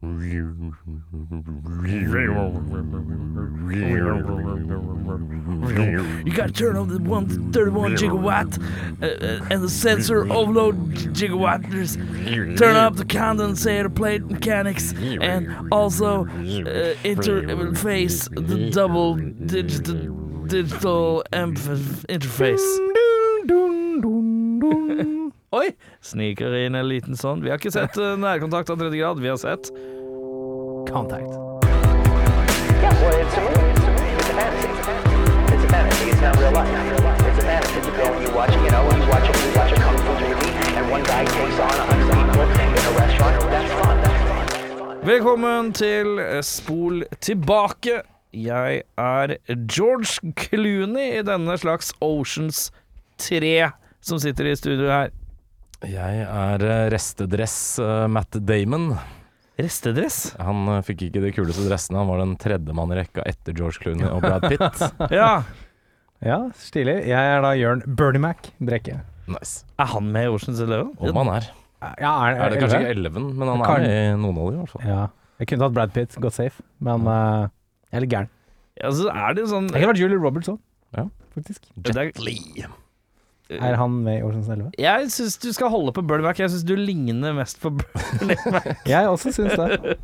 You 0.00 0.12
gotta 6.34 6.52
turn 6.52 6.76
on 6.76 6.88
the 6.88 6.98
131 7.00 7.96
gigawatt 7.96 8.62
uh, 9.02 9.06
uh, 9.06 9.46
and 9.50 9.60
the 9.60 9.68
sensor 9.68 10.32
overload 10.32 10.76
gigawatts. 11.14 11.96
Turn 12.56 12.76
up 12.76 12.94
the 12.94 13.04
condensator 13.04 13.92
plate 13.92 14.24
mechanics 14.24 14.92
and 14.92 15.72
also 15.72 16.26
uh, 16.26 16.28
interface 17.02 18.28
the 18.46 18.70
double 18.70 19.16
digital 19.16 19.96
digital 20.46 21.24
interface. 21.32 22.62
Oi! 25.50 25.70
Sniker 26.04 26.52
inn 26.60 26.76
en 26.76 26.88
liten 26.90 27.16
sånn. 27.16 27.40
Vi 27.40 27.48
har 27.48 27.56
ikke 27.56 27.72
sett 27.72 27.96
uh, 27.96 28.18
nærkontakt 28.20 28.68
av 28.68 28.76
tredje 28.80 29.00
grad. 29.00 29.20
Vi 29.22 29.30
har 29.30 29.38
sett 29.40 29.70
Contact. 30.90 31.28
Yeah, 31.28 32.94
well, 33.02 33.16
it's 33.20 33.36
a 33.36 33.40
movie. 33.44 33.70
It's 33.70 33.84
a 33.84 33.92
movie. 33.92 34.14
It's 34.16 34.28
a 34.28 34.34
fantasy. 34.40 34.70
It's 35.54 35.64
a 35.64 35.68
fantasy. 35.68 36.04
It's 36.10 36.20
not 36.22 36.36
real 36.40 36.52
life. 36.52 36.68
It's 37.28 37.38
a 37.38 37.42
fantasy. 37.44 37.78
You 37.84 37.92
go 37.92 38.06
you 38.24 38.30
watch, 38.32 38.52
you 38.56 38.70
know, 38.72 38.82
you 38.96 39.04
watch 39.12 39.28
a, 39.28 39.32
you 39.36 39.52
watch 39.58 39.72
a 39.72 39.76
kung 39.84 39.98
fu 40.00 40.12
movie, 40.24 40.52
and 40.78 40.90
one 40.90 41.04
guy 41.04 41.24
takes 41.24 41.58
on 41.60 41.76
a 41.76 41.84
hundred 41.90 42.08
people 42.08 42.40
in 42.40 42.84
a 42.88 42.92
restaurant. 42.96 43.34
That's 43.52 43.72
fun. 43.80 43.96
That's 44.00 44.22
fun. 44.24 45.04
Velkommen 45.04 45.72
til 45.72 46.20
Spol 46.42 47.04
tilbake. 47.20 48.00
Jeg 48.32 48.82
er 48.96 49.36
George 49.68 50.32
Clooney 50.36 51.18
i 51.18 51.22
denne 51.24 51.58
slags 51.58 51.92
Oceans 52.00 52.72
3 53.18 53.70
som 54.00 54.20
sitter 54.20 54.50
i 54.52 54.56
studio 54.56 54.88
her. 54.88 55.12
Jeg 55.84 56.24
er 56.24 56.64
eh, 56.64 56.88
restedress 56.92 57.78
eh, 57.78 58.08
Matt 58.10 58.36
Damon. 58.48 58.92
Restedress? 59.58 60.18
Han 60.38 60.68
eh, 60.70 60.82
fikk 60.86 61.06
ikke 61.08 61.22
de 61.24 61.32
kuleste 61.34 61.64
dressene. 61.66 61.98
Han 61.98 62.10
var 62.10 62.20
den 62.22 62.36
tredjemann 62.40 62.92
i 62.94 62.98
rekka 63.00 63.24
etter 63.26 63.56
George 63.58 63.80
Clooney 63.82 64.06
og 64.08 64.22
Brad 64.22 64.46
Pitt. 64.50 64.84
Ja. 65.18 65.42
Ja, 66.22 66.36
stilig. 66.58 66.96
Jeg 67.06 67.14
er 67.34 67.42
da 67.44 67.52
Jørn 67.54 67.82
Bernie 67.98 68.18
Mac 68.22 68.48
Brekke. 68.58 68.96
Nice. 69.30 69.60
Er 69.78 69.86
han 69.92 70.08
med 70.14 70.26
i 70.26 70.32
Oceans 70.34 70.58
11? 70.64 70.88
Om 70.98 71.20
han 71.20 71.30
er. 71.36 71.46
Ja, 72.02 72.12
er, 72.26 72.40
Er 72.42 72.50
det 72.54 72.58
kanskje 72.62 72.80
ikke 72.82 72.94
Eleven, 72.96 73.28
men 73.38 73.50
han 73.52 73.62
Kan- 73.62 73.84
er 73.84 73.86
med 73.86 73.98
i 73.98 74.16
noen 74.24 74.38
av 74.40 74.48
dem 74.50 74.56
i 74.56 74.62
hvert 74.64 74.72
fall. 74.72 74.86
Ja. 74.88 75.04
Jeg 75.38 75.46
kunne 75.52 75.62
tatt 75.66 75.76
Brad 75.76 75.92
Pitt, 75.94 76.16
gått 76.18 76.34
safe, 76.34 76.64
men 76.82 77.06
eh, 77.06 77.44
jeg 77.92 78.00
er 78.00 78.02
litt 78.06 78.14
gæren. 78.16 78.30
Ja, 78.82 78.90
så 78.98 79.06
er 79.14 79.36
det 79.38 79.44
sånn 79.50 79.68
Jeg 79.70 79.78
kunne 79.78 79.92
vært 79.92 80.02
Julie 80.02 80.18
Roberts 80.22 80.50
òg, 80.50 80.58
Ja. 80.98 81.04
faktisk. 81.36 81.70
Jet 81.86 82.02
er, 82.02 82.10
Er 83.48 83.78
han 83.80 83.94
med 84.04 84.18
i 84.18 84.22
Årsens 84.26 84.48
11? 84.52 84.72
Jeg 84.78 85.10
syns 85.12 85.38
du 85.40 85.48
skal 85.56 85.70
holde 85.72 85.92
på 85.96 86.02
Mac. 86.04 86.36
Jeg 86.40 86.50
syns 86.52 86.66
du 86.68 86.74
ligner 86.76 87.32
mest 87.32 87.60
på 87.62 87.70
Mac. 87.72 88.66
Jeg 88.92 89.08
også 89.08 89.32
syns 89.32 89.56
det. 89.56 89.96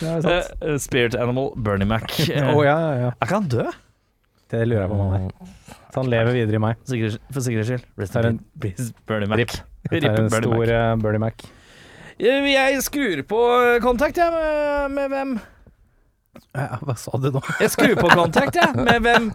Det. 0.00 0.42
Eh, 0.62 0.78
Spirit 0.78 1.14
Animal 1.14 1.52
Bernie 1.56 1.86
Mac. 1.86 2.08
oh, 2.56 2.64
ja, 2.64 2.74
ja, 2.78 2.92
ja. 3.04 3.12
Er 3.12 3.28
ikke 3.28 3.38
han 3.38 3.48
død? 3.52 3.70
Det 4.50 4.64
lurer 4.66 4.80
jeg 4.80 4.90
på 4.90 4.96
om 4.96 5.12
han 5.12 5.28
er. 5.28 5.50
Så 5.92 6.00
han 6.00 6.08
lever 6.10 6.32
videre 6.34 6.58
i 6.58 6.62
meg. 6.62 6.78
For 7.30 7.44
sikkerhets 7.44 7.68
skyld. 7.70 7.84
Rest 8.00 8.16
in 8.18 8.40
peace, 8.58 8.88
Bernie 9.06 9.30
Mac. 9.30 9.38
Rip. 9.38 9.54
Det 9.90 10.04
er 10.04 10.18
en 10.18 10.30
stor 10.32 10.72
eh, 10.74 10.96
Bernie 11.02 11.22
Mac. 11.22 11.46
Jeg 12.18 12.82
skrur 12.82 13.22
på 13.28 13.40
kontakt, 13.84 14.18
jeg. 14.18 14.32
Med, 14.34 14.96
med 14.96 15.14
hvem? 15.14 15.38
Eh, 16.54 16.72
Hva 16.82 16.94
sa 16.98 17.18
du 17.22 17.28
nå? 17.30 17.40
Jeg 17.60 17.70
skrur 17.70 17.94
på 18.00 18.08
kontakt, 18.10 18.56
jeg. 18.58 18.74
Med 18.74 19.00
hvem? 19.04 19.28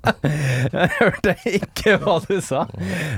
Jeg 0.73 0.89
hørte 0.99 1.35
ikke 1.47 1.97
hva 2.03 2.17
du 2.27 2.39
sa. 2.43 2.66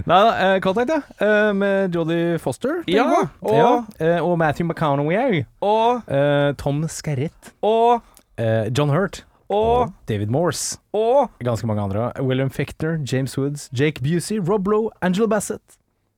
Nei 0.06 0.20
da, 0.28 0.34
Contact, 0.36 0.62
kontakt, 0.68 0.92
ja. 0.94 1.00
Eh, 1.28 1.54
med 1.58 1.96
Jodie 1.98 2.38
Foster. 2.44 2.84
Ja, 2.88 3.08
og- 3.42 3.56
ja, 3.58 3.72
eh, 4.00 4.20
og 4.22 4.38
Matthew 4.38 4.68
McConaughey. 4.70 5.46
Og, 5.62 6.04
Eh, 6.08 6.54
Tom 6.62 6.84
Skerritt. 6.88 7.54
og, 7.64 8.02
eh, 8.38 8.70
John 8.78 8.90
Hurt. 8.94 9.24
og, 9.50 9.94
David 10.08 10.28
Morse. 10.30 10.78
og 10.94 11.30
Ganske 11.44 11.66
mange 11.66 11.82
andre. 11.82 12.12
William 12.22 12.50
Fichter, 12.50 12.98
James 13.12 13.38
Woods, 13.38 13.70
Jake 13.74 14.02
Busey, 14.04 14.40
Rob 14.40 14.68
Lowe, 14.68 14.90
Angela 15.02 15.28
Bassett. 15.28 15.62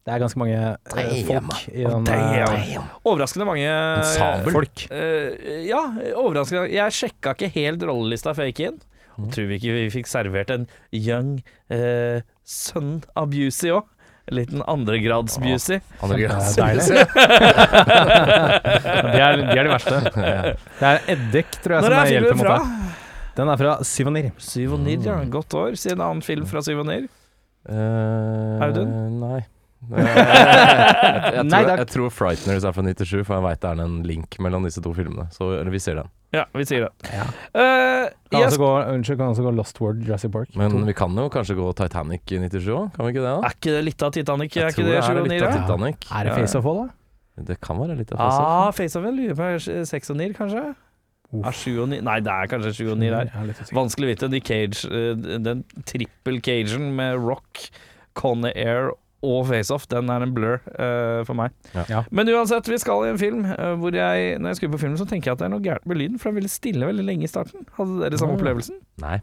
Det 0.09 0.15
er 0.15 0.21
ganske 0.23 0.39
mange 0.41 0.57
eh, 0.57 1.25
folk 1.27 1.51
i 1.69 1.83
den 1.85 2.07
eh, 2.09 2.77
Overraskende 3.05 3.45
mange 3.45 3.69
Ensemble. 3.69 4.53
folk. 4.55 4.81
Eh, 4.89 5.67
ja, 5.67 5.83
overraskende. 6.17 6.63
Jeg 6.73 6.95
sjekka 6.97 7.35
ikke 7.35 7.51
helt 7.53 7.85
rollelista 7.85 8.33
før 8.33 8.49
jeg 8.49 8.55
gikk 8.55 8.63
inn. 8.71 8.79
Mm. 9.19 9.27
Tror 9.35 9.45
vi 9.51 9.59
ikke 9.59 9.75
vi 9.75 9.83
fikk 9.93 10.09
servert 10.09 10.49
en 10.55 10.65
young 10.95 11.35
uh, 11.69 12.23
son 12.47 13.03
av 13.19 13.29
Busey 13.29 13.69
òg? 13.75 13.85
En 14.31 14.37
liten 14.39 14.63
andregrads 14.69 15.37
Busey. 15.43 15.77
Han 16.01 16.15
Det 16.15 16.25
er 16.25 16.57
deilig. 16.57 16.87
de, 19.13 19.21
er, 19.21 19.43
de 19.43 19.59
er 19.59 19.63
de 19.69 19.73
verste. 19.75 20.01
Det 20.15 20.89
er 20.89 21.05
eddik, 21.13 21.53
tror 21.59 21.77
jeg, 21.77 21.85
Når 21.85 21.89
som 21.93 21.99
er 21.99 22.11
hjelper 22.15 22.33
filmen 22.33 22.41
mot 22.41 22.49
fra? 22.49 22.57
deg. 22.63 22.97
Den 23.39 23.53
er 23.53 23.61
fra 23.61 23.77
Syvonir 23.87 24.31
Syvonir, 24.41 25.05
ja. 25.05 25.21
Godt 25.37 25.53
år. 25.59 25.77
Si 25.79 25.93
en 25.93 26.01
annen 26.01 26.25
film 26.25 26.49
fra 26.49 26.65
Syvonir. 26.65 27.05
Eh, 27.69 28.65
Audun? 28.65 28.91
Nei. 29.21 29.41
Eh, 29.79 29.95
jeg, 30.05 31.33
jeg, 31.39 31.45
Nei, 31.47 31.61
tror, 31.63 31.77
jeg 31.79 31.89
tror 31.93 32.11
Frighteners 32.13 32.65
er 32.67 32.75
fra 32.75 32.83
97, 32.83 33.23
for 33.23 33.37
jeg 33.37 33.45
veit 33.45 33.61
det 33.63 33.69
er 33.71 33.81
en 33.85 33.99
link 34.07 34.35
mellom 34.43 34.67
disse 34.67 34.83
to 34.83 34.91
filmene. 34.97 35.29
Så 35.35 35.51
vi 35.71 35.81
ser 35.81 36.01
den. 36.01 36.11
Ja, 36.35 36.43
vi 36.53 36.65
sier 36.69 36.85
det. 36.85 37.09
Ja. 37.09 37.25
Uh, 37.55 38.05
Kan 38.29 38.43
jeg 38.43 38.59
gå, 38.61 38.69
unnskyld, 38.93 39.17
kan 39.17 39.31
også 39.33 39.45
gå 39.47 39.53
Lost 39.57 39.79
World, 39.81 40.03
Jurassic 40.05 40.31
Park. 40.35 40.51
Men 40.59 40.75
To. 40.75 40.83
vi 40.85 40.93
kan 40.97 41.15
jo 41.17 41.25
kanskje 41.33 41.57
gå 41.57 41.71
Titanic 41.79 42.35
i 42.35 42.41
97 42.43 42.69
òg? 42.75 42.91
Kan 42.93 43.07
vi 43.07 43.15
ikke 43.15 43.23
det? 43.23 43.31
da? 43.31 43.39
Er 43.47 43.55
ikke 43.57 43.73
det 43.77 43.81
litt 43.87 44.05
av 44.05 44.13
Titanic? 44.13 44.53
Jeg 44.53 44.67
er 44.67 44.69
ikke 44.75 44.83
tror 44.83 44.91
det 44.91 44.99
det 44.99 44.99
er 44.99 45.31
litt 45.33 45.47
av 45.47 45.57
Titanic. 45.57 46.05
Ja. 46.05 46.19
Er 46.19 46.29
det 46.29 46.35
Face 46.37 46.59
Off 46.61 46.69
òg, 46.69 46.83
da? 46.83 46.95
Det 47.49 47.55
kan 47.63 47.79
være 47.79 47.95
litt 47.95 48.13
av 48.13 48.21
Ah, 48.21 48.69
Face 48.75 48.93
Face 48.93 48.99
of 48.99 49.07
lurer 49.15 49.35
på 49.39 49.49
seks 49.87 50.11
og 50.13 50.19
Nir, 50.19 50.35
kanskje? 50.37 50.67
Uff. 51.29 51.45
Er 51.45 51.53
sju 51.53 51.75
og 51.83 51.89
ni 51.91 51.99
Nei, 52.01 52.17
det 52.25 52.33
er 52.33 52.49
kanskje 52.49 52.71
sju 52.73 52.87
og 52.95 52.97
ni 52.97 53.09
der. 53.13 53.29
Er. 53.29 53.51
Vanskelig 53.77 54.07
å 54.07 54.11
vite. 54.11 54.29
De 54.33 54.39
Cage, 54.41 54.87
eh, 54.89 55.13
den 55.45 55.61
trippel 55.85 56.39
cagen 56.41 56.87
med 56.97 57.19
Rock, 57.21 57.67
Conny 58.17 58.49
Air 58.57 58.91
og 59.25 59.41
FaceOff, 59.49 59.87
den 59.91 60.07
er 60.13 60.23
en 60.23 60.31
blur 60.35 60.59
uh, 60.79 61.23
for 61.27 61.35
meg. 61.35 61.51
Ja. 61.75 61.83
Ja. 61.91 62.03
Men 62.15 62.29
uansett, 62.31 62.69
vi 62.71 62.77
skal 62.79 63.03
i 63.05 63.09
en 63.11 63.17
film 63.19 63.41
uh, 63.45 63.73
hvor 63.81 63.91
jeg 63.95 64.37
Når 64.39 64.53
jeg 64.53 64.59
skrur 64.61 64.71
på 64.77 64.79
filmen, 64.85 64.97
så 65.01 65.07
tenker 65.09 65.31
jeg 65.31 65.35
at 65.35 65.41
det 65.41 65.47
er 65.49 65.53
noe 65.55 65.63
gærent 65.65 65.85
med 65.89 65.99
lyden, 65.99 66.19
for 66.21 66.29
den 66.31 66.39
ville 66.39 66.51
stille 66.53 66.87
veldig 66.87 67.03
lenge 67.07 67.27
i 67.27 67.31
starten. 67.31 67.65
Hadde 67.77 67.99
dere 68.05 68.17
samme 68.21 68.37
Mm. 68.37 68.39
opplevelsen? 68.39 68.79
Nei. 69.03 69.17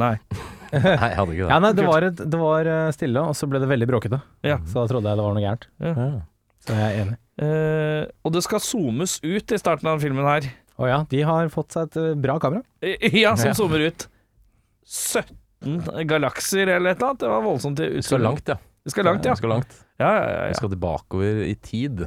Nei. 0.00 0.14
Nei, 0.72 0.80
jeg 0.82 1.16
hadde 1.20 1.34
ikke 1.36 1.44
det. 1.44 1.50
Ja, 1.52 1.58
nei, 1.62 1.72
det 1.76 1.84
var, 1.86 2.02
et, 2.08 2.16
det 2.32 2.38
var 2.40 2.66
eh, 2.66 2.88
stille, 2.96 3.20
og 3.30 3.36
så 3.38 3.46
ble 3.46 3.60
det 3.62 3.68
veldig 3.70 3.86
bråkete. 3.92 4.18
Ja. 4.42 4.56
Så 4.66 4.80
da 4.80 4.88
trodde 4.90 5.12
jeg 5.12 5.20
det 5.20 5.26
var 5.28 5.36
noe 5.36 5.44
gærent. 5.44 5.68
Ja. 5.84 6.06
Så 6.64 6.74
jeg 6.80 6.88
er 6.88 7.02
enig. 7.04 7.18
Uh, 7.38 8.02
og 8.26 8.32
det 8.34 8.42
skal 8.46 8.62
zoomes 8.64 9.18
ut 9.22 9.52
i 9.54 9.58
starten 9.60 9.86
av 9.92 10.00
filmen 10.02 10.24
her. 10.26 10.48
Å 10.80 10.88
ja, 10.90 10.98
de 11.10 11.20
har 11.28 11.52
fått 11.54 11.76
seg 11.76 11.92
et 11.92 12.18
bra 12.24 12.40
kamera. 12.42 12.64
Ja, 13.12 13.36
som 13.38 13.52
Ja. 13.52 13.54
zoomer 13.60 13.84
ut 13.86 14.08
17 14.84 16.06
galakser 16.10 16.66
eller 16.74 16.90
et 16.90 16.98
eller 16.98 17.10
annet. 17.12 17.20
Det 17.22 17.28
var 17.30 17.42
voldsomt. 17.46 17.80
Så 18.04 18.18
langt, 18.18 18.48
ja. 18.50 18.56
Vi 18.84 18.90
skal 18.92 19.04
langt, 19.08 19.24
ja. 19.24 19.32
Vi 19.32 19.40
skal 19.40 19.48
langt. 19.54 19.74
Ja, 19.98 20.10
ja, 20.16 20.24
ja, 20.30 20.46
Vi 20.50 20.54
skal 20.58 20.70
tilbakeover 20.74 21.42
i 21.48 21.54
tid. 21.54 22.06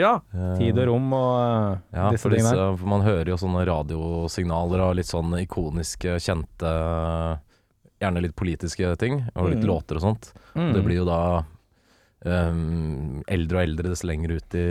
ja. 0.00 0.14
Eh, 0.34 0.54
Tid 0.58 0.78
og 0.78 0.86
rom 0.88 1.12
og 1.12 1.32
eh, 1.40 1.78
Ja, 1.98 2.10
disse 2.10 2.22
for, 2.22 2.30
disse, 2.34 2.54
for 2.80 2.86
man 2.88 3.02
hører 3.04 3.28
jo 3.34 3.36
sånne 3.40 3.64
radiosignaler 3.68 4.80
og 4.88 4.94
litt 4.96 5.06
sånn 5.10 5.34
ikoniske, 5.42 6.16
kjente 6.24 6.70
Gjerne 8.02 8.20
litt 8.24 8.34
politiske 8.36 8.96
ting, 9.00 9.20
og 9.36 9.50
litt 9.52 9.62
Mm. 9.62 9.68
låter 9.70 9.96
og 9.96 10.02
sånt. 10.02 10.32
Mm. 10.56 10.72
Det 10.74 10.80
blir 10.84 10.96
jo 10.98 11.04
da 11.06 11.44
um, 12.24 13.22
eldre 13.28 13.60
og 13.60 13.62
eldre 13.68 13.88
dess 13.92 14.02
lenger 14.04 14.34
ut 14.36 14.54
i, 14.58 14.64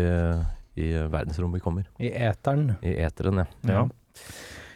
i 0.84 0.90
verdensrommet 1.10 1.58
vi 1.62 1.64
kommer. 1.64 1.88
I 2.00 2.12
eteren. 2.12 2.76
I 2.84 2.96
eteren, 3.06 3.42
ja. 3.42 3.48
ja. 3.74 3.86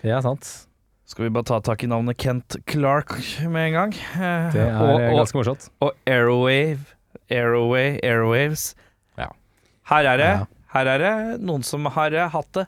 Det 0.01 0.11
er 0.15 0.21
sant. 0.25 0.66
Skal 1.07 1.23
vi 1.27 1.31
bare 1.31 1.47
ta 1.47 1.59
tak 1.63 1.83
i 1.85 1.87
navnet 1.87 2.17
Kent 2.19 2.57
Clark 2.67 3.13
med 3.47 3.69
en 3.69 3.75
gang? 3.77 3.93
Eh, 4.17 4.49
Det 4.51 4.63
er 4.65 4.75
og, 4.75 4.97
og, 4.99 5.13
ganske 5.21 5.37
morsomt. 5.39 5.69
og 5.81 5.93
Airwave, 6.05 6.81
Airway, 7.31 7.93
Airwaves. 8.03 8.73
Ja. 9.17 9.29
Her 9.91 10.09
er 10.13 10.17
det, 10.19 10.31
Ja. 10.33 10.45
her 10.75 10.89
er 10.95 10.97
det 11.05 11.13
noen 11.47 11.63
som 11.63 11.85
har 11.95 12.11
eh, 12.11 12.27
hatt 12.33 12.51
det 12.59 12.65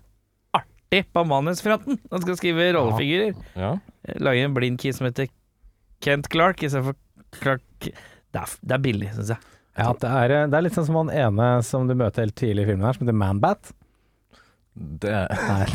artig 0.55 1.03
på 1.13 1.25
manusfronten. 1.27 1.99
Han 2.11 2.21
skal 2.23 2.37
skrive 2.39 2.69
rollefigurer. 2.77 3.35
ja. 3.59 3.73
Lage 4.23 4.45
en 4.47 4.53
blind 4.55 4.79
key 4.79 4.93
som 4.95 5.05
heter 5.09 5.27
Kent 6.01 6.29
Clark 6.31 6.63
istedenfor 6.63 6.95
Clark 7.35 7.61
Det 7.83 7.91
er, 8.39 8.47
det 8.63 8.71
er 8.73 8.81
billig, 8.81 9.09
syns 9.13 9.29
jeg. 9.35 9.37
Ja, 9.77 9.91
det 9.93 10.09
er, 10.09 10.31
eh, 10.31 10.47
det 10.47 10.57
er 10.57 10.61
litt 10.63 10.73
sånn 10.79 10.85
som 10.87 10.95
han 11.03 11.11
ene 11.11 11.49
som 11.67 11.87
du 11.87 11.93
møter 11.93 12.23
helt 12.23 12.35
tidlig 12.39 12.63
i 12.63 12.71
filmen 12.71 12.85
her, 12.87 12.93
som 12.95 13.03
heter 13.05 13.19
Manbat. 13.19 13.71
Det 14.75 15.11
Nei, 15.49 15.65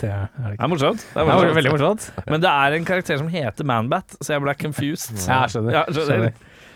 det 0.00 0.08
er 0.10 0.28
det 0.36 0.52
Det 0.56 0.64
er 0.64 0.70
morsomt. 0.72 1.02
Det 1.12 1.20
er 1.20 1.26
Det 1.28 1.50
er 1.50 1.54
veldig 1.58 1.72
morsomt. 1.74 2.06
Men 2.26 2.40
det 2.40 2.50
er 2.50 2.72
en 2.78 2.84
karakter 2.88 3.18
som 3.18 3.28
heter 3.28 3.64
Manbat, 3.68 4.16
så 4.20 4.32
jeg 4.34 4.42
ble 4.42 4.54
confused. 4.54 5.18
Ja, 5.28 5.42
skjønner. 5.46 5.72
Ja, 5.72 5.84
skjønner. 5.90 6.08
skjønner. 6.08 6.32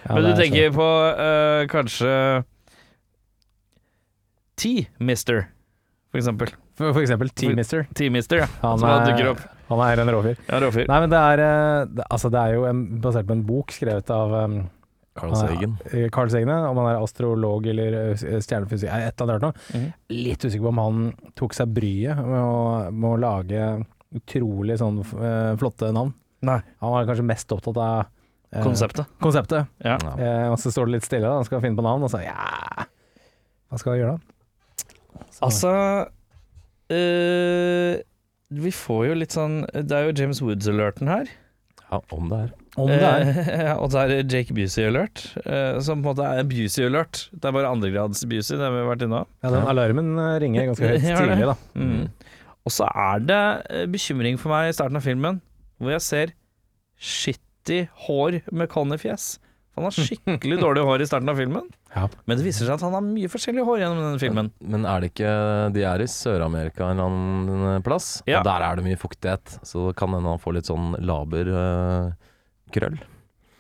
Ja, 0.07 0.15
Men 0.15 0.23
du 0.23 0.31
tenker 0.39 0.69
tenker 0.69 0.77
på 0.77 0.89
uh, 1.19 1.67
kanskje 1.73 2.13
T-Mister, 4.57 5.49
for 6.11 6.19
eksempel. 6.21 6.53
For, 6.77 6.93
for 6.93 7.03
eksempel 7.03 7.31
T-Mister. 7.33 7.87
T-Mister, 7.97 8.45
ja. 8.45 8.49
Han, 8.63 8.79
Som 8.79 8.89
er- 8.89 9.07
dukker 9.11 9.31
opp. 9.33 9.43
han 9.69 9.81
er 9.87 10.01
en 10.01 10.13
råfyr. 10.15 10.37
Ja, 10.49 10.61
råfyr. 10.63 10.87
Nei, 10.89 11.01
men 11.01 11.11
det 11.11 11.19
er, 11.19 11.43
eh, 11.45 11.85
det, 11.97 12.05
altså 12.11 12.31
det 12.31 12.41
er 12.41 12.55
jo 12.55 12.65
en, 12.69 12.85
basert 13.01 13.27
på 13.27 13.33
en 13.37 13.45
bok 13.49 13.73
skrevet 13.75 14.11
av 14.15 14.33
um, 14.45 14.59
Carl 15.17 15.35
Sagen. 15.39 15.77
Er, 15.93 16.09
Carl 16.15 16.29
Segne, 16.33 16.57
om 16.69 16.77
han 16.83 16.91
er 16.93 17.01
astrolog 17.03 17.67
eller 17.73 17.97
eh, 18.13 18.41
stjernefysiker, 18.45 18.93
eh, 18.93 19.09
et 19.11 19.21
eller 19.25 19.39
annet. 19.41 19.61
Mhm. 19.75 19.87
Litt 20.13 20.45
usikker 20.47 20.67
på 20.67 20.73
om 20.75 20.83
han 20.83 21.01
tok 21.39 21.57
seg 21.57 21.73
bryet 21.77 22.21
med 22.21 22.41
å, 22.43 22.91
med 22.93 23.09
å 23.11 23.17
lage 23.25 23.63
utrolig 24.17 24.77
sånn 24.81 25.01
eh, 25.03 25.55
flotte 25.61 25.89
navn. 25.97 26.13
Nei. 26.47 26.61
Han 26.85 26.93
var 26.95 27.09
kanskje 27.09 27.25
mest 27.27 27.53
opptatt 27.57 27.77
av 27.81 28.05
eh, 28.53 28.63
Konseptet. 28.63 29.09
konseptet. 29.25 29.67
Ja. 29.85 29.97
Ja. 30.03 30.13
Eh, 30.21 30.49
og 30.53 30.59
så 30.63 30.71
står 30.73 30.87
det 30.91 30.99
litt 30.99 31.09
stille, 31.09 31.27
da. 31.27 31.41
han 31.41 31.49
skal 31.49 31.65
finne 31.65 31.77
på 31.81 31.85
navn, 31.87 32.05
og 32.07 32.13
så 32.13 32.21
ja 32.25 32.87
Hva 33.67 33.81
skal 33.81 33.97
vi 33.97 34.03
gjøre 34.05 34.17
da? 34.17 35.25
Så- 35.33 35.43
Altså 35.49 35.73
øh, 36.93 37.97
Vi 38.63 38.71
får 38.73 39.03
jo 39.09 39.15
litt 39.19 39.35
sånn 39.35 39.57
Det 39.75 39.93
er 39.97 40.07
jo 40.09 40.15
James 40.21 40.41
Woods-alerten 40.45 41.09
her. 41.11 41.27
Ja, 41.91 42.01
om 42.15 42.29
det 42.31 42.39
er. 42.45 42.53
Om 42.77 42.91
det 42.91 42.99
er 43.01 43.31
Eh, 43.57 43.73
og 43.83 43.91
så 43.93 44.03
er 44.05 44.13
det 44.13 44.19
Jake 44.33 44.55
Busey-alert, 44.57 45.23
eh, 45.47 45.79
som 45.85 46.03
på 46.05 46.11
en 46.13 46.17
måte 46.17 46.27
er 46.29 46.45
Busey-alert. 46.51 47.23
Det 47.33 47.49
er 47.49 47.55
bare 47.57 47.71
andregrads 47.73 48.25
Busey, 48.29 48.57
det 48.59 48.65
har 48.67 48.75
vi 48.75 48.85
vært 48.89 49.05
innom. 49.07 49.27
ja, 49.43 49.51
den 49.55 49.67
Alarmen 49.73 50.13
eh, 50.19 50.35
ringer 50.45 50.69
ganske 50.73 50.91
høyt 50.93 51.07
tidlig, 51.07 51.47
da. 51.49 51.57
Mm. 51.75 52.09
Og 52.67 52.75
så 52.75 52.89
er 52.91 53.25
det 53.25 53.41
eh, 53.71 53.87
bekymring 53.91 54.39
for 54.43 54.51
meg 54.55 54.71
i 54.73 54.77
starten 54.77 54.99
av 55.01 55.05
filmen, 55.07 55.41
hvor 55.79 55.93
jeg 55.97 56.03
ser 56.07 56.33
shitty 56.99 57.87
hår 58.07 58.41
med 58.53 58.69
Conny-fjes. 58.73 59.37
Han 59.77 59.85
har 59.85 59.93
skikkelig 59.93 60.57
dårlig 60.65 60.85
hår 60.89 61.03
i 61.05 61.09
starten 61.09 61.29
av 61.29 61.37
filmen, 61.37 61.67
Ja. 61.97 62.07
men 62.29 62.39
det 62.39 62.45
viser 62.47 62.65
seg 62.65 62.75
at 62.79 62.85
han 62.85 62.95
har 62.97 63.05
mye 63.05 63.29
forskjellig 63.29 63.65
hår 63.65 63.83
gjennom 63.83 63.99
denne 64.03 64.21
filmen. 64.21 64.49
Men 64.65 64.87
er 64.89 65.01
det 65.05 65.11
ikke 65.13 65.33
De 65.77 65.83
er 65.85 66.01
i 66.05 66.09
Sør-Amerika 66.09 66.89
en 66.91 66.99
eller 67.01 67.11
annen 67.13 67.85
plass, 67.85 68.23
Ja. 68.29 68.41
og 68.41 68.49
der 68.49 68.65
er 68.65 68.77
det 68.81 68.85
mye 68.89 68.97
fuktighet. 69.01 69.59
Så 69.69 69.89
det 69.91 69.97
kan 70.01 70.13
hende 70.17 70.33
han 70.33 70.41
får 70.41 70.57
litt 70.59 70.71
sånn 70.71 70.95
laber 71.05 71.53
eh, 71.53 72.09
krøll. 72.75 72.99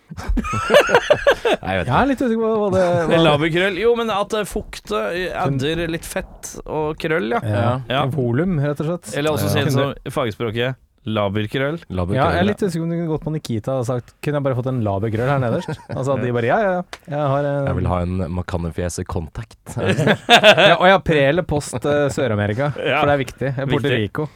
Nei, 0.47 1.73
jeg 1.75 1.81
vet 1.81 1.89
Jeg 1.89 1.97
er 1.99 2.09
litt 2.13 2.21
usikker 2.23 2.39
på 2.43 2.51
hva 2.61 2.67
det 2.71 2.83
var. 3.11 3.23
laberkrøll 3.27 3.79
Jo, 3.81 3.93
men 3.99 4.13
at 4.15 4.37
eh, 4.39 4.45
fukt 4.47 4.93
eh, 4.95 5.29
adder 5.35 5.83
litt 5.91 6.07
fett 6.07 6.53
og 6.65 6.95
krøll, 7.03 7.31
ja. 7.35 7.41
ja, 7.43 7.71
Ja. 7.91 8.03
Volum, 8.15 8.59
rett 8.63 8.83
og 8.85 8.91
slett. 8.93 9.15
Eller 9.19 9.35
også 9.35 9.51
Ja. 9.51 9.55
kjent 9.65 9.75
som 9.75 10.13
fagspråket 10.15 10.79
laberkrøll. 11.07 11.77
Laber 11.95 12.17
Ja, 12.19 12.25
jeg 12.35 12.41
er 12.43 12.47
litt 12.49 12.63
usikker 12.65 12.83
om 12.83 12.91
du 12.91 12.97
kunne 12.97 13.11
gått 13.13 13.23
på 13.27 13.33
Nikita 13.35 13.77
og 13.79 13.85
sagt 13.87 14.09
Kunne 14.27 14.41
jeg 14.41 14.47
bare 14.49 14.57
fått 14.59 14.67
en 14.73 14.81
laberkrøll 14.83 15.29
her 15.31 15.39
nederst? 15.43 15.71
Altså 15.93 16.17
at 16.17 16.23
de 16.25 16.33
bare 16.35 16.49
ja, 16.51 16.57
ja, 16.65 16.73
ja. 16.81 16.83
Jeg 17.13 17.29
har 17.35 17.47
en, 17.51 17.69
Jeg 17.71 17.77
vil 17.79 17.91
ha 17.93 17.99
en 18.03 18.17
Macanefjeset 18.41 19.07
Contact. 19.11 19.59
ja, 19.79 20.75
Og 20.81 20.87
har 20.91 21.03
pre 21.07 21.23
eller 21.29 21.47
post 21.47 21.79
eh, 21.79 22.07
Sør-Amerika, 22.15 22.73
Ja. 22.79 23.03
for 23.03 23.11
det 23.11 23.15
er 23.15 23.23
viktig. 23.23 23.53
Puerto. 23.71 23.93
Rico. 23.95 24.29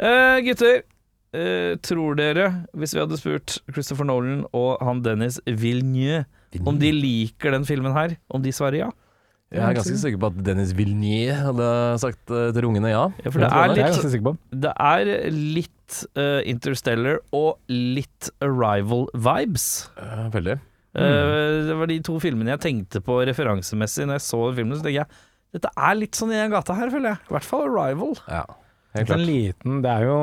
Uh, 0.00 0.40
gutter, 0.46 0.78
eh, 1.34 1.74
tror 1.82 2.14
dere, 2.18 2.50
hvis 2.76 2.94
vi 2.94 3.00
hadde 3.02 3.18
spurt 3.18 3.58
Christopher 3.72 4.06
Nolan 4.08 4.44
og 4.56 4.78
han 4.84 5.02
Dennis 5.04 5.40
Villeneuve 5.46 6.24
om 6.64 6.78
de 6.80 6.92
liker 6.94 7.52
den 7.52 7.66
filmen 7.68 7.92
her, 7.96 8.14
om 8.32 8.42
de 8.44 8.52
svarer 8.54 8.78
ja? 8.86 8.92
Jeg 9.54 9.62
er 9.62 9.76
ganske 9.76 9.98
sikker 10.00 10.18
på 10.18 10.28
at 10.32 10.38
Dennis 10.46 10.72
Villeneuve 10.74 11.34
hadde 11.38 11.66
sagt 12.02 12.32
eh, 12.34 12.48
til 12.56 12.66
ungene 12.66 12.90
ja. 12.90 13.04
Ja, 13.22 13.30
for 13.30 13.42
det 13.42 13.46
er 13.46 13.54
jeg 13.54 13.70
er 13.70 13.74
litt, 13.74 13.84
ganske 13.92 14.10
sikker 14.14 14.26
på. 14.26 14.32
det 14.64 14.72
er 14.74 15.10
litt 15.30 15.98
eh, 16.18 16.40
Interstellar 16.50 17.20
og 17.36 17.60
litt 17.70 18.30
Arrival-vibes. 18.42 19.66
Eh, 20.02 20.24
Veldig. 20.34 20.56
Eh, 20.96 21.68
det 21.68 21.76
var 21.78 21.90
de 21.92 22.00
to 22.08 22.16
filmene 22.22 22.54
jeg 22.56 22.62
tenkte 22.64 23.02
på 23.04 23.20
referansemessig 23.28 24.06
når 24.08 24.18
jeg 24.18 24.26
så 24.26 24.42
filmen. 24.56 24.78
Så 24.78 24.86
tenker 24.86 25.04
jeg 25.04 25.24
dette 25.56 25.70
er 25.78 25.94
litt 25.96 26.18
sånn 26.18 26.32
i 26.34 26.40
den 26.40 26.50
gata 26.52 26.74
her, 26.76 26.90
føler 26.92 27.12
jeg. 27.14 27.22
I 27.30 27.34
hvert 27.36 27.46
fall 27.46 27.68
Arrival. 27.70 28.16
Ja, 28.26 28.42
helt 28.96 29.06
klart. 29.08 29.20
en 29.20 29.26
liten 29.28 29.78
Det 29.84 29.92
er 29.94 30.08
jo, 30.08 30.16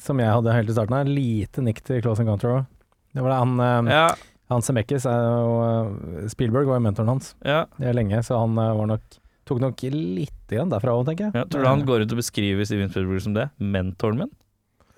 som 0.00 0.20
jeg 0.22 0.32
hadde 0.32 0.54
helt 0.56 0.70
i 0.70 0.76
starten 0.76 0.96
her, 0.96 1.08
lite 1.08 1.64
nikk 1.64 1.82
til 1.84 2.02
Close 2.04 2.22
Encounter 2.24 2.54
òg. 2.56 2.68
Det 3.12 3.24
var 3.24 3.34
det 3.34 3.40
han 3.42 3.60
eh, 3.60 3.92
Ja, 3.92 4.04
Han 4.52 4.64
Semekis 4.64 5.04
er 5.08 5.18
jo 5.20 5.56
eh, 5.66 6.28
Spielberg 6.32 6.70
var 6.70 6.78
jo 6.80 6.84
mentoren 6.86 7.10
hans 7.12 7.34
ja. 7.44 7.66
det 7.76 7.90
er 7.90 7.98
lenge, 7.98 8.22
så 8.24 8.40
han 8.40 8.56
eh, 8.56 8.72
var 8.78 8.88
nok 8.94 9.18
tok 9.48 9.58
nok 9.60 9.82
litt 9.92 10.52
derfra 10.52 10.94
òg, 10.94 11.06
tenker 11.08 11.28
jeg. 11.28 11.34
ja. 11.40 11.44
Tror 11.50 11.64
du 11.64 11.68
han 11.68 11.84
går 11.88 12.04
ut 12.04 12.14
og 12.14 12.20
beskriver 12.20 12.68
Steven 12.68 12.92
Spielberg 12.92 13.24
som 13.24 13.34
det? 13.36 13.48
Mentoren 13.58 14.20
min? 14.22 14.32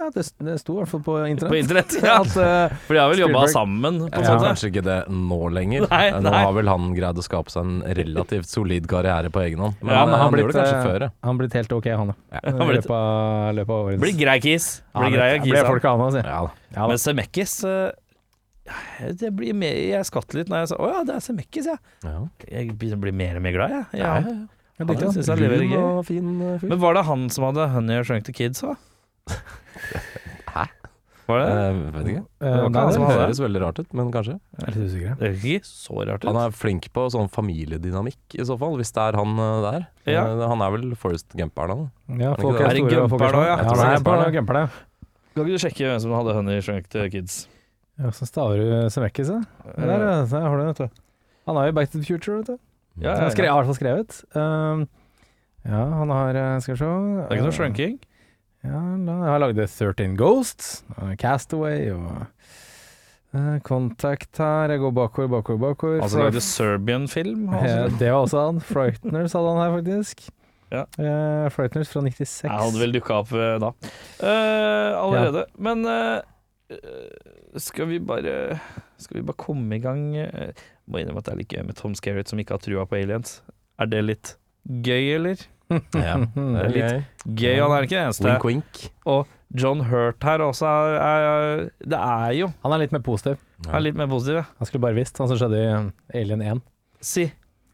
Ja, 0.05 0.11
det, 0.13 0.25
det 0.45 0.55
sto 0.61 0.75
i 0.75 0.83
hvert 0.83 0.91
fall 0.91 1.03
på 1.05 1.15
internett. 1.25 1.53
På 1.53 1.57
internett? 1.57 1.95
Ja. 2.05 2.19
At, 2.21 2.35
uh, 2.37 2.77
For 2.85 2.97
de 2.97 3.01
har 3.01 3.13
vel 3.13 3.23
jobba 3.23 3.45
sammen, 3.49 4.01
på 4.13 4.21
ja. 4.25 4.35
Kanskje 4.43 4.69
ikke 4.69 4.83
det 4.85 4.97
nå 5.09 5.39
lenger. 5.55 5.87
Nei, 5.89 6.03
nei. 6.13 6.21
Nå 6.27 6.33
har 6.35 6.53
vel 6.59 6.69
han 6.69 6.91
greid 6.97 7.21
å 7.21 7.25
skape 7.25 7.53
seg 7.55 7.65
en 7.65 7.97
relativt 7.97 8.51
solid 8.51 8.89
karriere 8.91 9.33
på 9.33 9.41
egen 9.47 9.63
hånd. 9.65 9.79
Men 9.81 9.95
Ja, 9.97 10.05
men 10.05 10.15
eh, 10.15 10.21
han 10.21 10.25
han 10.27 10.35
blitt, 10.37 10.45
gjorde 10.45 10.57
det 10.59 10.61
kanskje 10.61 10.79
eh, 10.79 10.87
før, 10.91 11.07
ja. 11.07 11.11
han 11.31 11.41
blitt 11.41 11.59
helt 11.61 11.77
ok, 11.79 11.91
han 12.03 12.13
da. 12.13 12.17
Ja. 12.37 12.43
I 12.45 12.55
Han 12.55 12.61
blitt- 12.69 12.81
løpet 12.83 12.97
av, 13.01 13.51
løpet 13.61 13.75
av 13.79 13.89
årets 13.89 14.03
Blir 14.05 14.17
grei 14.21 14.39
kis. 14.45 14.71
Ja, 14.93 15.05
Blir 15.07 15.17
grei 15.19 15.29
kis. 15.41 15.53
ble 15.55 15.67
folk 15.73 15.91
av 15.93 16.05
han, 16.05 16.17
si. 16.19 16.25
Ja, 16.25 16.41
da. 16.49 16.65
Ja, 16.75 16.81
da. 16.83 16.89
Men 16.93 17.01
Semekis 17.01 17.57
uh, 17.65 17.93
det 19.21 19.31
blir 19.37 19.57
mer, 19.57 19.77
Jeg 19.77 20.09
skvatt 20.09 20.35
litt 20.37 20.49
når 20.53 20.65
jeg 20.65 20.73
sa 20.73 20.77
'Å 20.81 20.91
ja, 20.93 21.01
det 21.09 21.17
er 21.19 21.25
Semekis', 21.25 21.69
ja. 21.69 21.77
Ja. 22.05 22.19
Jeg 22.49 22.77
begynner 22.77 23.01
å 23.01 23.05
bli 23.07 23.13
mer 23.13 23.41
og 23.41 23.45
mer 23.45 23.57
glad, 23.57 23.75
jeg. 23.79 23.87
Ja. 24.01 24.19
Ja, 24.21 24.35
ja. 24.35 24.37
Ja, 24.75 24.87
han. 24.91 25.13
synes 25.15 25.29
han 25.31 26.05
fin 26.05 26.41
eh. 26.43 26.63
Men 26.67 26.81
var 26.83 26.97
det 26.97 27.05
han 27.07 27.29
som 27.31 27.45
hadde 27.47 27.69
'Honey 27.71 28.01
I 28.01 28.03
Shrunk 28.03 28.25
the 28.27 28.33
Kids' 28.35 28.65
òg? 28.67 28.77
Hæ? 30.55 30.65
Var 31.25 31.41
det? 31.41 31.53
Jeg 31.57 31.77
vet 31.95 32.09
ikke. 32.13 32.23
Eh, 32.45 32.51
var 32.53 32.67
ikke 32.67 32.73
nei, 32.75 32.81
han 32.81 32.89
det 32.91 32.95
som 32.99 33.05
er 33.07 33.15
Høres 33.17 33.39
veldig 33.41 33.61
rart 33.63 33.79
ut, 33.81 33.95
men 33.97 34.11
kanskje. 34.13 34.35
jeg 34.37 34.67
er 34.67 34.75
litt 34.75 34.91
usikker. 34.91 35.15
Det 35.21 35.29
høres 35.31 35.45
ikke 35.49 35.69
så 35.71 35.95
rart 36.11 36.25
ut. 36.25 36.29
Han 36.29 36.41
er 36.43 36.57
flink 36.59 36.89
på 36.93 37.05
sånn 37.15 37.31
familiedynamikk, 37.33 38.37
i 38.37 38.45
så 38.45 38.59
fall, 38.61 38.77
hvis 38.81 38.93
det 38.93 39.07
er 39.07 39.19
han 39.21 39.33
uh, 39.41 39.47
der. 39.65 39.87
Ja. 40.05 40.27
Eh, 40.29 40.45
Han 40.53 40.61
er 40.67 40.75
vel 40.77 40.93
Forest 41.01 41.33
Gumper, 41.33 41.73
da. 41.73 41.79
Ja, 42.21 42.35
folk 42.37 42.61
er 42.61 42.69
det? 42.69 42.77
store 42.77 42.91
Er 42.91 42.93
det 42.93 43.01
og 43.07 43.11
folk 43.15 43.25
er 43.25 43.33
små. 43.33 43.47
ja? 43.47 43.57
Ja, 43.57 43.65
det 43.65 43.79
det 43.81 43.87
er 43.89 43.95
er 43.95 44.05
på 44.05 44.19
Gumper, 44.19 44.37
Gumper. 44.37 44.61
Kan 45.35 45.43
ikke 45.47 45.57
du 45.57 45.65
sjekke 45.65 45.89
hvem 45.89 46.01
som 46.05 46.13
hadde 46.15 46.35
'Honey 46.37 46.59
I 46.59 46.63
Shrunk 46.63 46.93
Kids'? 46.93 47.39
Ja, 47.99 48.11
så 48.11 48.27
staver 48.27 48.57
du 48.61 48.91
Zemeckis, 48.91 49.29
ja. 49.31 49.41
Der. 49.79 50.27
Der 50.29 50.41
har 50.41 50.57
du 50.57 50.63
det, 50.63 50.67
vet 50.75 50.79
du. 50.91 51.01
Han 51.47 51.57
har 51.57 51.67
jo 51.67 51.73
Back 51.73 51.91
to 51.91 51.99
the 51.99 52.05
Future, 52.05 52.37
vet 52.39 52.47
du. 52.47 52.59
Ja, 53.01 53.15
Han 53.17 53.25
har 53.25 53.31
i 53.33 53.49
hvert 53.49 53.67
fall 53.67 53.75
skrevet. 53.75 54.25
Um, 54.37 54.89
ja, 55.65 55.83
han 55.99 56.11
har 56.11 56.37
eh, 56.37 56.61
Skal 56.61 56.75
vi 56.75 56.79
se 56.79 56.85
Det 56.85 57.25
er 57.25 57.39
ikke 57.39 57.47
noe 57.49 57.57
shrunking? 57.57 57.99
Ja, 58.65 58.81
la- 58.97 59.19
jeg 59.21 59.33
har 59.35 59.43
lagd 59.43 59.59
13 59.61 60.15
Ghosts, 60.17 60.85
Castaway 61.21 61.91
og 61.93 62.27
eh, 63.35 63.59
Contact 63.67 64.39
her. 64.41 64.73
Jeg 64.73 64.81
går 64.81 64.95
bakover, 64.97 65.29
bakover, 65.29 65.61
bakover. 65.67 66.01
Altså 66.03 66.23
lagde 66.23 66.41
Serbian-film? 66.41 67.49
Ja, 67.53 67.61
Altså. 67.61 67.99
det 68.01 68.11
var 68.13 68.23
også 68.25 68.45
han. 68.47 68.61
Frighteners 68.65 69.33
hadde 69.37 69.53
han 69.53 69.63
her, 69.65 69.77
faktisk. 69.79 70.25
Ja. 70.73 70.85
Uh, 70.99 71.51
Frighteners 71.55 71.91
fra 71.93 72.01
96. 72.03 72.45
Jeg 72.49 72.51
hadde 72.51 72.81
vel 72.81 72.95
dukka 72.97 73.19
opp 73.21 73.33
eh, 73.37 73.59
da. 73.63 73.69
Uh, 74.19 74.91
allerede. 75.05 75.45
Men 75.63 75.85
eh, 75.87 76.23
eh, 76.75 77.59
skal 77.61 77.87
vi 77.93 78.01
bare 78.03 78.57
Skal 78.99 79.21
vi 79.21 79.27
bare 79.29 79.37
komme 79.39 79.77
i 79.77 79.83
gang? 79.85 80.09
Jeg 80.17 80.55
må 80.89 80.99
innrømme 80.99 81.21
at 81.21 81.29
det 81.29 81.35
er 81.35 81.43
litt 81.43 81.53
gøy 81.55 81.63
med 81.69 81.77
Tom 81.79 81.95
Skerritt 81.95 82.33
som 82.33 82.41
ikke 82.41 82.57
har 82.57 82.65
trua 82.65 82.87
på 82.89 82.97
aliens. 82.99 83.43
Er 83.79 83.87
det 83.93 84.01
litt 84.09 84.33
gøy, 84.67 85.15
eller? 85.19 85.45
Ja, 85.95 86.19
det 86.35 86.61
er 86.65 86.75
Litt 86.75 87.09
gøy. 87.41 87.57
Han 87.61 87.75
er 87.77 87.87
ikke 87.87 87.97
det 87.97 88.05
eneste. 88.05 88.29
Wink, 88.29 88.47
wink. 88.49 88.85
Og 89.11 89.31
John 89.55 89.85
Hurt 89.87 90.25
her 90.27 90.43
også 90.43 90.67
er, 90.67 90.97
er 90.99 91.67
Det 91.85 91.99
er 91.99 92.33
jo 92.41 92.49
Han 92.65 92.75
er 92.75 92.83
litt 92.83 92.95
mer 92.95 93.05
positiv. 93.07 93.39
Han 93.69 93.79
er 93.79 93.85
litt 93.87 93.99
mer 93.99 94.11
positiv, 94.11 94.41
ja. 94.43 94.47
Han 94.59 94.69
skulle 94.69 94.85
bare 94.85 94.99
visst, 94.99 95.19
han 95.21 95.31
som 95.31 95.39
skjedde 95.41 95.61
i 95.61 96.21
Alien 96.21 96.43
1. 96.43 96.63
Si. 97.05 97.29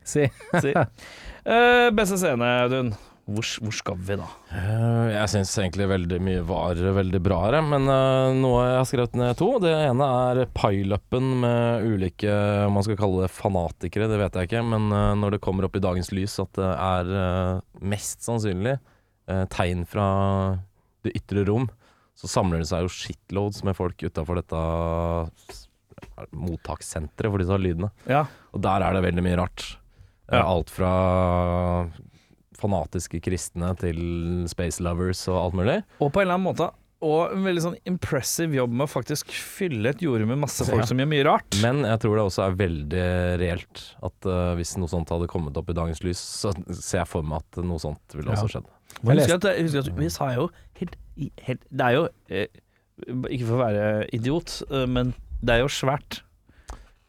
Si. 0.04 0.26
si. 0.60 0.74
Uh, 0.74 1.88
beste 1.98 2.18
scene, 2.20 2.50
Audun. 2.64 2.92
Hvor, 3.30 3.46
hvor 3.62 3.74
skal 3.76 3.98
vi, 4.02 4.16
da? 4.18 4.26
Eh, 4.50 5.10
Jeg 5.14 5.30
syns 5.30 5.52
egentlig 5.60 5.86
veldig 5.90 6.18
mye 6.26 6.42
var 6.48 6.80
veldig 6.96 7.20
bra 7.22 7.38
her, 7.46 7.56
men 7.62 7.86
eh, 7.86 8.34
noe 8.40 8.64
jeg 8.66 8.78
har 8.80 8.88
skrevet 8.90 9.18
ned 9.20 9.36
to. 9.38 9.48
Det 9.62 9.70
ene 9.76 10.08
er 10.30 10.40
pileupen 10.56 11.28
med 11.44 11.86
ulike 11.86 12.32
om 12.66 12.74
man 12.78 12.86
skal 12.86 12.98
kalle 12.98 13.24
det 13.26 13.32
fanatikere, 13.34 14.08
det 14.10 14.18
vet 14.22 14.38
jeg 14.40 14.50
ikke. 14.50 14.64
Men 14.72 14.90
eh, 14.90 15.12
når 15.22 15.36
det 15.36 15.42
kommer 15.46 15.68
opp 15.68 15.78
i 15.78 15.84
dagens 15.84 16.10
lys 16.16 16.34
at 16.42 16.52
det 16.58 16.70
er 16.74 17.12
mest 17.94 18.26
sannsynlig 18.26 18.78
tegn 19.54 19.84
fra 19.86 20.06
det 21.06 21.12
ytre 21.20 21.44
rom, 21.46 21.68
så 22.18 22.26
samler 22.28 22.60
det 22.64 22.66
seg 22.68 22.82
jo 22.82 22.90
shitloads 22.90 23.62
med 23.64 23.76
folk 23.78 24.02
utafor 24.02 24.40
dette 24.40 24.58
mottakssenteret 26.34 27.30
for 27.30 27.40
disse 27.42 27.58
lydene. 27.60 27.90
Ja. 28.10 28.24
Og 28.54 28.62
der 28.64 28.82
er 28.84 28.96
det 28.96 29.04
veldig 29.06 29.24
mye 29.24 29.38
rart. 29.40 29.66
Ja. 30.30 30.42
Alt 30.46 30.70
fra 30.72 30.90
fanatiske 32.60 33.20
kristne 33.24 33.72
til 33.80 33.98
space 34.50 34.82
lovers 34.84 35.24
og 35.32 35.40
alt 35.46 35.58
mulig. 35.58 35.80
Og 36.00 36.12
på 36.12 36.20
en 36.22 36.28
eller 36.28 36.38
annen 36.38 36.50
måte 36.52 36.70
Og 37.02 37.30
en 37.32 37.44
veldig 37.46 37.62
sånn 37.64 37.76
impressive 37.88 38.52
jobb 38.58 38.74
med 38.76 38.84
å 38.84 38.90
faktisk 38.92 39.30
fylle 39.32 39.88
et 39.94 40.02
jorde 40.04 40.26
med 40.28 40.36
masse 40.42 40.66
folk 40.68 40.82
Ja. 40.82 40.88
som 40.90 40.98
gjør 41.00 41.08
mye 41.08 41.24
rart. 41.24 41.56
Men 41.62 41.78
jeg 41.88 41.98
tror 42.02 42.18
det 42.18 42.24
også 42.28 42.42
er 42.44 42.58
veldig 42.60 43.04
reelt 43.40 43.84
at 44.04 44.26
uh, 44.28 44.50
hvis 44.58 44.74
noe 44.76 44.90
sånt 44.92 45.08
hadde 45.08 45.26
kommet 45.32 45.56
opp 45.56 45.70
i 45.72 45.76
dagens 45.78 46.02
lys, 46.04 46.20
så 46.20 46.52
ser 46.76 46.98
jeg 47.00 47.08
for 47.08 47.24
meg 47.24 47.40
at 47.40 47.62
noe 47.64 47.80
sånt 47.80 48.04
ville 48.18 48.28
også 48.34 48.50
Ja. 48.50 48.52
skjedd. 48.58 48.68
Jeg 49.00 49.06
Jeg 49.06 49.16
husker 49.22 49.34
at, 49.40 49.48
jeg 49.56 49.64
husker 49.64 49.80
at 49.86 49.96
vi 50.02 50.08
sa 50.12 50.28
jo 50.34 50.50
helt, 50.80 50.96
helt 51.46 51.64
Det 51.72 51.86
er 51.86 51.92
jo 51.96 52.04
eh, 52.28 52.46
Ikke 53.30 53.46
for 53.48 53.56
å 53.56 53.64
være 53.64 53.86
idiot, 54.12 54.62
eh, 54.70 54.84
men 54.86 55.14
det 55.40 55.54
er 55.56 55.60
jo 55.64 55.68
svært. 55.72 56.20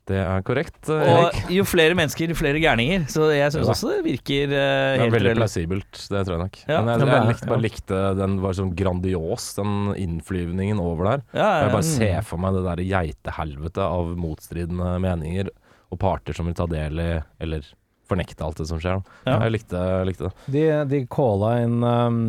Det 0.10 0.18
er 0.18 0.42
korrekt. 0.44 0.80
Erik. 0.90 1.36
Og 1.46 1.52
jo 1.54 1.64
flere 1.70 1.96
mennesker, 1.98 2.32
jo 2.34 2.38
flere 2.40 2.60
gærninger. 2.60 3.06
Så 3.12 3.28
jeg 3.36 3.54
syns 3.54 3.68
Ja. 3.70 3.74
også 3.76 3.92
det 3.94 4.00
virker 4.08 4.50
uh, 4.50 4.98
Det 4.98 5.06
er 5.06 5.14
veldig 5.14 5.36
plausibelt, 5.38 5.92
det 6.10 6.24
tror 6.26 6.36
jeg 6.36 6.42
nok. 6.42 6.58
Ja. 6.68 6.80
Men 6.82 6.90
jeg, 6.94 7.08
jeg, 7.08 7.14
jeg 7.14 7.28
likte, 7.30 7.50
bare 7.52 7.64
likte 7.66 8.00
den 8.18 8.38
var 8.42 8.58
sånn 8.58 8.74
grandios, 8.76 9.52
den 9.60 9.76
innflyvningen 9.96 10.82
over 10.82 11.12
der. 11.12 11.26
Ja, 11.38 11.46
ja, 11.46 11.60
Jeg 11.68 11.76
bare 11.76 11.90
ser 11.92 12.26
for 12.28 12.42
meg 12.42 12.58
det 12.58 12.64
der 12.66 12.84
geitehelvetet 12.90 13.84
av 13.86 14.16
motstridende 14.20 14.96
meninger 15.06 15.54
og 15.92 16.00
parter 16.02 16.34
som 16.36 16.48
vil 16.50 16.58
ta 16.58 16.66
del 16.72 17.00
i, 17.04 17.12
eller 17.44 17.66
fornekte 18.10 18.44
alt 18.44 18.60
det 18.60 18.68
som 18.68 18.82
skjer. 18.82 19.04
Ja. 19.28 19.38
Jeg 19.46 19.56
likte, 19.60 19.86
likte 20.08 20.28
det. 20.30 20.34
De, 20.56 20.66
de 20.92 21.06
calla 21.12 21.54
inn 21.64 21.80
um, 21.86 22.22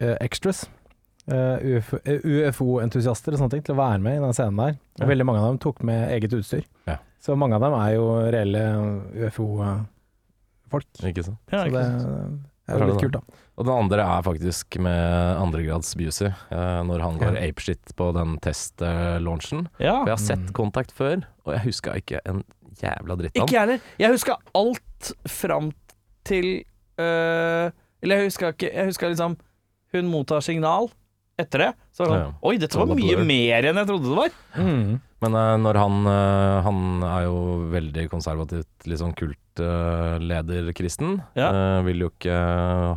eh, 0.00 0.16
extras, 0.24 0.64
Uh, 1.28 1.58
UFO 1.60 1.98
eh, 2.08 2.22
UFO-entusiaster 2.24 3.34
og 3.34 3.40
sånne 3.42 3.52
ting, 3.52 3.64
til 3.66 3.74
å 3.74 3.80
være 3.82 3.98
med 4.00 4.14
i 4.16 4.20
den 4.22 4.32
scenen 4.32 4.56
der. 4.62 4.78
Ja. 4.96 5.08
veldig 5.10 5.26
mange 5.28 5.42
av 5.42 5.50
dem 5.50 5.58
tok 5.60 5.82
med 5.84 6.06
eget 6.14 6.32
utstyr. 6.32 6.62
Ja. 6.88 6.94
Så 7.20 7.34
mange 7.38 7.56
av 7.58 7.64
dem 7.64 7.74
er 7.74 7.94
jo 7.96 8.04
reelle 8.30 8.62
UFO-folk. 9.26 10.86
Ikke 11.08 11.24
sant? 11.26 11.38
Ja, 11.52 11.64
så 11.64 11.70
ikke 11.70 11.82
det 12.68 12.76
er 12.76 12.82
jo 12.84 12.88
litt 12.92 13.00
kult, 13.02 13.14
da. 13.16 13.22
Og 13.58 13.64
den 13.66 13.74
andre 13.74 14.04
er 14.04 14.22
faktisk 14.26 14.76
med 14.84 15.38
andregrads 15.40 15.94
Busey, 15.98 16.28
eh, 16.28 16.82
når 16.86 17.00
han 17.02 17.16
går 17.18 17.34
Ja. 17.38 17.46
apeshit 17.48 17.94
på 17.96 18.12
den 18.14 18.36
test-launchen. 18.44 19.66
ja. 19.80 19.96
For 20.04 20.10
jeg 20.12 20.16
har 20.18 20.24
sett 20.26 20.46
Mm. 20.46 20.52
Kontakt 20.52 20.92
før, 20.92 21.24
og 21.46 21.54
jeg 21.54 21.62
huska 21.64 21.94
ikke 21.96 22.20
en 22.26 22.44
jævla 22.78 23.16
dritt 23.18 23.36
av 23.38 23.42
Ikke 23.48 23.52
jeg 23.56 23.60
heller. 23.60 23.80
Jeg 23.98 24.10
huska 24.12 24.36
alt 24.54 25.12
fram 25.26 25.72
til 26.24 26.64
øh, 26.98 27.70
Eller 28.02 28.16
jeg 28.16 28.24
huska 28.30 28.52
ikke 28.52 28.72
Jeg 28.74 28.86
huska 28.86 29.08
liksom 29.08 29.36
Hun 29.92 30.04
mottar 30.10 30.40
signal 30.42 30.90
etter 31.38 31.58
det. 31.58 31.74
Så 31.92 32.04
var 32.06 32.06
det 32.18 32.26
sånn 32.26 32.34
Oi, 32.42 32.56
dette 32.58 32.76
var 32.78 32.86
mye 32.86 33.24
mer 33.24 33.62
enn 33.64 33.76
jeg 33.76 33.86
trodde 33.86 34.08
det 34.08 34.16
var. 34.16 34.30
Mm. 34.56 35.00
Men 35.24 35.34
eh, 35.34 35.56
når 35.58 35.74
han 35.80 36.06
eh, 36.06 36.58
Han 36.66 37.04
er 37.06 37.22
jo 37.26 37.38
veldig 37.72 38.04
konservativt, 38.12 38.70
litt 38.86 39.00
sånn 39.02 39.16
kultlederkristen. 39.18 41.18
Ja. 41.38 41.50
Eh, 41.50 41.80
vil 41.88 42.06
jo 42.06 42.10
ikke 42.12 42.38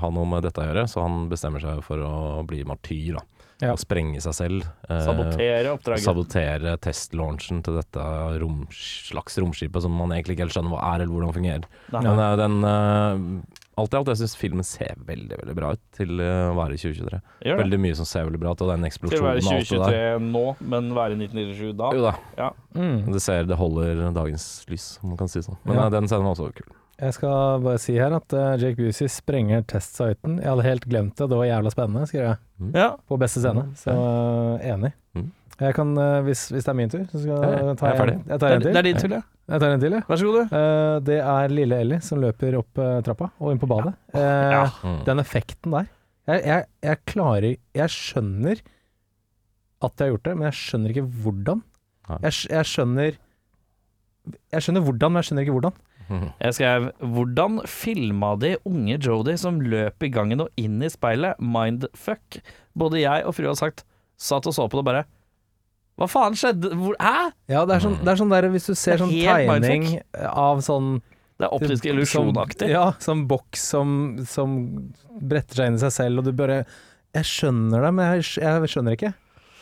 ha 0.01 0.07
noe 0.13 0.27
med 0.29 0.45
dette 0.45 0.61
å 0.61 0.67
gjøre, 0.69 0.87
så 0.91 0.97
han 1.05 1.15
bestemmer 1.31 1.61
seg 1.63 1.81
for 1.85 1.97
å 2.05 2.41
bli 2.47 2.61
martyr, 2.67 3.13
da. 3.19 3.23
Ja. 3.61 3.75
Og 3.75 3.81
sprenge 3.81 4.17
seg 4.23 4.33
selv. 4.33 4.65
Sabotere 4.89 5.69
oppdraget. 5.75 6.05
Sabotere 6.07 6.71
testlaunchen 6.81 7.59
til 7.61 7.75
dette 7.77 8.01
rom, 8.41 8.63
slags 8.73 9.37
romskipet 9.37 9.81
som 9.85 9.93
man 9.93 10.09
egentlig 10.15 10.33
ikke 10.33 10.47
helt 10.47 10.55
skjønner 10.55 10.73
hva 10.73 10.81
er, 10.95 11.03
eller 11.03 11.13
hvordan 11.13 11.29
det 11.29 11.37
fungerer. 11.37 11.67
Nei. 11.93 12.01
Men 12.07 12.17
den 12.41 12.55
Alt 13.79 13.93
i 13.93 13.97
alt, 13.97 14.07
jeg 14.11 14.17
syns 14.19 14.35
filmen 14.35 14.65
ser 14.67 14.95
veldig 15.07 15.37
veldig 15.39 15.55
bra 15.55 15.69
ut 15.77 15.79
til 15.95 16.19
eh, 16.19 16.49
å 16.51 16.55
være 16.57 16.75
i 16.75 16.81
2023. 16.81 17.19
Gjør 17.45 17.55
det. 17.55 17.63
Veldig 17.63 17.79
mye 17.85 17.95
som 17.95 18.05
ser 18.09 18.25
veldig 18.27 18.41
bra 18.41 18.51
ut, 18.51 18.61
og 18.65 18.71
den 18.73 18.81
Til 18.81 18.87
å 18.87 18.91
eksplosjonen 18.91 19.23
være 19.23 19.39
og 19.39 19.53
alt 19.53 19.69
det 19.71 19.79
der. 19.79 19.95
2023 20.19 20.31
nå, 20.31 20.43
men 20.73 20.91
være 20.97 21.15
1997 21.21 21.77
da. 21.79 21.91
Jo 21.95 22.01
da, 22.09 22.51
Mm. 22.75 23.11
det 23.13 23.21
ser 23.21 23.43
Det 23.47 23.57
holder 23.57 24.13
dagens 24.15 24.45
lys, 24.69 24.99
om 25.03 25.09
man 25.09 25.17
kan 25.17 25.27
si 25.27 25.39
sånn. 25.39 25.57
Men 25.65 25.75
Ja. 25.75 25.85
eh, 25.85 25.89
den 25.89 26.07
scenen 26.07 26.23
var 26.27 26.35
også 26.35 26.53
kul. 26.55 26.75
Jeg 27.01 27.13
skal 27.15 27.59
bare 27.63 27.79
si 27.79 27.95
her 27.97 28.13
at 28.13 28.33
uh, 28.33 28.55
Jake 28.61 28.75
Busey 28.77 29.07
sprenger 29.09 29.63
testsiten. 29.65 30.37
Jeg 30.37 30.45
hadde 30.51 30.61
helt 30.67 30.83
glemt 30.85 31.15
det, 31.17 31.29
det 31.31 31.37
var 31.39 31.47
jævla 31.49 31.71
spennende, 31.73 32.05
skrev 32.05 32.27
jeg. 32.27 32.37
Ja. 32.75 32.91
På 33.09 33.17
beste 33.17 33.39
scene. 33.41 33.63
Så 33.75 33.89
uh, 33.95 34.59
enig. 34.61 34.91
Mm. 35.17 35.31
Jeg 35.61 35.73
kan, 35.75 35.97
uh, 35.97 36.21
hvis, 36.21 36.51
hvis 36.51 36.63
det 36.63 36.69
er 36.69 36.77
min 36.77 36.89
tur, 36.89 37.07
så 37.09 37.21
skal 37.23 37.41
Ja, 37.41 37.49
ja. 37.49 37.65
jeg 37.71 37.77
ta 37.77 37.87
Jeg 37.87 37.99
er 38.01 38.11
en, 38.13 38.23
jeg 38.29 38.39
tar 38.39 38.51
en 38.53 38.61
til. 38.61 38.71
det 38.73 38.77
er 38.77 38.87
din 38.91 38.97
tur, 39.01 39.09
ja. 39.17 39.21
Jeg 39.51 39.59
tar 39.59 39.73
en 39.75 39.81
til, 39.83 39.91
jeg. 39.97 40.05
Vær 40.07 40.19
så 40.21 40.27
god, 40.29 40.37
du. 40.37 40.55
Eh, 40.57 40.97
det 41.09 41.17
er 41.19 41.51
lille 41.51 41.79
Ellie 41.83 42.01
som 42.05 42.21
løper 42.23 42.55
opp 42.61 42.79
eh, 42.79 43.01
trappa 43.03 43.27
og 43.41 43.51
inn 43.51 43.59
på 43.59 43.67
badet. 43.67 43.93
Eh, 44.15 44.51
Ja. 44.55 44.61
Mm. 44.87 45.01
Den 45.09 45.19
effekten 45.23 45.75
der. 45.75 45.89
Jeg, 46.29 46.43
jeg, 46.45 46.65
jeg 46.85 46.99
klarer 47.09 47.47
Jeg 47.75 47.89
skjønner 47.91 48.59
at 49.81 49.97
jeg 49.97 50.05
har 50.05 50.11
gjort 50.13 50.23
det, 50.29 50.35
men 50.37 50.45
jeg 50.47 50.57
skjønner 50.61 50.93
ikke 50.93 51.05
hvordan. 51.23 51.63
Nei. 52.11 52.17
Jeg, 52.27 52.35
skj- 52.37 52.51
jeg 52.55 52.69
skjønner 52.71 53.17
Jeg 54.53 54.61
skjønner 54.65 54.83
hvordan, 54.85 55.11
men 55.11 55.19
jeg 55.21 55.27
skjønner 55.29 55.45
ikke 55.47 55.55
hvordan. 55.57 55.79
Mhm. 56.11 56.27
Jeg 56.43 56.55
skrev 56.57 56.85
Hvordan 57.15 57.59
filma 57.71 58.31
de 58.41 58.53
unge 58.67 58.97
Jodie 58.99 59.37
som 59.39 59.61
løp 59.63 60.03
i 60.03 60.09
gangen 60.11 60.41
og 60.43 60.49
inn 60.59 60.81
i 60.83 60.89
speilet? 60.91 61.39
Mindfuck. 61.39 62.39
Både 62.77 62.99
jeg 63.01 63.25
og 63.25 63.35
frua 63.37 63.53
har 63.53 63.59
sagt 63.59 63.83
Satt 64.21 64.45
og 64.49 64.53
så 64.53 64.67
på 64.69 64.77
det 64.77 64.83
og 64.83 64.89
bare 64.91 65.05
Hva 66.01 66.07
faen 66.09 66.33
skjedde? 66.39 66.73
Hvor, 66.81 66.95
hæ? 66.97 67.31
Ja, 67.51 67.63
det 67.69 67.77
er 67.77 67.83
sånn, 67.85 67.97
det 68.01 68.09
er 68.15 68.19
sånn 68.23 68.31
der 68.33 68.47
hvis 68.49 68.65
du 68.71 68.73
ser 68.73 68.97
er 68.97 69.03
sånn 69.05 69.11
helt 69.13 69.51
tegning 69.51 69.89
av 70.25 70.61
sånn 70.65 70.95
Det 71.37 71.45
er 71.47 71.53
optisk 71.57 71.83
som- 71.85 71.91
illusjonaktig. 71.93 72.69
Ja, 72.73 72.87
sånn 73.01 73.27
boks 73.29 73.65
som, 73.75 73.91
som 74.25 74.55
bretter 75.21 75.61
seg 75.61 75.69
inn 75.71 75.77
i 75.77 75.83
seg 75.85 75.93
selv, 75.93 76.21
og 76.23 76.25
du 76.25 76.31
bare 76.33 76.63
Jeg 77.13 77.27
skjønner 77.27 77.81
det, 77.85 77.91
men 77.93 78.15
jeg, 78.15 78.25
jeg 78.41 78.69
skjønner 78.71 78.97
ikke. 78.97 79.13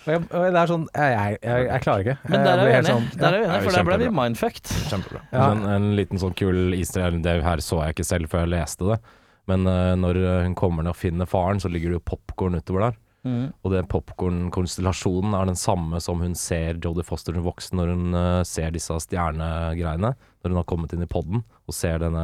Og, 0.05 0.11
jeg, 0.13 0.21
og 0.31 0.43
det 0.53 0.59
er 0.61 0.69
sånn 0.71 0.83
Jeg, 0.95 1.13
jeg, 1.19 1.39
jeg, 1.43 1.65
jeg 1.67 1.81
klarer 1.83 2.05
ikke. 2.05 2.17
Men 2.31 2.45
der 2.45 2.51
er 2.53 2.63
vi 2.63 2.73
enige, 2.77 2.93
sånn, 2.93 3.07
der 3.19 3.27
er 3.27 3.37
vi 3.39 3.43
Ja, 3.43 3.49
enige 3.51 3.63
for 3.67 3.77
der 3.77 3.87
ble 3.89 3.97
vi 3.99 4.09
mindfucked. 4.21 4.71
Kjempebra. 4.93 5.21
Ja. 5.33 5.47
En, 5.51 5.65
en 5.75 5.89
liten 5.99 6.21
sånn 6.21 6.35
kul 6.39 6.73
easter 6.77 7.03
egg, 7.09 7.19
det 7.25 7.35
her 7.43 7.63
så 7.65 7.81
jeg 7.83 7.97
ikke 7.97 8.07
selv 8.07 8.31
før 8.31 8.45
jeg 8.45 8.53
leste 8.55 8.87
det. 8.93 8.99
Men 9.49 9.65
uh, 9.67 9.95
når 9.99 10.19
hun 10.45 10.55
kommer 10.55 10.85
ned 10.85 10.93
og 10.93 10.99
finner 11.01 11.27
faren, 11.29 11.59
så 11.59 11.71
ligger 11.73 11.91
det 11.91 11.99
jo 11.99 12.05
popkorn 12.13 12.55
utover 12.61 12.87
der. 12.87 12.97
Mm. 13.27 13.49
Og 13.65 13.73
den 13.73 13.87
popkornkonstellasjonen 13.91 15.33
er 15.35 15.49
den 15.49 15.57
samme 15.59 15.99
som 16.03 16.21
hun 16.23 16.35
ser 16.39 16.77
Jodie 16.79 17.03
Foster 17.03 17.35
som 17.35 17.43
voksen 17.43 17.75
når 17.79 17.89
hun 17.91 18.15
uh, 18.15 18.43
ser 18.47 18.71
disse 18.75 18.95
stjernegreiene. 19.03 20.13
Når 20.39 20.53
hun 20.53 20.59
har 20.61 20.67
kommet 20.71 20.93
inn 20.95 21.03
i 21.03 21.09
podden 21.11 21.41
og 21.67 21.75
ser 21.75 21.99
denne 21.99 22.21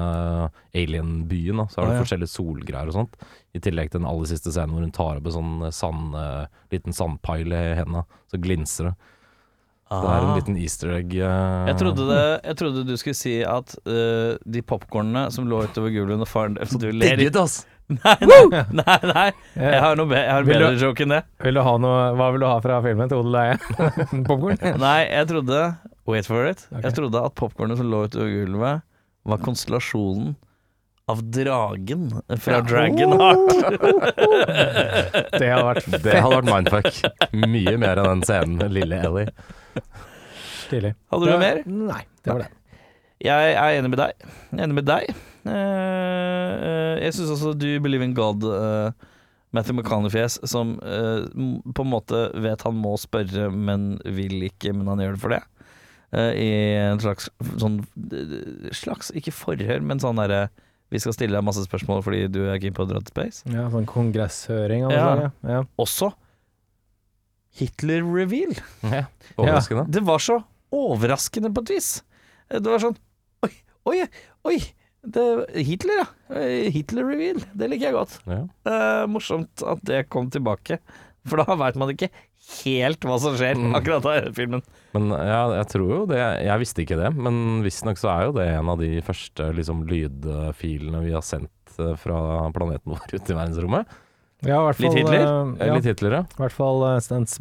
alien-byen. 0.72 1.66
Så 1.68 1.82
er 1.82 1.90
det 1.90 1.90
Ah, 1.90 1.98
ja. 1.98 2.04
forskjellige 2.06 2.32
solgreier 2.32 2.88
og 2.92 2.96
sånt. 2.96 3.18
I 3.56 3.60
tillegg 3.60 3.92
til 3.92 4.00
den 4.02 4.08
aller 4.08 4.30
siste 4.32 4.54
scenen 4.56 4.72
hvor 4.78 4.86
hun 4.88 4.96
tar 4.96 5.20
opp 5.20 5.28
en 5.28 5.36
sånn 5.36 5.52
eh, 5.68 5.76
sand, 5.76 6.16
uh, 6.16 6.48
liten 6.72 6.96
sandpile 6.96 7.60
i 7.74 7.76
hendene. 7.82 8.06
Så 8.32 8.40
glinser 8.40 8.92
det. 8.92 8.96
Så 9.92 10.00
det 10.02 10.10
er 10.10 10.24
en 10.24 10.32
Ah. 10.32 10.36
liten 10.40 10.56
easter 10.58 10.96
egg. 10.96 11.12
Uh... 11.14 11.68
Jeg 11.70 11.78
trodde, 11.78 12.08
det, 12.10 12.24
jeg 12.48 12.56
trodde 12.58 12.86
du 12.88 12.96
skulle 12.98 13.20
si 13.20 13.36
at 13.46 13.76
de 13.86 14.64
popkornene 14.66 15.28
som 15.32 15.46
lå 15.46 15.60
utover 15.68 15.92
gulvet 15.94 16.16
under 16.18 16.26
faren 16.26 16.56
Så 16.66 16.80
du 16.82 16.88
ler 16.90 17.20
Digget, 17.20 17.36
ass! 17.38 17.60
Nei, 17.96 18.16
nei, 18.26 18.62
nei, 18.74 19.00
nei. 19.12 19.26
Jeg 19.62 19.82
har, 19.84 19.94
noe 20.00 20.10
be 20.10 20.18
jeg 20.18 20.32
har 20.32 20.46
bedre 20.48 20.70
joke 20.82 21.04
enn 21.06 21.12
det. 21.14 21.20
Vil 21.46 21.60
du 21.60 21.62
ha 21.68 21.74
noe 21.78 22.00
Hva 22.18 22.30
vil 22.34 22.42
du 22.42 22.48
ha 22.50 22.56
fra 22.64 22.80
filmen 22.82 23.12
til 23.12 23.20
odel 23.22 23.38
og 23.38 23.44
eie? 23.44 23.58
Popkorn? 24.26 24.64
Nei, 24.82 24.96
jeg 25.12 25.28
trodde 25.30 25.60
Wait 26.10 26.26
for 26.30 26.46
it. 26.50 26.64
Okay. 26.72 26.82
Jeg 26.88 26.96
trodde 26.98 27.22
at 27.30 27.34
popkornet 27.38 27.78
som 27.80 27.88
lå 27.90 28.04
utover 28.06 28.30
gulvet, 28.30 28.84
var 29.26 29.40
konstellasjonen 29.46 30.36
av 31.10 31.22
dragen 31.34 32.08
fra 32.42 32.60
Dragonheart. 32.66 33.54
Det 35.40 35.50
hadde 35.50 35.66
vært 35.66 35.90
Det 36.02 36.14
hadde 36.18 36.36
vært 36.40 36.50
mindfuck. 36.50 36.92
Mye 37.46 37.76
mer 37.82 38.02
enn 38.02 38.10
den 38.16 38.24
scenen, 38.26 38.62
lille 38.74 39.02
Ellie. 39.06 39.34
stilig. 40.66 40.94
Hadde 41.14 41.30
du 41.30 41.42
mer? 41.42 41.62
Nei, 41.70 42.02
det 42.26 42.34
var 42.34 42.46
det. 42.46 42.52
Jeg 43.26 43.56
er 43.58 43.80
enig 43.80 43.90
med 43.94 44.00
deg. 44.04 44.14
Jeg 44.22 44.60
er 44.60 44.64
Enig 44.68 44.78
med 44.78 44.88
deg. 44.90 45.10
Eh, 45.46 46.54
eh, 46.70 46.94
jeg 47.06 47.16
syns 47.18 47.34
også 47.36 47.54
You 47.62 47.82
Believe 47.84 48.06
in 48.06 48.14
God, 48.18 48.44
eh, 48.46 48.92
Matthew 49.56 49.78
McConaughey-fjes, 49.78 50.40
som 50.50 50.76
på 50.82 51.86
en 51.86 51.92
måte 51.92 52.26
vet 52.44 52.64
han 52.68 52.76
må 52.76 52.96
spørre, 53.00 53.48
men 53.54 53.96
vil 54.04 54.42
ikke, 54.50 54.74
men 54.76 54.90
han 54.92 55.00
gjør 55.04 55.16
det 55.16 55.22
for 55.24 55.36
det. 55.36 55.42
Eh, 56.16 56.32
I 56.44 56.50
en 56.92 57.02
slags 57.02 57.30
sånn 57.60 57.80
Slags, 58.76 59.10
ikke 59.18 59.34
forhør, 59.36 59.82
men 59.84 60.00
sånn 60.00 60.20
derre 60.22 60.46
Vi 60.94 61.00
skal 61.02 61.16
stille 61.16 61.34
deg 61.34 61.44
masse 61.44 61.64
spørsmål 61.66 62.04
fordi 62.06 62.28
du 62.32 62.44
er 62.46 62.60
keen 62.62 62.76
på 62.78 62.86
å 62.86 62.90
dra 62.90 63.02
til 63.02 63.10
space. 63.16 63.42
Ja, 63.50 63.66
sånn 63.74 63.88
kongresshøring 63.90 64.86
Ja. 64.94 65.32
Ja. 65.42 65.64
Også 65.82 66.12
Hitler-reveal. 67.56 68.52
Ja, 68.84 69.06
Overraskende. 69.40 69.86
Det 69.92 70.02
var 70.04 70.20
så 70.20 70.42
overraskende 70.76 71.54
på 71.56 71.64
et 71.64 71.72
vis. 71.78 71.90
Det 72.52 72.68
var 72.68 72.82
sånn 72.84 72.98
Oi, 73.86 74.00
oi! 74.50 74.58
Det, 75.06 75.24
Hitler, 75.68 76.00
ja. 76.02 76.06
Eh, 76.34 76.72
Hitler-reveal. 76.74 77.44
Det 77.54 77.68
liker 77.70 77.92
jeg 77.92 77.94
godt. 77.94 78.16
Ja. 78.26 78.40
Uh, 78.66 79.04
morsomt 79.14 79.62
at 79.70 79.84
det 79.86 80.08
kom 80.10 80.32
tilbake. 80.34 80.80
For 81.30 81.38
da 81.42 81.54
veit 81.58 81.78
man 81.78 81.90
ikke 81.94 82.10
helt 82.64 83.06
hva 83.06 83.16
som 83.22 83.34
skjer 83.38 83.56
Mm. 83.58 83.76
akkurat 83.78 84.04
da 84.06 84.12
i 84.20 84.32
filmen. 84.38 84.62
Men 84.94 85.10
ja, 85.14 85.44
jeg 85.58 85.68
tror 85.72 85.90
jo 85.90 86.06
det 86.10 86.20
Jeg 86.22 86.60
visste 86.62 86.82
ikke 86.86 86.98
det, 87.00 87.10
men 87.18 87.62
visstnok 87.66 87.98
så 87.98 88.10
er 88.14 88.26
jo 88.28 88.34
det 88.38 88.48
en 88.54 88.70
av 88.70 88.78
de 88.82 89.02
første 89.06 89.48
liksom, 89.58 89.86
lydfilene 89.90 91.02
vi 91.06 91.14
har 91.14 91.22
sendt 91.26 91.78
eh, 91.82 91.96
fra 92.02 92.20
planeten 92.54 92.90
vår 92.94 93.06
ut 93.14 93.30
i 93.30 93.38
verdensrommet. 93.38 93.86
Ja, 94.46 94.60
i 94.62 94.66
hvert 94.68 94.78
fall, 94.78 94.86
Litt 94.86 94.98
Hitler? 95.02 95.22
Eh, 95.26 95.68
Ja, 95.68 95.74
Litt 95.78 95.86
Hitler, 95.90 96.12
ja. 96.20 96.24
I 96.30 96.42
hvert 96.44 96.54
fall 96.58 96.84
eh, 96.90 97.00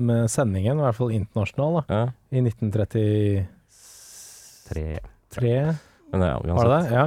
med 0.08 0.30
sendingen, 0.32 0.80
i 0.80 0.84
hvert 0.86 0.96
fall 1.00 1.12
internasjonal, 1.16 1.72
da. 1.80 1.82
ja. 1.88 2.04
I 2.32 2.40
1933, 2.44 3.44
Tre. 5.34 5.58
Men 6.12 6.20
ja, 6.28 6.36
var 6.54 6.68
det 6.70 6.76
det? 6.88 6.92
Ja. 6.94 7.04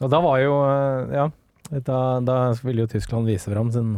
Og 0.00 0.10
da 0.12 0.20
var 0.24 0.38
jo 0.40 0.54
eh, 0.64 1.14
Ja, 1.18 1.26
da, 1.86 1.98
da 2.24 2.36
ville 2.64 2.82
jo 2.86 2.90
Tyskland 2.90 3.26
vise 3.28 3.50
fram 3.52 3.70
sin 3.74 3.90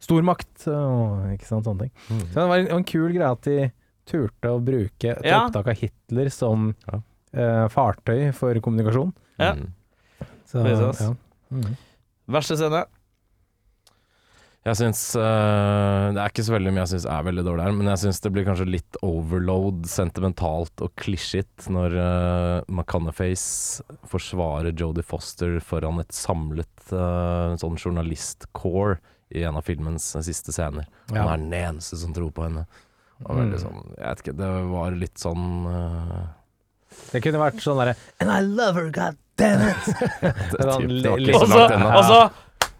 stormakt 0.00 0.68
og 0.70 1.32
ikke 1.34 1.48
sant, 1.48 1.66
sånne 1.66 1.86
ting. 1.88 1.92
Mm. 2.08 2.20
Så 2.30 2.34
det 2.38 2.46
var 2.52 2.58
en, 2.62 2.68
en 2.78 2.84
kul 2.86 3.08
greie 3.12 3.30
at 3.34 3.42
de 3.48 3.70
turte 4.08 4.52
å 4.54 4.60
bruke 4.64 5.10
et 5.16 5.26
Ja. 5.26 5.40
opptak 5.46 5.66
av 5.72 5.80
Hitler 5.80 6.30
som 6.32 6.70
Ja. 6.86 7.00
eh, 7.34 7.64
fartøy 7.74 8.32
for 8.32 8.54
kommunikasjon. 8.62 9.10
Ja. 9.38 9.54
Mm. 9.58 9.72
Så, 10.48 10.62
ja. 10.64 11.10
Mm. 11.52 11.74
Verste 12.28 12.56
scene? 12.56 12.84
Jeg 14.68 14.76
syns 14.80 15.02
uh, 15.16 16.08
Det 16.14 16.20
er 16.22 16.32
ikke 16.32 16.44
så 16.46 16.54
veldig 16.54 16.72
mye 16.74 16.82
jeg 16.84 16.92
syns 16.94 17.06
er 17.10 17.26
veldig 17.28 17.44
dårlig 17.46 17.64
her, 17.66 17.76
men 17.78 17.90
jeg 17.92 18.02
syns 18.04 18.20
det 18.24 18.32
blir 18.34 18.46
kanskje 18.48 18.66
litt 18.68 18.98
overload, 19.06 19.86
sentimentalt 19.88 20.82
og 20.84 20.92
klisjit 21.00 21.68
når 21.72 21.94
uh, 21.98 22.56
McConaughey's 22.68 23.46
forsvarer 24.10 24.74
Jodie 24.76 25.06
Foster 25.06 25.58
foran 25.64 26.02
et 26.02 26.12
samlet 26.16 26.90
uh, 26.92 27.54
sånn 27.60 27.78
journalistcore 27.80 28.98
i 29.34 29.42
en 29.44 29.58
av 29.60 29.64
filmens 29.66 30.10
siste 30.24 30.54
scener. 30.56 30.86
Ja. 31.12 31.22
Han 31.26 31.28
er 31.34 31.42
den 31.42 31.56
eneste 31.58 31.98
som 32.00 32.14
tror 32.16 32.30
på 32.32 32.46
henne. 32.46 32.66
Og 33.26 33.34
Mm. 33.34 33.54
sånn, 33.58 33.80
jeg 33.98 34.04
vet 34.06 34.20
ikke, 34.22 34.36
det 34.38 34.48
var 34.70 34.94
litt 34.94 35.18
sånn 35.18 35.46
eh, 35.66 36.20
Det 37.10 37.18
kunne 37.24 37.40
vært 37.42 37.58
sånn 37.64 37.80
derre 37.80 37.96
And 38.22 38.30
I 38.30 38.36
love 38.46 38.78
her, 38.78 38.90
god 38.94 39.16
damn 39.40 39.64
it! 39.66 39.88
det, 40.22 40.30
typ, 40.62 40.92
det 41.02 41.10
var 41.10 41.24
ikke 41.24 41.34
Og 41.34 41.42
så 41.42 41.48
så, 41.50 41.58
langt 41.58 41.74
ennå. 41.74 41.88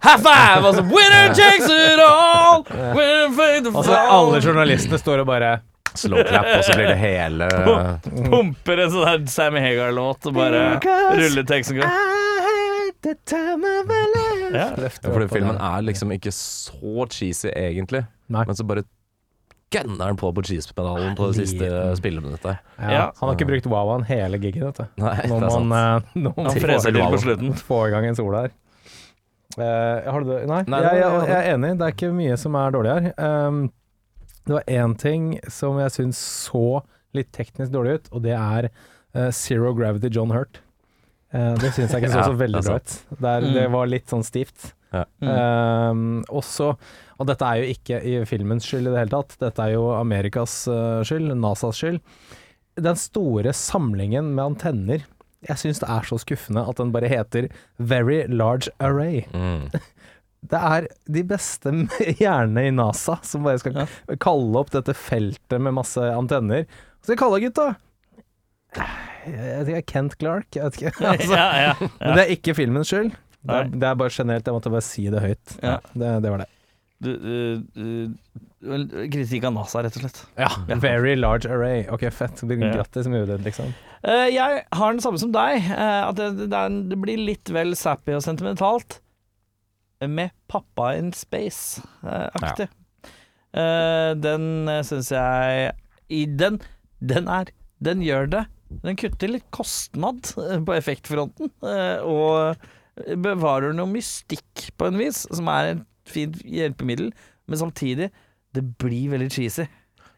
High 0.05 0.21
five! 0.23 0.62
Og 0.69 0.75
så 0.76 0.83
Winner 0.87 1.33
takes 1.35 1.67
it 1.67 1.99
all! 2.05 2.62
Winner 2.95 3.33
takes 3.37 3.67
it 3.69 3.75
Og 3.75 3.85
så 3.85 3.97
alle 3.99 4.40
journalistene 4.45 4.99
står 5.00 5.25
og 5.25 5.26
bare 5.33 5.57
Slow 5.99 6.21
clap, 6.28 6.45
og 6.59 6.62
så 6.62 6.75
blir 6.78 6.87
det 6.93 6.99
hele 7.00 7.47
Pumper 8.28 8.83
en 8.85 8.90
sånn 8.93 9.07
her 9.09 9.23
Sammy 9.33 9.59
Hagar-låt 9.64 10.28
og 10.31 10.37
bare 10.37 10.61
ruller 11.19 11.47
teksten 11.49 11.81
godt. 11.81 11.97
Ja. 14.52 14.69
for 14.75 14.85
Fordi 14.85 14.87
opp 14.87 15.09
Fordi 15.14 15.26
filmen 15.33 15.59
er 15.61 15.83
liksom 15.87 16.12
ikke 16.14 16.33
så 16.35 17.07
cheesy 17.12 17.50
egentlig, 17.52 18.05
Nei. 18.33 18.45
men 18.49 18.57
så 18.59 18.64
bare 18.69 18.85
gønner 19.75 20.07
den 20.09 20.17
på 20.21 20.31
på 20.33 20.45
cheese-pedalen 20.49 21.17
på 21.19 21.26
det 21.33 21.43
siste 21.43 21.69
spilleminuttet. 21.99 22.59
Ja, 22.78 22.90
Ja. 22.95 23.02
Han 23.21 23.28
har 23.28 23.35
ikke 23.37 23.49
brukt 23.50 23.67
wow-en 23.69 24.07
hele 24.09 24.38
gigen, 24.40 24.64
vet 24.71 24.78
du. 24.81 24.87
Nei, 25.02 25.17
Når 25.28 25.40
man, 25.67 25.73
eh, 25.73 26.00
når 26.14 26.33
man 26.37 26.47
Han 26.47 26.55
får- 26.55 26.64
freser 26.69 26.93
til 26.97 27.02
på 27.12 27.21
slutten. 27.26 27.52
få 27.69 27.83
i 27.88 27.90
gang 27.93 28.07
en 28.07 28.17
sol 28.17 28.35
her. 28.35 28.50
Eh, 29.57 30.11
har 30.12 30.21
du 30.21 30.28
det? 30.28 30.43
Nei, 30.50 30.61
Nei, 30.69 30.83
jeg, 30.85 31.00
jeg, 31.00 31.26
jeg 31.31 31.38
er 31.38 31.50
enig. 31.55 31.73
Det 31.81 31.87
er 31.88 31.95
ikke 31.97 32.12
mye 32.14 32.37
som 32.40 32.57
er 32.61 32.75
dårlig 32.75 32.95
her. 32.95 33.11
Um, 33.49 33.61
det 34.49 34.57
var 34.59 34.71
én 34.81 34.95
ting 35.00 35.26
som 35.52 35.78
jeg 35.81 35.95
syns 35.95 36.21
så 36.49 36.64
litt 37.17 37.31
teknisk 37.37 37.73
dårlig 37.73 37.99
ut, 37.99 38.11
og 38.17 38.25
det 38.25 38.35
er 38.37 38.69
uh, 38.71 39.28
Zero 39.35 39.73
Gravity 39.76 40.11
John 40.14 40.33
Hurt. 40.37 40.61
Uh, 41.33 41.55
det 41.61 41.73
syns 41.76 41.93
jeg 41.93 42.02
ikke 42.05 42.12
så 42.12 42.21
Ja, 42.23 42.28
så 42.31 42.37
veldig 42.40 42.62
bra 42.64 42.76
ut. 42.81 42.99
Der, 43.19 43.49
Mm. 43.49 43.55
Det 43.57 43.67
var 43.73 43.90
litt 43.90 44.12
sånn 44.12 44.25
stivt. 44.26 44.73
Ja. 44.93 45.02
Um, 45.21 46.23
også, 46.33 46.71
og 47.21 47.26
dette 47.28 47.45
er 47.45 47.61
jo 47.61 47.73
ikke 47.75 47.99
i 48.09 48.14
filmens 48.28 48.64
skyld 48.64 48.88
i 48.88 48.93
det 48.95 49.02
hele 49.02 49.12
tatt, 49.12 49.35
dette 49.40 49.64
er 49.67 49.75
jo 49.75 49.90
Amerikas 49.93 50.62
uh, 50.73 51.00
skyld, 51.05 51.35
NASAs 51.37 51.81
skyld. 51.83 52.00
Den 52.81 52.97
store 52.97 53.52
samlingen 53.57 54.31
med 54.37 54.55
antenner, 54.55 55.05
jeg 55.47 55.61
syns 55.61 55.78
det 55.83 55.88
er 55.95 56.07
så 56.09 56.18
skuffende 56.18 56.64
at 56.66 56.80
den 56.80 56.90
bare 56.95 57.11
heter 57.11 57.47
Very 57.78 58.25
Large 58.30 58.73
Array. 58.83 59.25
Mm. 59.35 59.68
Det 60.49 60.54
er 60.54 60.85
de 61.11 61.23
beste 61.26 61.71
hjernene 62.21 62.68
i 62.68 62.75
NASA 62.75 63.16
som 63.26 63.42
bare 63.42 63.59
skal 63.59 63.88
kalle 64.23 64.61
opp 64.61 64.71
dette 64.71 64.95
feltet 64.95 65.59
med 65.59 65.75
masse 65.75 65.99
antenner. 65.99 66.62
Så 67.02 67.16
kalle 67.18 67.40
det, 67.40 67.49
gutta 67.50 67.73
Jeg 69.26 69.64
vet 69.66 69.73
ikke, 69.73 69.83
Kent 69.90 70.14
Clark? 70.21 70.47
Jeg 70.54 70.62
vet 70.68 70.78
ikke. 70.78 70.92
Altså, 71.11 71.33
Ja, 71.35 71.49
ja. 71.64 71.73
Men 71.80 72.14
det 72.14 72.23
er 72.23 72.33
ikke 72.37 72.54
filmens 72.54 72.92
skyld. 72.92 73.11
Det 73.49 73.57
er, 73.59 73.68
det 73.75 73.88
er 73.90 73.99
bare 73.99 74.14
generelt, 74.14 74.47
jeg 74.47 74.54
måtte 74.61 74.73
bare 74.76 74.87
si 74.87 75.09
det 75.11 75.25
høyt. 75.26 75.57
Ja. 75.59 75.75
Det, 75.90 76.14
det 76.23 76.33
var 76.37 76.45
det. 76.45 76.49
Du, 77.02 77.11
du, 77.18 78.38
kritikk 79.12 79.47
av 79.49 79.55
NASA, 79.55 79.83
rett 79.85 79.99
og 79.99 80.05
slett. 80.05 80.23
Ja, 80.38 80.49
Very 80.83 81.15
large 81.17 81.50
array. 81.50 81.85
Ok, 81.95 82.09
fett. 82.15 82.43
Grattis 82.43 83.09
med 83.11 83.29
UD, 83.29 83.45
liksom. 83.47 83.75
Uh, 84.03 84.27
jeg 84.31 84.62
har 84.79 84.95
den 84.95 85.03
samme 85.03 85.21
som 85.21 85.33
deg. 85.35 85.62
Uh, 85.71 86.09
at 86.09 86.19
det, 86.19 86.49
det, 86.50 86.65
det 86.91 86.99
blir 87.03 87.23
litt 87.23 87.53
vel 87.55 87.75
sappy 87.79 88.17
og 88.19 88.25
sentimentalt. 88.27 89.00
Med 90.07 90.31
Pappa 90.50 90.93
in 90.99 91.11
Space-aktig. 91.17 92.69
Uh, 93.55 94.15
den 94.19 94.69
syns 94.87 95.11
jeg 95.15 95.73
i 96.12 96.25
den, 96.27 96.61
den 97.00 97.29
er 97.29 97.50
Den 97.85 98.03
gjør 98.03 98.27
det. 98.27 98.45
Den 98.83 98.99
kutter 98.99 99.31
litt 99.31 99.47
kostnad 99.55 100.27
eh, 100.43 100.59
på 100.61 100.75
effektfronten. 100.75 101.50
eh, 101.62 102.03
og 102.03 102.59
bevarer 103.23 103.76
noe 103.76 103.89
mystikk 103.93 104.73
på 104.76 104.89
en 104.89 104.99
vis, 104.99 105.23
som 105.30 105.49
er 105.52 105.71
et 105.73 105.85
fint 106.09 106.41
hjelpemiddel. 106.43 107.13
Men 107.49 107.61
samtidig, 107.61 108.11
det 108.58 108.64
blir 108.82 109.12
veldig 109.14 109.30
cheesy. 109.34 109.66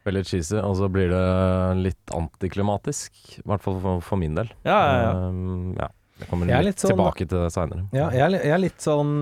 Veldig 0.09 0.23
cheesy, 0.25 0.57
og 0.65 0.75
så 0.79 0.89
blir 0.93 1.11
det 1.13 1.25
litt 1.85 2.13
antiklimatisk. 2.17 3.13
I 3.39 3.45
hvert 3.45 3.65
fall 3.65 3.77
for, 3.85 4.01
for 4.05 4.21
min 4.21 4.39
del. 4.39 4.49
Ja, 4.65 4.79
ja, 4.81 5.01
ja. 5.05 5.11
Um, 5.29 5.75
ja. 5.77 5.91
Jeg 6.21 6.29
kommer 6.29 6.49
Jeg 6.51 6.57
er 6.59 6.65
litt, 6.67 6.75
litt 6.77 6.83
sånn- 6.85 6.95
tilbake 6.95 7.27
til 7.29 7.39
det 7.45 7.53
seinere. 7.55 7.85
Ja, 7.97 8.09
jeg, 8.13 8.25
er 8.27 8.45
jeg 8.49 8.57
er 8.57 8.65
litt 8.67 8.83
sånn 8.85 9.13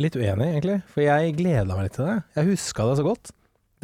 Litt 0.00 0.14
uenig, 0.16 0.46
egentlig. 0.48 0.78
For 0.88 1.04
jeg 1.04 1.34
gleda 1.36 1.74
meg 1.76 1.84
litt 1.84 1.96
til 1.98 2.06
det. 2.08 2.14
Jeg 2.38 2.46
huska 2.54 2.86
det 2.88 2.94
så 2.96 3.02
godt. 3.04 3.32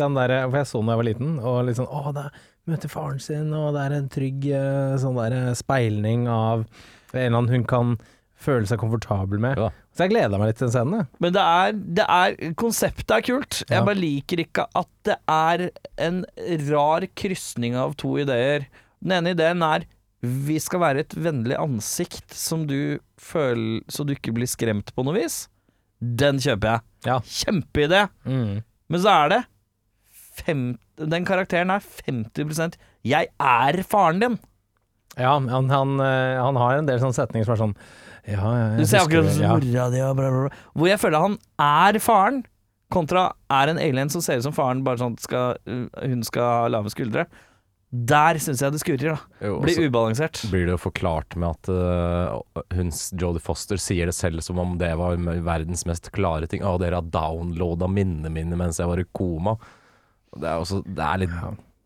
Den 0.00 0.14
der, 0.16 0.32
for 0.46 0.56
jeg 0.56 0.68
så 0.70 0.78
den 0.80 0.88
da 0.88 0.94
jeg 0.94 1.00
var 1.02 1.06
liten, 1.10 1.34
og 1.44 1.56
litt 1.68 1.76
sånn 1.76 1.90
Å, 1.92 2.12
det 2.16 2.22
er, 2.24 2.38
møter 2.72 2.92
faren 2.92 3.20
sin, 3.20 3.50
og 3.52 3.74
det 3.76 3.82
er 3.82 3.96
en 3.98 4.08
trygg 4.14 4.46
eh, 4.56 4.94
sånn 5.02 5.18
der 5.20 5.36
eh, 5.36 5.50
speilning 5.58 6.24
av 6.32 6.64
en 6.64 7.18
eller 7.18 7.36
annen 7.42 7.52
hun 7.58 7.66
kan 7.68 7.92
føle 8.40 8.64
seg 8.70 8.80
komfortabel 8.80 9.40
med. 9.42 9.60
Ja. 9.60 9.68
Så 9.98 10.04
jeg 10.06 10.12
gleda 10.12 10.38
meg 10.38 10.52
litt 10.52 10.58
til 10.60 10.68
den 10.68 10.74
scenen. 10.76 11.00
jeg. 11.00 11.06
Men 11.24 11.32
det 11.34 11.42
er, 11.42 11.72
det 11.98 12.04
er 12.14 12.54
Konseptet 12.60 13.10
er 13.16 13.24
kult. 13.26 13.56
Jeg 13.66 13.80
Ja. 13.80 13.84
bare 13.84 13.98
liker 13.98 14.42
ikke 14.44 14.66
at 14.78 14.90
det 15.08 15.16
er 15.26 15.64
en 16.06 16.20
rar 16.70 17.06
krysning 17.18 17.74
av 17.74 17.96
to 17.98 18.12
ideer. 18.22 18.68
Den 19.02 19.16
ene 19.18 19.34
ideen 19.34 19.62
er 19.66 19.86
vi 20.22 20.56
skal 20.62 20.80
være 20.82 21.00
et 21.04 21.14
vennlig 21.14 21.54
ansikt 21.58 22.32
som 22.34 22.64
du 22.66 22.98
føler 23.18 23.82
Så 23.88 24.04
du 24.06 24.14
ikke 24.14 24.32
blir 24.34 24.46
skremt 24.50 24.90
på 24.94 25.04
noe 25.06 25.14
vis. 25.14 25.48
Den 26.00 26.38
kjøper 26.38 26.72
jeg. 26.78 26.80
Ja. 27.06 27.18
Kjempeidé. 27.20 28.04
Mm. 28.26 28.62
Men 28.88 29.00
så 29.02 29.10
er 29.24 29.28
det 29.34 29.40
fem, 30.44 30.78
Den 30.98 31.24
karakteren 31.26 31.70
er 31.74 31.80
50% 31.82 32.78
Jeg 33.06 33.28
er 33.38 33.82
faren 33.86 34.20
din. 34.22 34.38
Ja, 35.18 35.32
han, 35.38 35.68
han, 35.70 35.98
eh, 36.00 36.38
han 36.38 36.54
har 36.56 36.76
en 36.78 36.86
del 36.86 37.00
sånne 37.02 37.16
setninger 37.16 37.46
som 37.48 37.54
er 37.56 37.62
sånn 37.64 37.76
Ja, 38.26 38.42
ja, 38.42 38.68
jeg 38.72 38.78
Du 38.78 38.86
ser 38.86 39.02
husker 39.02 39.04
akkurat 39.04 39.28
det, 39.28 39.34
som 39.34 39.42
ja. 39.42 39.56
mora 39.56 39.88
di 39.94 40.00
og 40.04 40.16
bla, 40.18 40.30
bla, 40.30 40.46
bla. 40.46 40.62
Hvor 40.74 40.88
jeg 40.90 41.00
føler 41.02 41.26
han 41.26 41.36
er 41.68 41.98
faren, 42.02 42.40
kontra 42.92 43.26
er 43.52 43.74
en 43.74 43.78
alien 43.82 44.08
som 44.12 44.24
ser 44.24 44.40
ut 44.40 44.46
som 44.48 44.56
faren, 44.56 44.80
bare 44.86 45.00
sånn 45.00 45.14
at 45.18 45.26
skal, 45.26 45.60
hun 46.02 46.24
skal 46.26 46.42
ha 46.48 46.72
lave 46.72 46.90
skuldre. 46.92 47.26
Der 47.88 48.36
syns 48.36 48.60
jeg 48.60 48.74
det 48.74 48.80
skurrer, 48.82 49.14
da. 49.14 49.44
Jo, 49.46 49.60
Blir 49.64 49.78
ubalansert. 49.88 50.42
blir 50.52 50.66
det 50.68 50.74
jo 50.74 50.80
forklart 50.82 51.36
med 51.40 51.54
at 51.54 51.70
uh, 51.72 52.64
hun, 52.76 52.90
Jodie 53.16 53.40
Foster 53.40 53.80
sier 53.80 54.10
det 54.10 54.16
selv 54.16 54.44
som 54.44 54.60
om 54.60 54.74
det 54.80 54.90
var 55.00 55.16
verdens 55.46 55.86
mest 55.88 56.10
klare 56.12 56.46
ting. 56.50 56.60
Å, 56.60 56.74
dere 56.82 57.00
har 57.00 57.08
downloada 57.08 57.88
minnene 57.88 58.28
mine 58.34 58.58
mens 58.60 58.76
jeg 58.80 58.90
var 58.90 59.00
i 59.00 59.06
koma. 59.16 59.56
Det 60.36 60.44
er 60.44 60.60
også 60.60 60.82
Det 60.84 61.00
er 61.00 61.22
litt, 61.24 61.32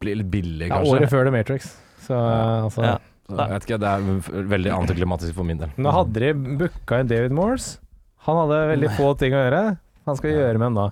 blir 0.03 0.19
litt 0.19 0.33
billig, 0.33 0.73
ja. 0.73 0.83
Året 0.83 1.13
før 1.13 1.29
The 1.31 1.35
Matrix. 1.37 1.71
Så 2.03 2.19
altså 2.19 2.83
Ja. 2.83 2.99
Jeg 3.39 3.53
vet 3.55 3.67
ikke, 3.69 3.79
Det 3.83 3.91
er 3.93 4.47
veldig 4.53 4.73
antiklimatisk 4.77 5.35
for 5.37 5.49
min 5.49 5.61
del. 5.61 5.73
Nå 5.81 5.93
hadde 5.95 6.23
de 6.25 6.33
booka 6.63 7.01
inn 7.01 7.11
David 7.11 7.35
Morse. 7.37 7.79
Han 8.27 8.39
hadde 8.45 8.59
veldig 8.73 8.91
få 8.99 9.13
ting 9.19 9.35
å 9.35 9.45
gjøre. 9.45 9.63
Han 10.07 10.19
skal 10.19 10.35
gjøre 10.35 10.59
med 10.61 10.67
en 10.73 10.81
da. 10.81 10.89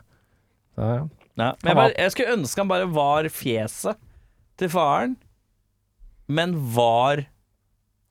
Så, 0.74 0.86
ja. 0.86 1.00
Ja. 1.40 1.50
Men 1.62 1.70
jeg, 1.70 1.76
bare, 1.78 1.92
jeg 1.96 2.12
skulle 2.14 2.36
ønske 2.36 2.60
han 2.60 2.70
bare 2.70 2.86
var 2.92 3.28
fjeset 3.32 4.00
til 4.60 4.68
faren, 4.72 5.14
men 6.28 6.52
var 6.74 7.22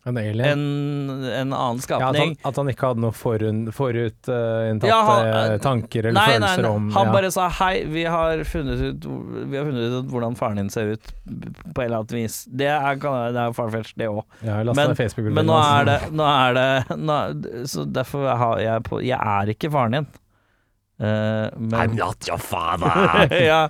En 0.08 0.18
alien. 0.18 0.46
en, 0.48 1.24
en 1.24 1.54
annen 1.54 1.54
ja, 1.54 1.72
at, 1.76 1.84
skapning. 1.84 2.36
han, 2.40 2.50
at 2.50 2.60
han 2.62 2.70
ikke 2.72 2.88
hadde 2.88 3.04
noe 3.04 3.16
forutinntatte 3.16 3.74
forut, 3.76 4.30
eh, 4.32 4.88
Ja, 4.88 5.00
uh, 5.04 5.56
tanker 5.60 6.08
eller 6.08 6.16
Nei, 6.16 6.38
nei, 6.40 6.54
følelser 6.54 6.64
nei. 6.64 6.72
om 6.72 6.86
Han 6.96 7.10
ja. 7.10 7.16
bare 7.18 7.32
sa 7.36 7.50
hei, 7.60 7.74
vi 7.92 8.06
har 8.08 8.44
funnet 8.48 8.80
ut 8.80 9.10
Vi 9.52 9.60
har 9.60 9.68
funnet 9.68 9.98
ut 9.98 10.14
hvordan 10.14 10.40
faren 10.40 10.62
din 10.62 10.72
ser 10.72 10.94
ut 10.96 11.12
på 11.26 11.82
et 11.82 11.86
eller 11.90 12.00
annet 12.00 12.16
vis. 12.16 12.40
Det 12.48 12.72
er, 12.72 12.96
jo 12.96 13.12
det 13.36 13.44
er 13.44 13.58
farfetch, 13.58 13.92
det 14.00 14.08
òg. 14.08 14.24
Ja, 14.46 14.62
Men, 14.64 14.96
men 15.36 15.52
nå 15.52 15.60
er 15.60 15.92
det, 15.92 16.00
nå 16.16 16.32
er 16.32 16.58
det 16.58 16.98
nå, 16.98 17.20
Så 17.68 17.86
derfor 17.86 18.26
har 18.40 18.64
jeg 18.64 18.88
på 18.88 19.04
Jeg 19.04 19.20
er 19.20 19.52
ikke 19.52 19.72
faren 19.74 20.00
din. 20.00 20.10
Uh, 21.00 21.48
men 21.58 21.96
not 21.96 22.28
your 22.28 22.38
father! 22.38 22.92
ja. 23.52 23.70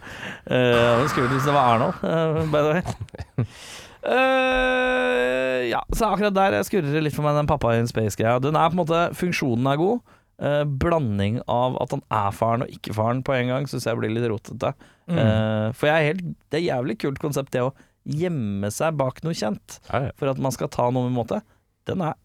Uh, 0.49 1.05
skummelt 1.09 1.35
hvis 1.35 1.45
det 1.45 1.53
var 1.53 1.75
Arnold, 1.75 1.93
eh, 2.01 2.39
by 2.49 2.63
the 2.65 2.71
way. 2.73 3.45
Eh, 4.03 5.65
ja, 5.69 5.81
så 5.95 6.11
akkurat 6.13 6.35
der 6.35 6.55
skurrer 6.67 6.93
det 6.93 7.03
litt 7.03 7.15
for 7.15 7.25
meg, 7.25 7.35
den 7.37 7.49
pappa 7.49 7.75
in 7.77 7.89
space-greia. 7.89 8.39
Den 8.43 8.57
er 8.57 8.71
på 8.71 8.77
en 8.77 8.83
måte 8.83 9.03
Funksjonen 9.19 9.67
er 9.71 9.81
god. 9.81 10.15
Uh, 10.39 10.63
blanding 10.63 11.41
av 11.51 11.73
at 11.83 11.91
han 11.91 12.01
er 12.15 12.29
faren 12.31 12.63
og 12.63 12.69
ikke 12.71 12.93
faren 12.95 13.19
på 13.27 13.33
en 13.35 13.49
gang, 13.51 13.65
syns 13.67 13.83
jeg 13.89 13.99
blir 13.99 14.13
litt 14.13 14.29
rotete. 14.31 14.71
Mm. 15.11 15.17
Uh, 15.19 15.65
for 15.75 15.89
jeg 15.89 15.97
er 15.97 16.07
helt, 16.13 16.29
det 16.47 16.61
er 16.61 16.69
jævlig 16.69 16.95
kult 17.01 17.19
konsept, 17.19 17.51
det 17.51 17.65
å 17.65 17.73
gjemme 18.07 18.69
seg 18.71 18.95
bak 18.97 19.19
noe 19.25 19.35
kjent 19.35 19.81
Ja, 19.89 20.05
ja. 20.07 20.13
for 20.15 20.31
at 20.31 20.39
man 20.39 20.55
skal 20.55 20.71
ta 20.71 20.87
noe 20.95 21.09
med 21.09 21.17
måte. 21.17 21.41
Den 21.89 22.05
er 22.07 22.15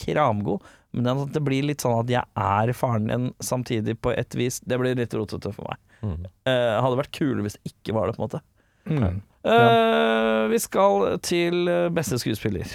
kramgod, 0.00 0.66
men 0.90 1.30
det 1.30 1.42
blir 1.46 1.68
litt 1.68 1.84
sånn 1.84 2.00
at 2.00 2.10
jeg 2.10 2.26
er 2.42 2.74
faren 2.74 3.06
din 3.06 3.30
samtidig 3.38 4.00
på 4.02 4.16
et 4.18 4.34
vis, 4.34 4.58
det 4.66 4.80
blir 4.80 4.98
litt 4.98 5.14
rotete 5.14 5.54
for 5.54 5.70
meg. 5.70 5.78
Mm. 6.00 6.26
Uh, 6.48 6.74
hadde 6.82 6.98
vært 7.04 7.14
kulere 7.14 7.46
hvis 7.46 7.58
det 7.60 7.70
ikke 7.74 7.94
var 7.94 8.10
det, 8.10 8.16
på 8.16 8.24
en 8.24 8.26
måte. 8.26 8.42
Mm. 8.88 9.20
Eh, 9.44 10.48
Vi 10.52 10.58
skal 10.60 11.18
til 11.24 11.68
eh, 11.68 11.88
beste 11.94 12.18
skuespiller. 12.20 12.68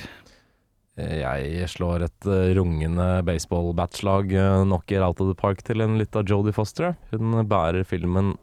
Jeg 0.95 1.67
slår 1.67 2.05
et 2.07 2.27
eh, 2.31 2.53
rungende 2.55 3.07
baseball-batslag 3.27 4.31
uh, 4.31 4.61
knocker 4.63 5.03
out 5.03 5.19
of 5.19 5.27
the 5.27 5.35
park 5.35 5.59
til 5.67 5.83
en 5.83 5.97
lita 5.99 6.23
Jodie 6.23 6.55
Foster. 6.55 6.95
Hun 7.11 7.35
bærer 7.49 7.83
filmen 7.83 8.37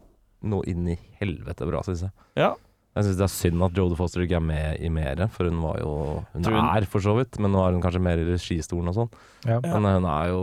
noe 0.45 0.67
inn 0.69 0.91
i 0.93 0.99
helvete 1.23 1.65
bra, 1.71 1.81
syns 1.87 2.05
jeg. 2.05 2.13
Ja. 2.37 2.51
Jeg 2.93 3.07
syns 3.07 3.17
det 3.17 3.25
er 3.25 3.31
synd 3.33 3.63
at 3.65 3.73
Jodie 3.79 3.97
Foster 3.97 4.21
ikke 4.21 4.37
er 4.37 4.43
med 4.45 4.81
i 4.85 4.89
mere, 4.93 5.25
for 5.33 5.49
hun 5.49 5.63
var 5.65 5.79
jo 5.81 5.93
Hun 6.35 6.45
hun- 6.45 6.57
er 6.77 6.85
for 6.85 7.01
så 7.01 7.15
vidt, 7.17 7.39
men 7.41 7.51
nå 7.55 7.63
er 7.65 7.73
hun 7.73 7.81
kanskje 7.81 8.03
mer 8.05 8.21
i 8.21 8.27
registolen 8.29 8.91
og 8.93 8.95
sånn. 8.99 9.11
Ja. 9.49 9.61
Men 9.65 9.87
hun 9.89 10.05
er 10.05 10.27
jo 10.29 10.43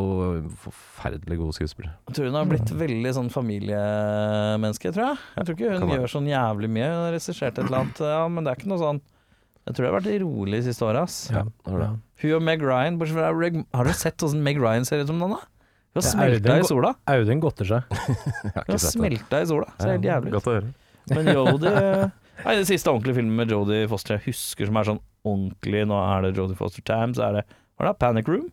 forferdelig 0.63 1.38
god 1.38 1.53
skuespiller. 1.53 1.91
Jeg 2.09 2.15
tror 2.17 2.25
hun 2.31 2.39
har 2.39 2.45
blitt 2.49 2.73
veldig 2.73 3.13
sånn 3.13 3.29
familiemenneske, 3.29 4.91
tror 4.95 5.12
jeg. 5.12 5.17
Jeg 5.38 5.45
tror 5.45 5.55
ikke 5.59 5.69
hun 5.69 5.79
Kan 5.83 5.89
være. 5.93 6.01
gjør 6.01 6.13
sånn 6.15 6.29
jævlig 6.31 6.69
mye. 6.73 6.89
Hun 6.89 7.03
har 7.05 7.13
regissert 7.13 7.57
et 7.59 7.65
eller 7.65 7.79
annet, 7.83 7.99
ja, 7.99 8.27
men 8.27 8.43
det 8.43 8.51
er 8.51 8.55
ikke 8.63 8.71
noe 8.73 8.81
sånn 8.81 9.01
Jeg 9.67 9.75
tror 9.75 9.85
det 9.85 9.91
har 9.91 9.99
vært 9.99 10.21
rolig 10.23 10.57
de 10.63 10.65
siste 10.71 10.81
åra, 10.88 11.03
ass. 11.03 11.29
Ja. 11.29 11.43
Hun 11.67 12.33
og 12.33 12.41
Meg 12.41 12.62
Ryan, 12.65 12.97
bortsett 12.97 13.13
fra 13.19 13.29
Reg 13.38 13.59
Har 13.75 13.83
dere 13.85 13.93
sett 13.93 14.17
hvordan 14.17 14.41
Meg 14.41 14.57
Ryan 14.57 14.85
ser 14.88 15.03
ut 15.03 15.09
om 15.13 15.19
den, 15.19 15.29
da? 15.35 15.41
Hun 15.93 16.01
har 16.01 16.07
smelta 16.09 16.55
i 16.57 16.63
sola. 16.65 16.95
Audun 17.07 17.39
godter 17.43 17.65
seg. 17.65 17.83
Har 18.55 18.63
Hun 18.65 18.73
har 18.73 18.81
smelta 18.81 19.41
i 19.43 19.45
sola. 19.45 19.67
Ser 19.79 19.91
helt 19.97 20.07
jævlig 20.09 20.31
ut. 20.33 20.33
Godt 20.39 20.49
å 20.49 20.55
høre. 20.57 20.73
Men 21.13 21.29
Jodie 21.35 22.12
Nei, 22.45 22.56
Den 22.56 22.67
siste 22.69 22.91
ordentlige 22.91 23.19
filmen 23.19 23.36
med 23.36 23.52
Jodie 23.52 23.88
Foster 23.91 24.15
jeg 24.17 24.30
husker 24.30 24.69
som 24.69 24.80
er 24.80 24.88
sånn 24.88 25.02
ordentlig 25.28 25.84
Nå 25.89 25.97
er 25.99 26.28
det 26.28 26.36
Jodie 26.38 26.58
Foster 26.60 26.86
Time, 26.88 27.13
så 27.17 27.28
er 27.28 27.39
det 27.39 27.45
Hva 27.49 27.86
er 27.86 27.91
det? 27.91 27.95
Panic 28.04 28.32
Room? 28.32 28.49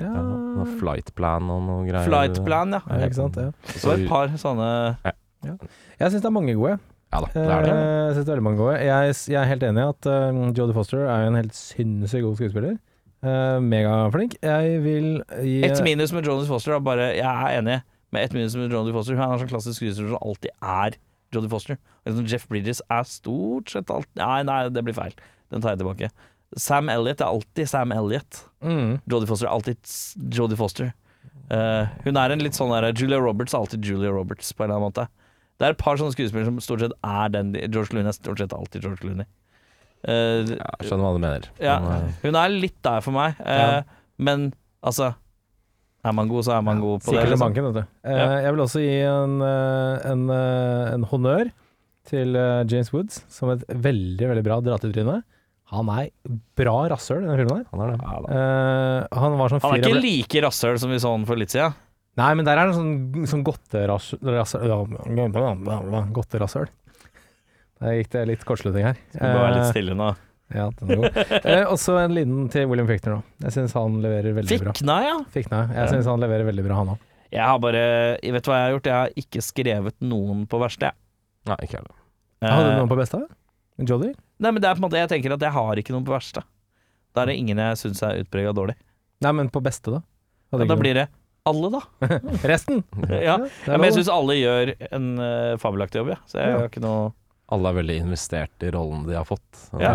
Ja, 0.00 0.08
Ja, 0.10 0.22
noe 0.26 0.66
flight 0.80 1.12
plan 1.14 1.46
og 1.54 1.60
noe 1.62 1.84
greier. 1.86 2.08
Flight 2.08 2.40
Plan, 2.46 2.72
ja. 2.74 2.80
ja 2.90 3.06
ikke 3.06 3.20
sant. 3.20 3.36
Ja. 3.38 3.52
Så 3.78 3.92
et 3.94 4.08
par 4.10 4.32
sånne 4.40 4.66
Jeg 5.04 6.10
syns 6.10 6.18
det 6.18 6.26
er 6.26 6.34
mange 6.34 6.56
gode. 6.58 6.80
Ja 7.14 7.20
da, 7.22 7.28
det 7.30 7.44
er 7.44 7.62
det. 7.62 7.70
Eh, 7.70 7.84
Jeg 8.08 8.14
synes 8.16 8.24
det 8.24 8.32
er 8.32 8.34
veldig 8.34 8.46
mange 8.48 8.58
gode. 8.58 8.74
Jeg, 8.82 9.14
jeg 9.30 9.38
er 9.38 9.46
helt 9.52 9.62
enig 9.68 9.84
i 9.84 9.86
at 9.92 10.08
uh, 10.10 10.40
Jodie 10.58 10.74
Foster 10.74 11.04
er 11.06 11.28
en 11.28 11.38
helt 11.38 11.54
sinnssykt 11.54 12.24
god 12.26 12.40
skuespiller. 12.40 12.76
Uh, 13.24 13.60
megaflink. 13.62 14.34
Jeg 14.42 14.80
vil 14.84 15.06
gi 15.40 15.60
Et 15.64 15.84
minus 15.86 16.12
med 16.12 16.26
Jodie 16.26 16.48
Foster 16.50 16.74
er 16.74 16.82
bare 16.84 17.12
Jeg 17.14 17.24
er 17.30 17.60
enig 17.60 17.78
med 18.12 18.26
et 18.26 18.34
minus 18.34 18.56
med 18.58 18.74
Jodie 18.74 18.92
Foster. 18.96 19.14
Hun 19.14 19.22
er 19.28 19.36
en 19.36 19.44
sånn 19.44 19.52
klassisk 19.52 19.78
skuespiller 19.78 20.10
som 20.16 20.26
alltid 20.26 20.50
er 20.58 20.98
Jodie 21.34 21.52
Foster. 21.54 21.78
Sånn 22.06 22.26
Jeff 22.28 22.46
Bridges 22.48 22.82
er 22.92 23.02
stort 23.08 23.70
sett 23.72 23.88
alt 23.90 24.08
Nei, 24.18 24.42
nei, 24.44 24.68
det 24.68 24.82
blir 24.84 24.92
feil. 24.96 25.14
Den 25.50 25.62
tar 25.64 25.70
jeg 25.74 25.80
tilbake. 25.80 26.10
Sam 26.56 26.88
Elliot 26.92 27.20
er 27.24 27.26
alltid 27.32 27.68
Sam 27.68 27.92
Elliot. 27.92 28.42
mm, 28.62 29.00
Jodie 29.10 29.26
Foster 29.26 29.46
er 29.48 29.54
alltid 29.56 29.78
Jodie 30.36 30.56
Foster. 30.60 30.92
Uh, 31.50 31.86
hun 32.04 32.16
er 32.16 32.30
en 32.32 32.40
litt 32.44 32.54
sånn 32.56 32.70
der 32.72 32.92
Julia 32.96 33.18
Roberts 33.20 33.52
er 33.54 33.58
alltid 33.60 33.84
Julia 33.84 34.10
Roberts, 34.14 34.52
på 34.52 34.64
en 34.64 34.70
eller 34.70 34.76
annen 34.80 34.88
måte. 34.92 35.08
Det 35.60 35.66
er 35.66 35.74
et 35.74 35.78
par 35.80 35.96
sånne 36.00 36.12
skuespillere 36.14 36.46
som 36.48 36.60
stort 36.60 36.80
sett 36.84 36.92
er 37.04 37.28
den 37.34 37.52
George 37.54 37.90
Clooney 37.92 38.08
er 38.08 38.16
stort 38.16 38.38
sett 38.40 38.52
alltid 38.56 38.82
George 38.86 39.04
Looney. 39.06 39.26
Uh, 40.04 40.44
Ja, 40.54 40.70
jeg 40.80 40.88
skjønner 40.90 41.04
hva 41.06 41.12
du 41.16 41.20
mener. 41.24 41.48
ja, 41.62 41.76
eh, 41.80 42.08
hun 42.24 42.36
er 42.36 42.48
litt 42.52 42.76
der 42.84 43.00
for 43.04 43.12
meg, 43.16 43.36
uh, 43.40 43.60
Ja. 43.60 43.82
men 44.18 44.52
altså 44.84 45.14
Er 46.04 46.12
man 46.12 46.28
god, 46.28 46.44
så 46.44 46.52
er 46.58 46.62
man 46.62 46.80
god 46.80 47.00
på 47.00 47.12
det. 47.12 47.20
Sikkert 47.22 47.30
Liksom. 47.32 47.40
banken, 47.46 47.64
vet 47.64 47.74
du. 47.74 47.86
Eh, 48.04 48.12
Ja. 48.18 48.40
Jeg 48.44 48.52
vil 48.52 48.60
også 48.60 48.80
gi 48.84 48.98
en, 49.08 49.36
eh, 49.40 50.10
en, 50.10 50.24
eh, 50.30 50.92
en 50.94 51.04
honnør 51.08 51.50
til 52.08 52.36
eh, 52.36 52.64
James 52.70 52.90
Woods 52.94 53.22
som 53.32 53.52
et 53.54 53.64
veldig, 53.68 54.28
veldig 54.32 54.44
bra 54.46 54.58
dra-til-tryne. 54.64 55.22
Han 55.74 55.88
er 55.94 56.10
bra 56.58 56.74
rasshøl 56.92 57.22
i 57.22 57.26
denne 57.26 57.38
filmen. 57.40 57.62
her. 57.64 57.70
han 57.72 57.80
er 57.84 57.94
det. 57.94 58.36
Eh, 58.36 59.20
han 59.22 59.38
var 59.40 59.52
sånn 59.54 59.64
Han 59.64 59.76
er 59.78 59.86
ikke 59.88 60.02
like 60.04 60.44
rasshøl 60.44 60.78
som 60.82 60.92
vi 60.92 61.00
så 61.02 61.14
han 61.14 61.24
for 61.28 61.40
litt 61.40 61.54
siden. 61.54 61.74
Nei, 62.20 62.28
men 62.38 62.46
der 62.46 62.60
er 62.60 62.68
det 62.70 62.76
sånn, 62.76 63.24
sånn 63.26 63.42
godterasshøl 63.46 64.20
Godterasshøl. 66.14 66.68
Der 67.82 67.96
gikk 67.98 68.12
det 68.12 68.22
litt 68.30 68.44
kortslutning 68.46 68.86
her. 68.86 69.00
Skal 69.10 69.34
bare 69.34 69.40
være 69.48 69.56
litt 69.56 69.64
Eh, 69.64 69.72
stille 69.72 69.96
nå. 69.98 70.12
Ja, 70.54 70.68
den 70.78 70.92
er 70.92 71.00
god. 71.00 71.18
Eh, 71.40 71.64
også 71.72 71.96
en 72.04 72.14
liten 72.14 72.44
til 72.52 72.68
William 72.70 72.86
Fichtner 72.86 73.16
nå. 73.16 73.22
Jeg 73.46 73.56
syns 73.56 73.74
han 73.74 73.96
leverer 74.04 74.36
veldig 74.36 74.60
bra. 74.60 74.74
Fikna, 74.76 74.98
ja. 75.02 75.16
Fikna, 75.34 75.62
jeg 75.74 75.90
syns 75.90 76.10
han 76.12 76.22
leverer 76.22 76.46
veldig 76.46 76.64
bra, 76.68 76.78
han 76.82 76.92
òg. 76.94 77.02
Jeg 77.34 77.42
har 77.50 77.58
bare 77.58 77.80
Vet 78.22 78.44
du 78.46 78.50
hva 78.52 78.58
jeg 78.60 78.68
har 78.68 78.74
gjort? 78.76 78.86
Jeg 78.92 78.94
har 79.00 79.16
ikke 79.24 79.42
skrevet 79.42 79.96
noen 80.06 80.44
på 80.46 80.60
verste, 80.62 80.92
jeg. 80.92 81.00
Nei, 81.46 81.56
ikke 81.66 81.78
heller. 81.80 81.94
Hadde 82.44 82.64
du 82.64 82.70
Eh, 82.72 82.78
noen 82.80 82.88
på 82.90 82.96
beste? 83.00 83.20
Jolly? 83.84 84.12
Nei, 84.38 84.50
men 84.50 84.60
det 84.62 84.68
er 84.70 84.74
på 84.76 84.82
en 84.82 84.86
måte 84.88 84.98
Jeg 85.00 85.08
tenker 85.10 85.32
at 85.34 85.40
jeg 85.42 85.52
har 85.54 85.80
ikke 85.80 85.92
noen 85.94 86.04
på 86.06 86.12
verste. 86.14 86.42
Da 87.14 87.22
er 87.22 87.26
det 87.32 87.36
ingen 87.40 87.58
jeg 87.58 87.76
syns 87.80 88.02
er 88.06 88.22
utprega 88.22 88.52
dårlig. 88.54 88.74
Nei, 89.24 89.32
men 89.32 89.48
på 89.50 89.62
beste, 89.64 89.90
da? 89.94 90.00
Ja, 90.52 90.64
da 90.64 90.76
blir 90.78 90.94
det 90.94 91.08
alle, 91.46 91.68
da. 91.74 91.80
Resten? 92.52 92.82
Ja, 93.10 93.20
ja 93.36 93.36
Men 93.76 93.84
jeg 93.90 93.96
syns 93.98 94.08
alle 94.12 94.36
gjør 94.38 94.72
en 94.90 95.08
uh, 95.20 95.56
fabelaktig 95.60 96.00
jobb, 96.00 96.14
ja. 96.14 96.18
Så 96.30 96.38
jeg 96.40 96.50
Ja. 96.54 96.58
har 96.62 96.68
ikke 96.70 96.82
noe 96.84 97.12
Alle 97.52 97.68
er 97.68 97.76
veldig 97.76 97.96
investert 98.06 98.64
i 98.64 98.70
rollen 98.72 99.02
de 99.06 99.12
har 99.18 99.26
fått. 99.28 99.66
Ja. 99.78 99.90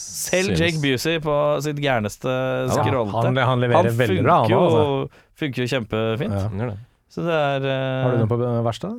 Selv 0.00 0.54
synes- 0.54 0.60
Jake 0.62 0.80
Busey 0.80 1.18
på 1.20 1.34
sitt 1.62 1.76
gærneste 1.84 2.24
Ja, 2.72 2.82
han, 2.88 3.36
han 3.36 3.60
leverer 3.60 3.90
Han 3.90 3.98
veldig 3.98 4.22
bra, 4.24 4.38
han. 4.46 4.52
Altså. 4.56 4.78
jo, 4.80 5.10
funker 5.36 5.66
jo 5.66 5.68
kjempefint. 5.74 6.78
Så 7.08 7.24
det 7.24 7.34
er 7.34 7.64
uh... 7.64 8.04
Har 8.04 8.14
du 8.14 8.18
noe 8.20 8.30
på 8.30 8.38
verste? 8.66 8.90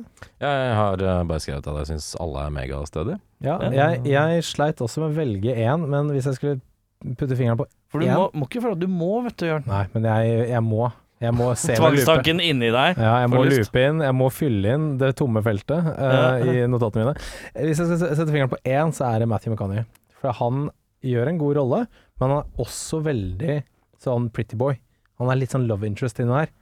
Jeg 0.42 0.72
har 0.76 1.02
eh, 1.04 1.20
bare 1.28 1.42
skrevet 1.42 1.68
at 1.70 1.76
jeg 1.82 1.90
syns 1.92 2.08
alle 2.20 2.46
er 2.48 2.54
megastødige. 2.54 3.20
Ja, 3.44 3.58
Ja. 3.62 3.70
jeg, 3.76 4.00
jeg 4.10 4.46
sleit 4.48 4.82
også 4.82 5.04
med 5.04 5.12
å 5.12 5.18
velge 5.20 5.54
én, 5.54 5.86
men 5.92 6.10
hvis 6.10 6.26
jeg 6.26 6.40
skulle 6.40 7.14
putte 7.16 7.38
fingeren 7.38 7.60
på 7.60 7.68
For 7.92 8.02
du 8.02 8.10
må, 8.10 8.26
må 8.34 8.48
ikke 8.48 8.64
føle 8.64 8.76
at 8.76 8.82
du 8.82 8.90
må, 8.90 9.12
vet 9.24 9.38
du, 9.40 9.46
Jørn. 9.48 9.64
Nei, 9.70 9.84
men 9.94 10.10
jeg, 10.10 10.42
jeg 10.50 10.64
må. 10.66 10.90
Jeg 11.20 11.36
må 11.36 11.50
se. 11.60 11.74
Tvangstanken 11.76 12.40
inni 12.40 12.70
deg. 12.72 12.96
Ja, 12.96 13.14
jeg 13.20 13.30
må 13.30 13.42
lyst. 13.44 13.68
loope 13.68 13.82
inn, 13.84 13.98
jeg 14.06 14.16
må 14.16 14.28
fylle 14.32 14.76
inn 14.76 14.86
det 15.00 15.10
tomme 15.20 15.42
feltet 15.44 15.90
uh, 15.92 16.40
i 16.48 16.62
notatene 16.70 17.10
mine. 17.10 17.26
Hvis 17.54 17.82
jeg 17.82 17.90
skal 17.90 18.14
sette 18.16 18.30
fingeren 18.32 18.52
på 18.52 18.60
én, 18.64 18.94
så 18.96 19.10
er 19.10 19.20
det 19.20 19.28
Matthew 19.28 19.52
McCanny. 19.52 19.84
For 20.20 20.32
han 20.38 20.70
gjør 21.04 21.28
en 21.28 21.40
god 21.42 21.60
rolle, 21.60 21.82
men 22.20 22.32
han 22.32 22.38
er 22.40 22.64
også 22.64 23.02
veldig 23.04 23.58
sånn 24.00 24.30
pretty 24.32 24.56
boy. 24.60 24.78
Han 25.20 25.28
er 25.28 25.42
litt 25.42 25.52
sånn 25.52 25.68
love 25.68 25.84
interest 25.88 26.22
inni 26.24 26.32
der. 26.32 26.54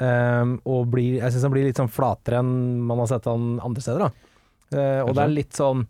Um, 0.00 0.54
og 0.64 0.86
blir, 0.94 1.18
jeg 1.18 1.34
syns 1.34 1.44
han 1.44 1.52
blir 1.52 1.66
litt 1.68 1.80
sånn 1.80 1.92
flatere 1.92 2.40
enn 2.40 2.52
man 2.88 3.02
har 3.02 3.10
sett 3.10 3.28
han 3.28 3.58
andre 3.60 3.84
steder. 3.84 4.06
Da. 4.06 4.36
Uh, 4.72 5.00
og 5.04 5.14
det 5.16 5.24
er 5.24 5.32
litt 5.34 5.56
sånn 5.58 5.82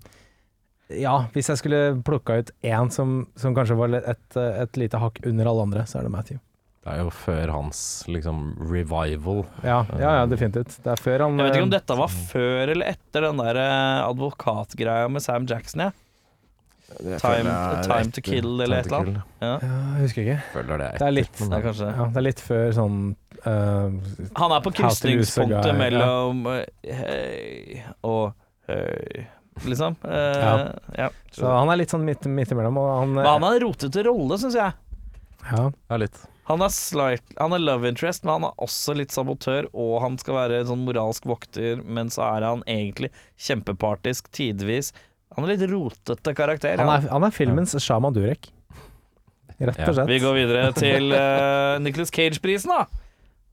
Ja, 0.97 1.27
hvis 1.35 1.51
jeg 1.53 1.61
skulle 1.61 1.81
plukka 2.03 2.41
ut 2.41 2.49
én 2.67 2.89
som, 2.91 3.21
som 3.39 3.55
kanskje 3.55 3.77
var 3.79 3.95
et, 4.01 4.39
et 4.41 4.81
lite 4.81 4.99
hakk 4.99 5.21
under 5.29 5.51
alle 5.51 5.67
andre, 5.69 5.85
så 5.87 6.01
er 6.01 6.09
det 6.09 6.15
Matthew. 6.17 6.41
Det 6.81 6.95
er 6.95 7.03
jo 7.03 7.11
før 7.13 7.51
hans 7.53 7.81
liksom 8.09 8.55
revival. 8.71 9.43
Ja, 9.61 9.83
ja, 10.01 10.13
ja 10.17 10.29
definitivt. 10.29 10.79
Det 10.81 10.95
er 10.95 11.03
før 11.05 11.27
han 11.27 11.37
Jeg 11.37 11.51
vet 11.51 11.59
ikke 11.59 11.67
om 11.67 11.73
eh, 11.75 11.77
dette 11.77 11.97
var 12.01 12.15
før 12.31 12.73
eller 12.73 12.93
etter 12.95 13.27
den 13.27 13.43
der 13.43 13.61
eh, 13.61 13.99
advokatgreia 14.07 15.11
med 15.13 15.25
Sam 15.25 15.49
Jackson, 15.51 15.85
jeg. 15.85 15.99
Time, 17.21 17.53
time 17.87 18.11
to 18.17 18.25
kill 18.25 18.65
eller 18.65 18.81
et 18.81 18.89
eller 18.89 19.05
annet. 19.05 19.35
Ja. 19.39 19.53
ja, 19.61 19.75
Jeg 19.99 20.07
husker 20.07 20.25
ikke. 20.25 20.39
Føler 20.57 20.81
det 20.81 20.89
er 20.89 20.97
Det 20.99 21.07
er 21.07 21.15
litt, 21.15 21.37
Det 21.39 21.51
er 21.53 21.67
kanskje 21.69 21.91
ja, 21.93 22.07
det 22.09 22.21
er 22.23 22.27
litt 22.27 22.43
før 22.49 22.73
sånn 22.81 22.97
eh, 23.05 23.20
Han 23.45 24.53
er 24.57 24.65
på 24.65 24.73
krysningspunktet 24.77 25.77
mellom 25.79 26.43
høy 26.47 27.83
og 28.07 28.33
høy, 28.71 29.25
liksom. 29.67 29.97
Uh, 30.05 30.11
Ja. 30.41 30.53
ja. 30.99 31.09
Så 31.35 31.47
han 31.49 31.71
er 31.73 31.81
litt 31.81 31.95
sånn 31.95 32.05
midt, 32.07 32.27
midt 32.29 32.53
imellom, 32.55 32.79
og 32.81 32.91
han, 32.99 33.15
Men 33.17 33.31
han 33.31 33.47
har 33.49 33.57
en 33.59 33.65
rotete 33.69 34.05
rolle, 34.07 34.39
syns 34.43 34.59
jeg. 34.59 34.77
ja, 35.51 35.65
Ja, 35.71 36.01
litt. 36.01 36.21
Han 36.51 36.65
er, 36.67 36.73
slight, 36.75 37.23
han 37.39 37.53
er 37.55 37.61
love 37.63 37.87
interest, 37.87 38.25
men 38.25 38.33
han 38.41 38.49
er 38.49 38.65
også 38.65 38.97
litt 38.99 39.13
sabotør, 39.15 39.69
og 39.71 40.01
han 40.03 40.17
skal 40.19 40.35
være 40.35 40.57
en 40.65 40.71
sånn 40.73 40.81
moralsk 40.83 41.29
vokter, 41.31 41.79
men 41.87 42.11
så 42.11 42.25
er 42.27 42.43
han 42.49 42.65
egentlig 42.67 43.13
kjempepartisk 43.39 44.33
tidvis. 44.35 44.91
Han 45.37 45.47
er 45.47 45.53
litt 45.55 45.63
rotete 45.71 46.35
karakter. 46.35 46.75
han, 46.81 46.91
er, 46.91 47.07
han 47.13 47.27
er 47.29 47.31
filmens 47.31 47.77
Shaman 47.79 48.17
Durek. 48.17 48.51
Rett 49.61 49.79
og 49.85 49.95
slett. 49.95 50.09
Vi 50.09 50.19
går 50.23 50.35
videre 50.41 50.73
til 50.75 51.13
uh, 51.13 51.77
Nicholas 51.85 52.11
Cage-prisen, 52.11 52.73
da. 52.73 52.87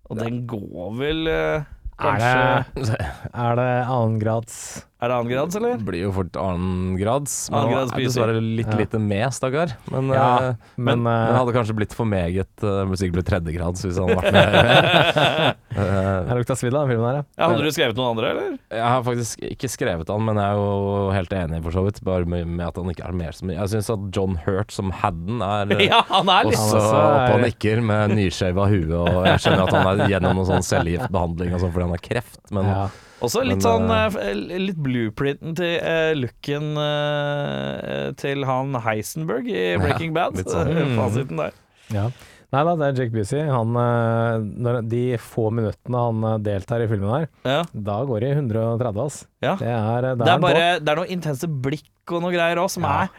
Og 0.08 0.20
den 0.20 0.43
går 0.48 0.91
vel 1.00 1.28
eh, 1.28 1.67
Er 1.98 2.22
det, 2.22 2.98
er 3.46 3.56
det 3.60 3.72
annengrads 3.84 4.87
Er 4.97 5.12
det 5.12 5.15
annengrads, 5.19 5.53
eller? 5.60 5.75
Det 5.77 5.86
blir 5.86 6.01
jo 6.07 6.12
fort 6.15 6.38
annengrads. 6.41 7.33
Men 7.53 7.67
han 7.67 7.73
er 7.83 8.01
dessverre 8.01 8.39
litt 8.41 8.71
Ja. 8.71 8.77
lite 8.79 8.97
med, 8.97 9.27
stakkar. 9.36 9.75
Men, 9.93 10.07
Ja, 10.10 10.29
uh, 10.41 10.55
men, 10.75 11.03
men 11.03 11.05
det 11.05 11.33
eh, 11.33 11.38
hadde 11.38 11.53
kanskje 11.53 11.75
blitt 11.77 11.93
for 11.93 12.10
meget. 12.10 12.49
Uh, 12.63 12.81
musikk 12.89 13.13
ble 13.13 13.21
tredjegrads 13.21 13.86
hvis 13.86 13.99
han 14.01 14.10
hadde 14.10 14.23
vært 14.25 14.33
med. 14.33 15.60
uh, 15.77 16.25
Jeg 16.31 16.39
lukta 16.41 16.57
svidd 16.57 16.73
av 16.73 16.88
den 16.88 16.95
filmen 16.95 17.05
her, 17.12 17.19
ja. 17.19 17.23
Ja, 17.38 17.51
hadde 17.51 17.67
du 17.67 17.75
skrevet 17.77 17.99
noen 18.01 18.10
andre, 18.15 18.31
eller? 18.33 18.57
jeg 18.73 18.89
har 18.89 19.05
faktisk 19.05 19.45
ikke 19.51 19.69
skrevet 19.69 20.10
han, 20.10 20.25
men 20.25 20.41
jeg 20.41 20.49
er 20.49 20.57
jo 20.63 20.99
helt 21.13 21.38
enig, 21.43 21.62
for 21.69 21.77
så 21.77 21.86
vidt. 21.86 22.01
Bare 22.07 22.25
med, 22.25 22.49
med 22.49 22.65
at 22.65 22.81
han 22.81 22.89
ikke 22.89 23.05
er 23.05 23.17
mer 23.21 23.38
så 23.38 23.45
mye. 23.45 23.60
Jeg 23.62 23.75
syns 23.77 23.93
at 23.93 24.10
John 24.17 24.38
Hurt 24.47 24.73
som 24.73 24.89
Hadden 25.03 25.45
er 25.45 25.77
eh, 25.77 25.86
Ja, 25.91 26.01
han 26.10 26.33
er 26.33 26.49
litt 26.49 26.57
også 26.57 26.81
oppe 26.81 27.36
og 27.38 27.45
nikker 27.45 27.86
med 27.86 28.17
nyskjeva 28.17 28.65
hue, 28.73 28.97
og 28.97 29.27
jeg 29.29 29.45
skjønner 29.45 29.67
at 29.67 29.77
han 29.77 29.91
er 29.93 30.15
gjennom 30.15 30.41
noen 30.41 30.49
sånn 30.55 30.65
cellegiftbehandling 30.65 31.53
og 31.53 31.62
sånn 31.62 31.75
fordi 31.75 31.86
han 31.86 31.93
har 31.99 32.07
kreft, 32.10 32.41
men 32.49 32.73
ja. 32.73 32.88
Også 33.25 33.41
litt 33.45 33.63
sånn 33.65 33.89
eh, 33.89 34.15
eh, 34.21 34.34
Litt 34.62 34.77
blueprinten 34.77 35.56
til 35.58 35.77
uh, 35.82 36.12
looken 36.19 36.75
uh, 36.77 38.12
til 38.21 38.43
han 38.45 38.75
Heisenberg 38.86 39.47
i 39.49 39.63
Breaking 39.82 40.13
Bad. 40.13 40.38
sånn. 40.45 40.69
Eh, 40.75 40.91
Fasiten 40.99 41.38
der. 41.45 41.56
ja. 41.93 42.10
Nei 42.47 42.62
da, 42.63 42.77
det 42.80 42.86
er 42.88 42.93
Jake 43.01 43.12
Busey. 43.12 43.41
Han, 43.51 43.73
eh, 43.75 44.77
de 44.88 45.01
få 45.19 45.49
minuttene 45.51 45.99
han 45.99 46.21
eh, 46.30 46.38
deltar 46.45 46.80
i 46.80 46.88
filmen 46.88 47.10
her, 47.12 47.25
Ja. 47.43 47.58
da 47.75 47.97
går 48.08 48.23
det 48.23 48.30
i 48.30 48.38
130, 48.38 49.01
ass. 49.03 49.17
Ja. 49.43 49.58
Det 49.60 49.67
er, 49.67 50.08
eh, 50.13 50.15
Det 50.15 50.30
er 50.32 50.39
bare 50.39 50.62
Det 50.80 50.93
er 50.93 51.01
noen 51.01 51.12
intense 51.12 51.49
blikk 51.51 52.13
og 52.15 52.23
noe 52.23 52.32
greier 52.32 52.56
òg 52.63 52.69
som 52.71 52.88
Ja. 52.88 53.01
er 53.03 53.10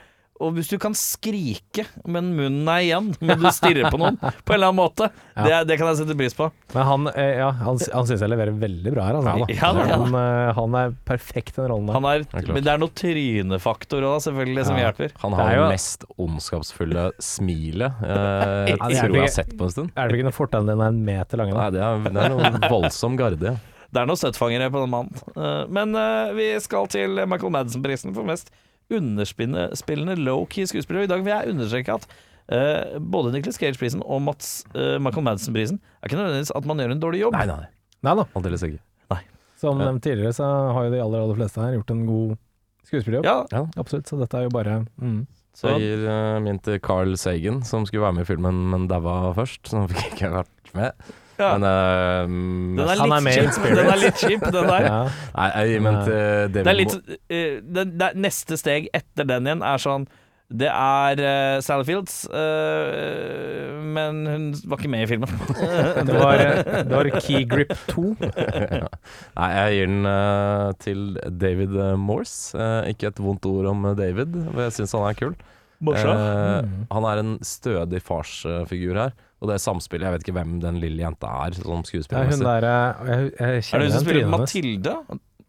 og 0.40 0.52
hvis 0.56 0.68
du 0.70 0.76
kan 0.78 0.94
skrike, 0.94 1.84
men 2.06 2.28
munnen 2.36 2.68
er 2.70 2.84
igjen, 2.84 3.08
men 3.20 3.40
du 3.42 3.46
stirrer 3.54 3.88
på 3.90 3.98
noen 4.00 4.16
på 4.20 4.54
en 4.54 4.54
eller 4.54 4.68
annen 4.70 4.78
måte, 4.78 5.08
det, 5.34 5.56
det 5.66 5.76
kan 5.80 5.88
jeg 5.90 5.98
sette 6.02 6.16
pris 6.18 6.36
på. 6.38 6.46
Men 6.74 6.86
han, 6.88 7.08
eh, 7.14 7.38
ja, 7.40 7.48
han, 7.62 7.78
han 7.94 8.06
syns 8.08 8.22
jeg 8.22 8.30
leverer 8.30 8.54
veldig 8.60 8.92
bra 8.94 9.06
her. 9.08 9.18
Altså. 9.18 9.48
Ja 9.56 9.70
da, 9.74 9.86
ja 9.88 9.96
da. 9.96 9.98
Han, 10.04 10.18
eh, 10.20 10.50
han 10.58 10.76
er 10.82 10.94
perfekt 11.08 11.56
i 11.56 11.62
den 11.62 11.70
rollen 11.72 11.90
der. 11.90 11.98
Han 11.98 12.08
er, 12.12 12.52
men 12.54 12.62
det 12.66 12.72
er 12.74 12.82
noe 12.82 12.94
trynefaktor 13.02 14.06
òg, 14.12 14.18
selvfølgelig, 14.26 14.66
som 14.68 14.78
Ja. 14.78 14.86
hjelper. 14.88 15.14
Han 15.24 15.36
har 15.38 15.50
det 15.50 15.56
jo- 15.58 15.68
mest 15.74 16.04
ondskapsfulle 16.18 17.08
smilet 17.22 18.04
eh, 18.04 18.68
jeg 18.68 18.78
er 18.78 18.94
tror 19.02 19.18
jeg 19.18 19.24
har 19.26 19.34
sett 19.40 19.56
på 19.58 19.66
en 19.68 19.74
stund. 19.74 19.90
Er 19.98 20.08
det 20.08 20.18
ikke 20.20 20.28
noe 20.30 20.36
fortegn 20.38 20.68
dine 20.70 20.86
er 20.86 20.94
en 20.94 21.02
meter 21.08 21.40
lang? 21.42 21.50
Nei, 21.56 21.68
det 21.74 21.82
er, 21.82 22.06
det 22.06 22.22
er 22.24 22.34
noen 22.36 22.60
voldsom 22.74 23.18
garde. 23.18 23.56
Det 23.88 24.02
er 24.02 24.08
noen 24.08 24.20
støttfangere 24.20 24.70
på 24.70 24.82
den 24.84 24.90
mannen. 24.92 25.20
Eh, 25.34 25.66
Men 25.72 25.94
vi 26.36 26.48
skal 26.60 26.86
til 26.92 27.18
Michael 27.26 27.54
Madsen-prisen 27.54 28.14
for 28.16 28.26
mest 28.28 28.52
underspillende 28.90 30.16
low-key 30.16 30.66
skuespiller. 30.70 31.02
Og 31.04 31.08
I 31.08 31.12
dag 31.14 31.24
vil 31.26 31.34
jeg 31.36 31.54
understreke 31.54 32.00
at 32.00 32.08
Uh, 32.48 32.96
både 32.96 33.28
Nicholas 33.34 33.58
Cage-prisen 33.60 34.00
og 34.08 34.22
Mats, 34.24 34.62
uh, 34.72 34.94
Michael 35.04 35.20
Madsen-prisen 35.26 35.76
er 36.00 36.08
ikke 36.08 36.16
nødvendigvis 36.16 36.52
at 36.56 36.64
man 36.64 36.78
gjør 36.80 36.94
en 36.94 37.02
dårlig 37.02 37.18
jobb. 37.20 37.34
Nei, 37.36 37.44
nei, 37.44 37.66
Nei 38.08 38.14
da. 38.16 38.24
aldeles 38.40 38.62
ikke. 38.64 38.78
Som 39.60 39.82
Ja. 39.82 39.90
nevnt 39.90 40.00
tidligere, 40.06 40.32
så 40.32 40.46
har 40.72 40.86
jo 40.86 40.92
de 40.94 41.02
aller, 41.02 41.18
aller 41.26 41.36
fleste 41.36 41.60
her 41.60 41.74
gjort 41.76 41.90
en 41.92 42.06
god 42.06 42.36
skuespillerjobb. 42.88 43.26
Ja, 43.28 43.44
Ja. 43.52 43.66
Absolutt. 43.76 44.06
Så 44.08 44.16
dette 44.16 44.38
er 44.38 44.46
jo 44.46 44.54
bare 44.54 44.86
mm. 44.96 45.26
så 45.52 45.74
Jeg 45.74 45.80
gir 45.82 46.08
eh, 46.08 46.38
min 46.40 46.58
til 46.58 46.80
Carl 46.80 47.16
Sagen, 47.20 47.60
som 47.68 47.84
skulle 47.84 48.06
være 48.06 48.14
med 48.14 48.22
i 48.24 48.30
filmen, 48.32 48.70
men 48.70 48.88
daua 48.88 49.34
først. 49.36 49.66
Så 49.68 49.80
han 49.82 49.88
fikk 49.92 50.14
ikke 50.14 50.30
vært 50.38 50.72
med. 50.72 50.92
Ja. 51.38 51.50
Men 51.54 51.66
eh, 51.68 52.78
Den 52.78 52.88
er 52.88 53.02
Han 53.02 53.12
er 53.14 53.24
med 53.24 53.42
in 53.42 53.52
spirit. 53.54 53.76
den 53.78 53.90
er 53.92 54.00
litt 54.02 54.22
kjip, 54.22 54.46
den 54.46 54.70
der. 54.72 54.86
ja. 54.86 55.02
Nei, 55.36 55.50
jeg 55.54 55.68
gir 55.74 55.84
det, 55.88 56.22
Det 56.54 56.64
er 56.64 56.78
litt 56.78 56.96
eh, 57.30 57.60
det, 57.62 57.84
det 57.98 58.14
Neste 58.18 58.58
steg 58.58 58.88
etter 58.96 59.28
den 59.28 59.46
igjen 59.46 59.62
er 59.66 59.82
sånn 59.82 60.06
Det 60.48 60.70
er 60.72 61.20
uh, 61.20 61.58
Sally 61.62 61.84
Fields, 61.84 62.22
uh, 62.32 63.76
men 63.84 64.22
hun 64.26 64.46
var 64.64 64.80
ikke 64.80 64.90
med 64.90 65.04
i 65.04 65.08
filmen. 65.10 65.28
Det 66.08 66.14
var, 66.16 66.40
det 66.88 66.94
var 66.94 67.10
Key 67.20 67.44
Grip 67.44 67.74
2. 67.90 68.06
Nei, 69.38 69.50
jeg 69.52 69.76
gir 69.76 69.90
den 69.92 70.08
uh, 70.08 70.72
til 70.80 71.04
David 71.28 71.76
Morse. 72.00 72.56
Ikke 72.88 73.12
et 73.12 73.20
vondt 73.20 73.44
ord 73.50 73.68
om 73.74 73.90
David, 73.98 74.40
for 74.48 74.64
jeg 74.64 74.78
syns 74.78 74.96
han 74.96 75.04
er 75.10 75.20
kul. 75.20 75.36
Mm. 75.84 76.88
han 76.90 77.04
er 77.06 77.20
en 77.20 77.36
stødig 77.46 78.00
farsfigur 78.02 78.98
her. 79.04 79.12
Og 79.38 79.50
det 79.52 79.58
samspillet 79.62 80.08
Jeg 80.08 80.16
vet 80.16 80.26
ikke 80.26 80.36
hvem 80.38 80.56
den 80.62 80.80
lille 80.82 81.04
jenta 81.04 81.30
er 81.44 81.58
som 81.58 81.84
skuespiller 81.86 82.26
Ja 82.26 82.34
hun 82.34 82.46
der 82.46 82.68
Jeg 82.68 83.10
Jeg, 83.10 83.28
jeg 83.38 83.50
er 83.58 83.82
det 83.82 83.88
hun 83.88 83.94
som 83.94 84.06
spiller. 84.06 84.32
Matilda? 84.32 84.94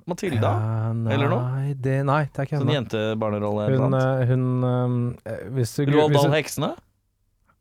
Matilda? 0.10 0.52
Ja, 0.52 0.92
nei, 0.98 1.16
Eller 1.16 1.34
noe? 1.34 1.64
Det, 1.78 1.96
nei, 2.06 2.22
det 2.28 2.44
er 2.44 2.50
ikke 2.50 2.60
Sånn 2.60 2.70
henne. 2.70 2.78
jentebarnerolle 2.84 3.66
eller 3.66 3.82
Hun, 3.82 3.96
noe 3.96 4.30
Hun, 4.30 4.46
eh, 4.70 4.86
hun 4.86 5.02
eh, 5.26 5.50
Hvis 5.58 5.74
du 5.78 5.84
Roald 5.94 6.16
Dahl 6.18 6.38
Heksene? 6.38 6.76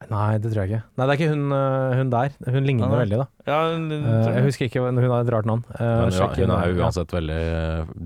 Nei, 0.08 0.38
det 0.38 0.52
tror 0.52 0.62
jeg 0.62 0.70
ikke. 0.70 0.84
Nei, 0.94 1.06
det 1.08 1.10
er 1.10 1.18
ikke 1.18 1.30
hun, 1.32 1.40
eh, 1.50 1.92
hun 1.98 2.10
der. 2.12 2.34
Hun 2.54 2.68
ligner 2.68 2.86
nei. 2.86 3.00
veldig, 3.00 3.16
da. 3.18 3.24
Ja, 3.50 3.56
hun, 3.72 3.88
uh, 3.90 4.28
jeg 4.30 4.44
husker 4.44 4.68
ikke, 4.68 4.84
hun 4.86 5.00
har 5.02 5.24
et 5.24 5.32
rart 5.34 5.48
navn. 5.50 5.64
Uh, 5.74 5.80
Men 5.82 6.14
ja, 6.14 6.28
hun 6.36 6.52
er 6.54 6.68
jo 6.70 6.76
ja. 6.76 6.84
uansett 6.86 7.14
veldig 7.16 7.40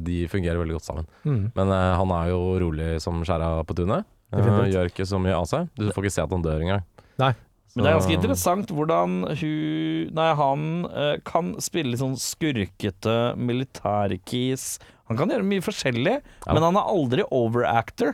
De 0.09 0.23
fungerer 0.33 0.63
veldig 0.63 0.79
godt 0.79 0.89
sammen. 0.89 1.11
Mm. 1.29 1.43
Men 1.53 1.75
uh, 1.77 1.93
han 2.01 2.15
er 2.17 2.31
jo 2.33 2.41
rolig 2.65 2.89
som 3.05 3.21
skjæra 3.29 3.53
på 3.69 3.77
tunet. 3.77 4.09
Eh, 4.33 4.71
gjør 4.73 4.89
ikke 4.89 5.07
så 5.09 5.21
mye 5.21 5.37
av 5.37 5.49
seg. 5.49 5.69
Du 5.77 5.91
får 5.93 6.07
ikke 6.07 6.15
se 6.15 6.25
at 6.25 6.33
han 6.33 6.45
dør 6.45 6.65
engang. 6.65 6.85
Nei. 7.21 7.33
Men 7.73 7.85
det 7.85 7.89
er 7.91 7.97
ganske 7.97 8.17
interessant 8.19 8.73
hvordan 8.75 9.13
hun 9.41 10.11
Nei, 10.17 10.27
han 10.37 10.65
eh, 10.91 11.15
kan 11.25 11.55
spille 11.63 11.93
litt 11.95 12.03
sånn 12.03 12.19
skurkete 12.21 13.15
militærkis. 13.41 14.77
Han 15.09 15.17
kan 15.17 15.33
gjøre 15.33 15.47
mye 15.47 15.65
forskjellig, 15.65 16.19
Ja. 16.21 16.53
men 16.53 16.63
han 16.67 16.77
er 16.77 16.91
aldri 16.93 17.25
overactor. 17.33 18.13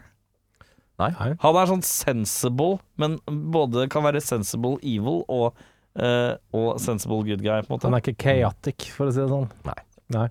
Nei. 0.99 1.11
Han 1.15 1.57
er 1.59 1.71
sånn 1.71 1.83
sensible, 1.87 2.81
men 2.99 3.19
både 3.27 3.87
kan 3.91 4.03
være 4.07 4.23
sensible 4.23 4.79
evil 4.83 5.21
og, 5.31 5.55
uh, 5.99 6.35
og 6.55 6.81
sensible 6.83 7.23
good 7.27 7.43
guy, 7.45 7.61
på 7.63 7.71
en 7.71 7.77
måte. 7.77 7.87
Han 7.87 7.95
er 7.95 8.03
ikke 8.03 8.19
chaotic, 8.25 8.89
for 8.95 9.07
å 9.07 9.15
si 9.15 9.23
det 9.23 9.29
sånn. 9.31 9.47
Nei. 9.69 9.77
Nei. 10.17 10.27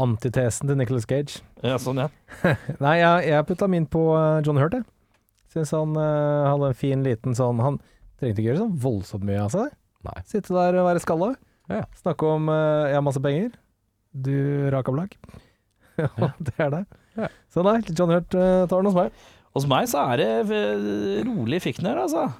Antitesen 0.00 0.70
til 0.70 0.78
Nicholas 0.80 1.06
Cage. 1.06 1.42
Ja, 1.62 1.76
sånn, 1.78 2.02
ja. 2.02 2.08
Nei, 2.84 2.96
jeg, 3.02 3.28
jeg 3.30 3.46
putta 3.50 3.68
min 3.70 3.86
på 3.90 4.02
eh, 4.16 4.40
John 4.46 4.58
Hurt, 4.58 4.74
jeg. 4.80 4.86
Syns 5.54 5.70
han 5.74 5.94
uh, 5.98 6.46
hadde 6.48 6.70
en 6.70 6.78
fin 6.78 7.00
liten 7.02 7.34
sånn 7.34 7.58
Han 7.58 7.80
trengte 8.20 8.42
ikke 8.42 8.52
gjøre 8.52 8.62
sånn 8.64 8.78
voldsomt 8.82 9.26
mye 9.26 9.40
av 9.42 9.52
seg. 9.54 9.72
Nei. 10.06 10.16
Sitte 10.28 10.56
der 10.56 10.78
og 10.80 10.88
være 10.88 11.02
skalla. 11.04 11.34
Ja. 11.70 11.84
Snakke 12.00 12.26
om 12.36 12.48
eh, 12.50 12.88
'jeg 12.90 12.98
har 12.98 13.06
masse 13.06 13.22
penger'. 13.22 13.52
Du 14.12 14.34
rakablag. 14.74 15.16
Ja, 16.00 16.30
det 16.40 16.54
er 16.56 16.70
det. 16.72 16.84
Ja. 17.18 17.26
Så 17.52 17.60
nei, 17.66 17.74
John 17.92 18.08
Hurt 18.08 18.32
eh, 18.32 18.64
tar 18.70 18.80
den 18.80 18.88
hos 18.88 18.96
meg. 18.96 19.10
Hos 19.52 19.66
meg 19.68 19.88
så 19.90 20.00
er 20.14 20.22
det 20.22 20.28
eh, 20.56 21.18
rolig 21.26 21.60
Fikner, 21.60 21.98
altså. 22.06 22.30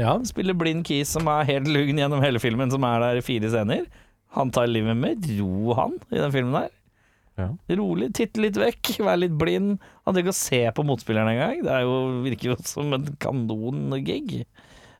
Ja. 0.00 0.14
Spiller 0.24 0.56
blind 0.56 0.86
Keys 0.88 1.12
som 1.12 1.28
er 1.28 1.44
helt 1.50 1.68
lugn 1.68 2.00
gjennom 2.00 2.22
hele 2.24 2.40
filmen, 2.40 2.72
som 2.72 2.84
er 2.88 3.02
der 3.02 3.20
i 3.20 3.24
fire 3.26 3.50
scener. 3.52 3.84
Han 4.38 4.52
tar 4.54 4.70
livet 4.70 4.96
med 4.96 5.26
ro, 5.36 5.74
han, 5.76 5.98
i 6.08 6.22
den 6.22 6.32
filmen 6.32 6.56
der. 6.56 6.70
Ja. 7.40 7.48
Rolig, 7.76 8.10
titte 8.16 8.40
litt 8.44 8.56
vekk, 8.60 8.94
være 9.00 9.24
litt 9.26 9.36
blind. 9.40 9.76
Han 10.06 10.14
trenger 10.14 10.30
ikke 10.30 10.36
å 10.36 10.40
se 10.40 10.62
på 10.76 10.84
motspilleren 10.88 11.32
engang. 11.32 11.60
Det 11.64 11.72
er 11.72 11.84
jo, 11.84 11.96
virker 12.24 12.52
jo 12.52 12.56
som 12.68 12.92
en 12.96 13.06
kanongig. 13.20 14.44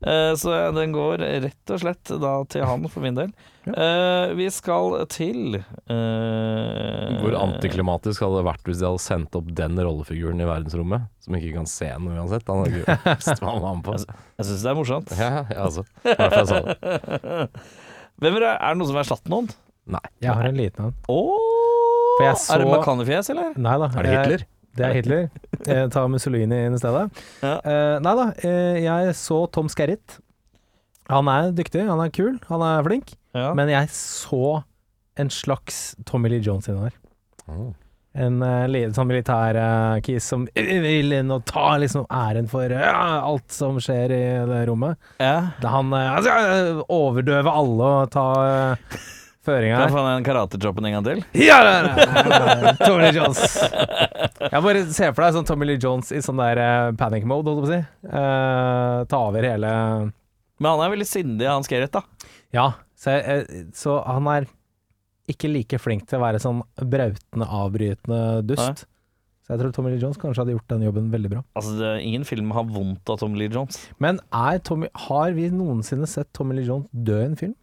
Eh, 0.03 0.33
så 0.39 0.55
den 0.75 0.93
går 0.95 1.23
rett 1.45 1.71
og 1.75 1.81
slett 1.83 2.13
da 2.23 2.33
til 2.51 2.65
han, 2.67 2.89
for 2.91 3.05
min 3.05 3.15
del. 3.19 3.33
Ja. 3.63 4.33
vi 4.35 4.49
skal 4.51 4.97
til 5.07 5.55
eh, 5.55 7.13
Hvor 7.23 7.37
antiklimatisk 7.39 8.25
hadde 8.25 8.41
det 8.41 8.47
vært 8.49 8.65
hvis 8.67 8.81
de 8.81 8.89
hadde 8.89 9.03
sendt 9.05 9.37
opp 9.39 9.53
den 9.55 9.79
rollefiguren 9.79 10.43
i 10.43 10.49
verdensrommet, 10.49 11.05
som 11.23 11.37
ikke 11.39 11.53
kan 11.61 11.69
se 11.71 11.93
noe 12.03 12.17
uansett? 12.19 12.49
Han 12.51 12.65
hadde 12.65 12.83
ikke 12.83 12.97
hva 13.39 13.53
han 13.53 13.63
var 13.63 13.77
med 13.79 13.85
på. 13.87 13.95
Jeg 14.43 14.49
syns 14.51 14.65
det 14.67 14.73
er 14.73 14.79
morsomt. 14.81 15.15
Ja, 15.15 15.31
ja, 15.47 15.59
altså. 15.69 15.85
Det 16.03 16.17
derfor 16.19 16.41
jeg 16.43 16.49
sa 16.51 16.59
det. 16.67 17.63
Hvem 18.23 18.37
er, 18.41 18.49
er 18.51 18.59
det 18.75 18.79
noen 18.81 18.89
som 18.91 18.99
har 18.99 19.05
erstatte 19.07 19.31
noen? 19.33 19.53
Nei. 19.93 20.03
Jeg 20.23 20.35
har 20.39 20.49
en 20.51 20.59
liten 20.59 20.89
en. 20.89 20.97
Åh, 21.11 22.19
For 22.19 22.27
Er 22.57 22.63
det 22.63 22.67
McCanny-fjes, 22.71 23.31
eller? 23.35 23.55
Nei 23.59 23.77
da. 23.83 23.89
Er 23.95 24.03
det 24.07 24.13
jeg- 24.13 24.27
Hitler? 24.27 24.45
Det 24.77 24.87
er 24.87 24.97
Hitler. 24.97 25.29
Ta 25.93 26.07
Mussolini 26.09 26.63
inn 26.67 26.77
i 26.77 26.81
stedet. 26.81 27.23
Ja. 27.43 27.57
Eh, 27.61 27.97
nei 28.03 28.15
da, 28.19 28.29
eh, 28.41 28.81
jeg 28.87 29.15
så 29.19 29.45
Tom 29.53 29.69
Skerritt. 29.73 30.19
Han 31.13 31.29
er 31.29 31.53
dyktig, 31.53 31.85
han 31.89 32.01
er 32.01 32.13
kul, 32.15 32.39
han 32.49 32.65
er 32.65 32.85
flink. 32.87 33.15
Ja. 33.37 33.53
Men 33.59 33.71
jeg 33.73 33.91
så 33.93 34.63
en 35.21 35.31
slags 35.33 35.95
Tommy 36.09 36.31
Lee 36.33 36.45
Jones 36.45 36.69
inni 36.71 36.89
der. 36.89 36.99
Oh. 37.53 37.71
En 38.13 38.43
uh, 38.45 38.93
sånn 38.93 39.09
militær 39.09 39.57
uh, 39.57 40.01
kis 40.05 40.27
som 40.29 40.45
vil 40.53 41.15
inn 41.17 41.33
og 41.33 41.47
ta 41.49 41.79
liksom 41.81 42.05
æren 42.13 42.49
for 42.49 42.73
alt 42.77 43.53
som 43.53 43.79
skjer 43.81 44.13
i 44.13 44.23
det 44.51 44.61
rommet. 44.69 45.01
ja. 45.21 45.55
Da 45.63 45.73
han 45.79 45.93
uh, 45.93 46.83
overdøve 46.93 47.57
alle 47.63 47.93
og 48.03 48.13
ta 48.13 48.27
uh, 49.49 49.55
her. 49.57 49.67
Kan 49.73 49.85
jeg 49.89 49.95
få 49.95 50.05
den 50.07 50.27
karatechoppen 50.27 50.89
en 50.89 50.97
gang 50.97 51.09
til? 51.09 51.23
Ja, 51.43 51.59
da, 51.67 51.73
da, 51.83 52.75
Tommy 52.85 53.09
Lee 53.09 53.17
Jones. 53.17 53.43
Jeg 53.59 54.65
bare 54.69 54.85
ser 54.95 55.13
for 55.13 55.25
deg 55.25 55.37
sånn 55.39 55.49
Tommy 55.49 55.69
Lee 55.71 55.83
Jones 55.83 56.13
i 56.15 56.23
sånn 56.25 56.41
der 56.43 56.63
uh, 56.63 56.93
panic 56.99 57.27
mode, 57.29 57.51
holdt 57.51 57.67
jeg 57.67 57.67
på 57.67 57.71
å 57.71 57.75
si. 57.75 58.13
Uh, 58.13 59.03
ta 59.11 59.23
over 59.31 59.47
hele 59.47 59.75
Men 60.63 60.71
han 60.71 60.85
er 60.87 60.95
veldig 60.95 61.09
sindig, 61.09 61.49
han 61.51 61.67
Skerritt, 61.67 61.99
da. 61.99 62.31
Ja, 62.55 62.69
så, 62.99 63.17
eh, 63.19 63.45
så 63.75 63.99
han 64.07 64.29
er 64.31 64.47
ikke 65.33 65.51
like 65.51 65.79
flink 65.81 66.07
til 66.11 66.21
å 66.21 66.25
være 66.25 66.41
sånn 66.43 66.63
brautende, 66.77 67.47
avbrytende 67.47 68.23
dust. 68.47 68.85
Så 69.43 69.55
jeg 69.55 69.63
tror 69.63 69.73
Tommy 69.75 69.91
Lee 69.91 70.03
Jones 70.03 70.21
kanskje 70.23 70.45
hadde 70.45 70.55
gjort 70.55 70.71
den 70.71 70.85
jobben 70.87 71.09
veldig 71.11 71.31
bra. 71.33 71.41
Altså, 71.59 71.75
det, 71.81 71.89
Ingen 72.07 72.27
film 72.29 72.53
har 72.55 72.69
vondt 72.71 73.11
av 73.11 73.19
Tommy 73.19 73.41
Lee 73.41 73.51
Jones. 73.51 73.81
Men 74.03 74.21
er 74.31 74.61
Tommy, 74.63 74.91
har 75.09 75.35
vi 75.35 75.49
noensinne 75.51 76.07
sett 76.11 76.31
Tommy 76.37 76.61
Lee 76.61 76.69
Jones 76.69 76.87
dø 76.93 77.19
i 77.19 77.27
en 77.27 77.39
film? 77.39 77.57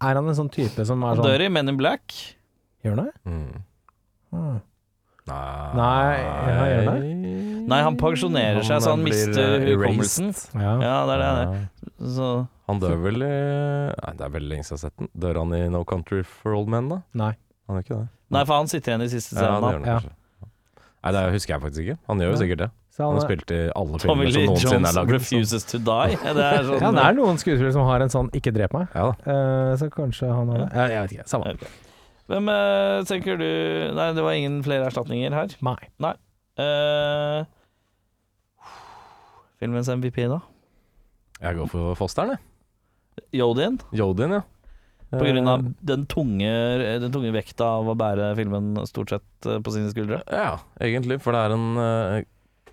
Er 0.00 0.16
han 0.16 0.28
en 0.30 0.36
sånn 0.38 0.50
type 0.52 0.84
som 0.88 1.02
er 1.04 1.14
Han 1.14 1.20
sånn 1.20 1.28
dør 1.28 1.44
i 1.44 1.48
Men 1.52 1.68
in 1.72 1.76
Black. 1.80 2.14
Gjør 2.84 2.96
han 2.96 3.08
det? 3.10 3.14
Mm. 3.28 3.62
Ah. 4.32 4.58
Nei 5.30 5.74
Nei, 5.76 6.14
ja, 6.50 6.62
gjør 6.70 6.88
Nei, 7.70 7.80
han 7.86 7.96
pensjonerer 8.00 8.64
seg, 8.66 8.80
så 8.82 8.94
han 8.96 9.02
blir, 9.04 9.14
mister 9.14 9.52
eh, 9.60 9.66
hukommelsen. 9.68 10.30
Ja. 10.56 10.72
Ja, 10.82 10.94
det 11.06 11.18
er 11.18 11.20
det. 11.22 11.90
Så 12.16 12.30
Han 12.70 12.80
dør 12.82 12.96
vel 13.04 13.22
i 13.26 13.28
Nei, 13.28 14.14
det 14.16 14.24
er 14.26 14.32
veldig 14.38 14.50
lenge 14.54 14.66
siden 14.66 14.78
jeg 14.78 14.80
har 14.80 14.82
sett 14.88 14.96
den. 15.02 15.10
Dør 15.26 15.42
han 15.42 15.54
i 15.54 15.60
No 15.70 15.84
Country 15.86 16.22
for 16.26 16.56
Old 16.58 16.72
Men, 16.72 16.88
da? 16.90 17.00
Nei. 17.20 17.34
Han 17.68 17.78
gjør 17.78 17.84
ikke 17.86 17.98
det? 18.00 18.08
Nei, 18.34 18.42
for 18.48 18.56
han 18.56 18.70
sitter 18.72 18.94
igjen 18.94 19.04
i 19.06 19.10
siste 19.12 19.36
Ja, 19.36 19.44
det 19.44 19.60
scenen. 19.60 19.86
gjør 19.86 20.00
han 20.00 20.08
Ja. 20.08 20.48
Nei, 21.00 21.12
det 21.16 21.22
husker 21.36 21.54
jeg 21.54 21.62
faktisk 21.66 21.84
ikke. 21.86 21.98
Han 22.10 22.24
gjør 22.24 22.32
jo 22.34 22.40
sikkert 22.40 22.64
det. 22.64 22.70
Så 22.90 23.04
Han 23.04 23.12
han 23.12 23.20
har 23.20 23.22
er, 23.22 23.28
spilt 23.30 23.52
i 23.54 23.60
alle 23.78 23.98
Tommy 24.02 24.24
filmer 24.26 24.32
som 24.34 24.48
noensinne 24.50 24.88
er 24.90 24.96
laget. 24.96 25.12
refuses 25.14 25.66
to 25.70 25.78
die. 25.78 26.16
Det 26.24 26.46
er 26.46 26.64
sånn 26.66 26.82
ja, 26.82 26.90
det 26.96 27.04
er 27.04 27.14
noen 27.14 27.38
skuespillere 27.38 27.74
som 27.76 27.86
har 27.86 28.02
en 28.02 28.10
sånn 28.10 28.30
'ikke 28.34 28.52
drep 28.56 28.74
meg', 28.74 28.88
Ja. 28.98 29.12
Eh, 29.30 29.76
så 29.78 29.86
kanskje 29.94 30.26
han 30.26 30.50
har 30.50 30.58
det. 30.64 30.68
Ja, 30.74 30.86
jeg 30.88 31.02
vet 31.02 31.12
ikke. 31.14 31.28
Samme. 31.30 31.54
Okay. 31.54 31.68
Hvem 32.30 32.46
uh, 32.50 33.02
tenker 33.06 33.38
du 33.38 33.50
Nei, 33.94 34.12
det 34.14 34.22
var 34.22 34.32
ingen 34.38 34.62
flere 34.62 34.86
erstatninger 34.86 35.34
her. 35.34 35.54
Nei. 35.62 36.14
Eh, 36.60 37.44
filmens 39.58 39.88
MVP, 39.88 40.28
da? 40.30 40.40
Jeg 41.40 41.56
går 41.56 41.70
for 41.70 41.94
Fosteren, 41.98 42.34
jeg. 42.34 42.40
Jodin? 43.40 43.78
Jodin, 43.92 44.34
ja. 44.38 44.42
På 45.10 45.24
grunn 45.26 45.48
av 45.50 45.64
den 45.82 46.04
tunge, 46.06 46.50
den 47.02 47.10
tunge 47.10 47.32
vekta 47.34 47.66
av 47.80 47.88
å 47.90 47.96
bære 47.98 48.36
filmen 48.38 48.76
stort 48.86 49.10
sett 49.10 49.48
på 49.64 49.72
sine 49.74 49.90
skuldre? 49.90 50.20
Ja, 50.30 50.60
egentlig. 50.78 51.18
For 51.24 51.34
det 51.34 51.40
er 51.48 51.54
en 51.56 52.26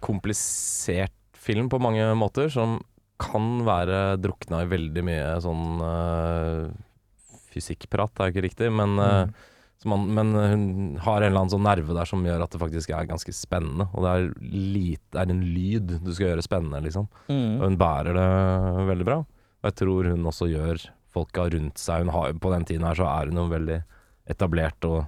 komplisert 0.03 1.13
film 1.37 1.69
på 1.71 1.79
mange 1.81 2.05
måter, 2.19 2.49
som 2.53 2.79
kan 3.21 3.63
være 3.65 4.17
drukna 4.21 4.61
i 4.65 4.69
veldig 4.69 5.03
mye 5.07 5.29
sånn 5.41 5.79
uh, 5.81 6.67
fysikkprat, 7.53 8.19
er 8.21 8.33
ikke 8.33 8.43
riktig, 8.45 8.67
men, 8.73 8.97
uh, 9.01 9.29
man, 9.89 10.03
men 10.13 10.33
hun 10.35 10.65
har 11.01 11.21
en 11.23 11.29
eller 11.31 11.41
annen 11.45 11.53
sånn 11.55 11.65
nerve 11.65 11.95
der 11.97 12.09
som 12.09 12.25
gjør 12.25 12.43
at 12.45 12.53
det 12.53 12.61
faktisk 12.61 12.93
er 12.93 13.07
ganske 13.09 13.33
spennende. 13.33 13.87
Og 13.93 14.05
det 14.05 14.11
er, 14.13 14.27
lite, 14.51 15.05
det 15.15 15.23
er 15.23 15.33
en 15.33 15.41
lyd 15.55 15.95
du 16.03 16.11
skal 16.13 16.31
gjøre 16.33 16.45
spennende, 16.45 16.83
liksom. 16.85 17.07
Og 17.29 17.33
Mm. 17.33 17.59
hun 17.63 17.77
bærer 17.79 18.13
det 18.17 18.27
veldig 18.91 19.07
bra. 19.07 19.17
Og 19.63 19.69
jeg 19.71 19.75
tror 19.81 20.11
hun 20.11 20.27
også 20.29 20.49
gjør 20.51 20.83
folka 21.13 21.47
rundt 21.49 21.79
seg 21.81 22.03
hun 22.05 22.13
har, 22.13 22.33
På 22.37 22.51
den 22.53 22.65
tiden 22.69 22.85
her 22.85 22.93
så 22.99 23.07
er 23.09 23.31
hun 23.31 23.39
jo 23.41 23.47
veldig 23.49 23.79
etablert 24.29 24.85
og 24.85 25.05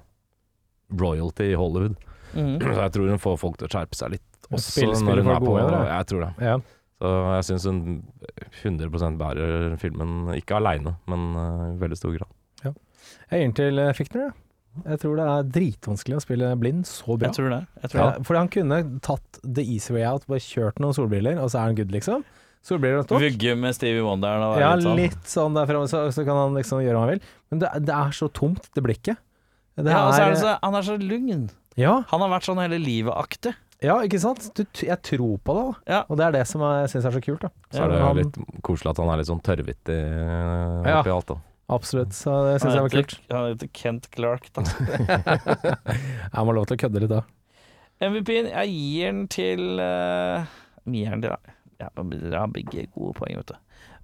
royalty 0.97 1.51
i 1.51 1.57
Hollywood. 1.59 1.97
Mm. 2.33 2.57
Så 2.63 2.79
jeg 2.81 2.91
tror 2.95 3.09
hun 3.09 3.21
får 3.21 3.37
folk 3.41 3.57
til 3.59 3.67
å 3.67 3.73
skjerpe 3.73 3.97
seg 3.97 4.15
litt 4.15 4.25
også 4.51 4.73
Spill- 4.81 4.93
når 5.05 5.21
hun 5.23 5.31
er 5.35 5.39
på 5.39 5.53
gode. 5.53 5.79
Jeg 5.89 6.05
tror 6.11 6.25
det. 6.25 6.31
Ja. 6.49 6.57
Så 6.99 7.09
jeg 7.37 7.43
syns 7.47 7.65
hun 7.69 7.79
100% 8.63 9.17
bærer 9.21 9.77
filmen, 9.79 10.33
ikke 10.35 10.57
aleine, 10.59 10.95
men 11.07 11.25
eh, 11.39 11.65
i 11.75 11.79
veldig 11.85 11.97
stor 11.99 12.15
grad. 12.17 12.27
Jeg 13.29 13.39
gir 13.39 13.45
den 13.47 13.53
til 13.57 13.79
eh, 13.79 13.93
Fichtner, 13.95 14.25
jeg. 14.27 14.33
Jeg 14.85 14.99
tror 15.01 15.15
det 15.17 15.23
er 15.27 15.47
dritvanskelig 15.55 16.17
å 16.19 16.21
spille 16.23 16.49
blind 16.61 16.83
så 16.87 17.15
bra. 17.17 17.29
Jeg 17.29 17.35
tror 17.39 17.49
det. 17.53 17.61
Jeg 17.83 17.89
tror 17.91 17.99
Ja, 18.01 18.09
det. 18.17 18.25
fordi 18.27 18.39
han 18.39 18.51
kunne 18.53 18.77
tatt 19.05 19.39
the 19.43 19.63
easy 19.65 19.93
way 19.95 20.03
out, 20.05 20.27
bare 20.29 20.43
kjørt 20.43 20.79
noen 20.83 20.93
solbriller, 20.95 21.39
og 21.41 21.49
så 21.51 21.59
er 21.61 21.69
han 21.71 21.75
good, 21.79 21.91
liksom. 21.95 22.23
Solbriller 22.67 22.99
og 23.01 23.07
stokk. 23.07 23.23
Vugge 23.23 23.55
med 23.57 23.73
Stevie 23.75 24.03
Wonder. 24.05 24.43
og 24.45 24.59
Ja, 24.59 24.73
litt 24.75 24.85
sånn. 24.85 24.99
litt 24.99 25.31
sånn 25.31 25.55
der 25.57 25.65
framme, 25.71 25.87
så, 25.89 26.03
så 26.13 26.25
kan 26.27 26.35
han 26.37 26.53
liksom 26.59 26.83
gjøre 26.83 26.99
hva 26.99 27.05
han 27.07 27.13
vil. 27.15 27.21
Men 27.49 27.63
det, 27.63 27.71
det 27.87 27.95
er 27.95 28.11
så 28.19 28.27
tomt, 28.35 28.67
det 28.75 28.83
blikket. 28.85 29.17
Det 29.79 29.87
Ja, 29.95 30.03
og 30.09 30.13
så 30.13 30.21
er 30.21 30.27
er, 30.27 30.35
det 30.35 30.41
så, 30.43 30.53
han 30.61 30.75
er 30.75 30.85
så 30.89 30.97
lugn. 30.99 31.49
ja, 31.79 31.93
Han 32.11 32.19
har 32.25 32.29
vært 32.35 32.49
sånn 32.51 32.59
hele 32.61 32.77
livet-aktig. 32.83 33.55
Ja, 33.81 33.95
ikke 34.03 34.19
sant? 34.19 34.49
Du, 34.57 34.63
jeg 34.85 34.97
tror 35.07 35.37
på 35.43 35.53
det, 35.55 35.63
da. 35.65 35.93
Ja. 35.93 35.99
Og 36.09 36.17
det 36.19 36.25
er 36.27 36.31
det 36.39 36.47
som 36.47 36.61
jeg 36.65 36.89
syns 36.91 37.05
er 37.07 37.15
så 37.15 37.21
kult, 37.23 37.41
da. 37.45 37.49
Så 37.71 37.83
er 37.85 37.93
det 37.93 38.01
han- 38.03 38.17
litt 38.19 38.39
koselig 38.65 38.91
at 38.91 38.97
han 39.03 39.09
er 39.13 39.17
litt 39.21 39.27
sånn 39.29 39.41
tørrvittig 39.45 39.99
oppi 40.83 40.89
Ja. 40.89 41.15
alt. 41.15 41.27
da 41.27 41.37
Absolutt. 41.69 42.13
Så 42.17 42.33
det 42.47 42.61
syns 42.63 42.73
jeg 42.73 42.81
var 42.81 42.89
kult. 42.89 43.19
han 43.29 43.51
heter 43.53 43.69
Kent 43.73 44.09
Clark, 44.11 44.47
da. 44.53 44.63
Jeg 46.33 46.45
må 46.47 46.53
lov 46.57 46.65
til 46.65 46.77
å 46.77 46.81
kødde 46.81 46.99
litt, 47.03 47.09
da. 47.13 47.21
MVP-en, 48.01 48.47
jeg 48.49 48.69
gir 48.71 49.11
den 49.11 49.27
til 49.27 49.79
uh, 49.79 50.45
Gir 50.87 51.09
den 51.11 51.21
til 51.21 51.29
deg. 51.35 51.53
Ja, 51.81 51.89
Dere 51.99 52.39
har 52.39 52.47
begge 52.47 52.87
gode 52.95 53.13
poeng, 53.19 53.35
vet 53.37 53.51
du. 53.51 53.55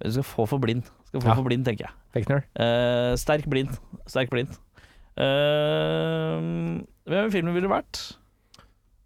Du 0.04 0.12
skal 0.12 0.22
få 0.28 0.46
for 0.48 0.58
blind. 0.62 0.84
Skal 1.08 1.20
få 1.24 1.28
Ja. 1.32 1.34
for 1.34 1.42
blind, 1.48 1.64
tenker 1.66 1.88
jeg. 1.88 2.44
Eh, 2.56 3.16
sterk 3.16 3.44
blind. 3.48 3.74
Sterk 4.06 4.30
blind. 4.30 4.54
Uh, 5.16 6.80
hvem 7.08 7.26
i 7.28 7.32
filmen 7.34 7.52
ville 7.56 7.66
du 7.68 7.72
vært? 7.72 8.00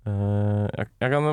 Eh, 0.09 0.67
jeg, 0.79 0.87
jeg 1.03 1.11
kan 1.13 1.27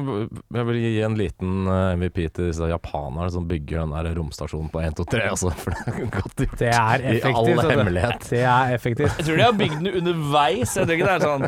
Jeg 0.51 0.65
vil 0.67 0.77
gi 0.81 0.89
en 1.07 1.13
liten 1.15 1.67
eh, 1.71 1.93
MVP 1.95 2.17
til 2.35 2.49
disse 2.49 2.67
japanerne 2.67 3.29
som 3.31 3.45
bygger 3.47 3.85
den 3.85 3.93
der 3.95 4.17
romstasjonen 4.19 4.67
på 4.73 4.81
1, 4.83 4.97
2, 4.99 5.05
3, 5.13 5.21
altså. 5.31 5.51
For 5.61 5.71
det 5.71 5.93
er 5.93 6.09
godt 6.17 6.35
gjort. 6.43 6.55
Det 6.59 6.71
er 6.73 7.03
I 7.05 7.13
effektivt. 7.13 7.37
all 7.39 7.47
vet 7.53 7.63
du. 7.63 7.71
hemmelighet. 7.77 8.27
Det 8.33 8.41
er 8.43 8.73
effektivt. 8.75 9.13
Jeg 9.21 9.25
tror 9.29 9.39
de 9.39 9.45
har 9.47 9.57
bygd 9.63 9.77
den 9.79 9.91
underveis. 10.01 10.75
Jeg 10.75 10.83
tror 10.89 10.97
ikke 10.97 11.07
det 11.07 11.15
er 11.15 11.27
sånn 11.27 11.47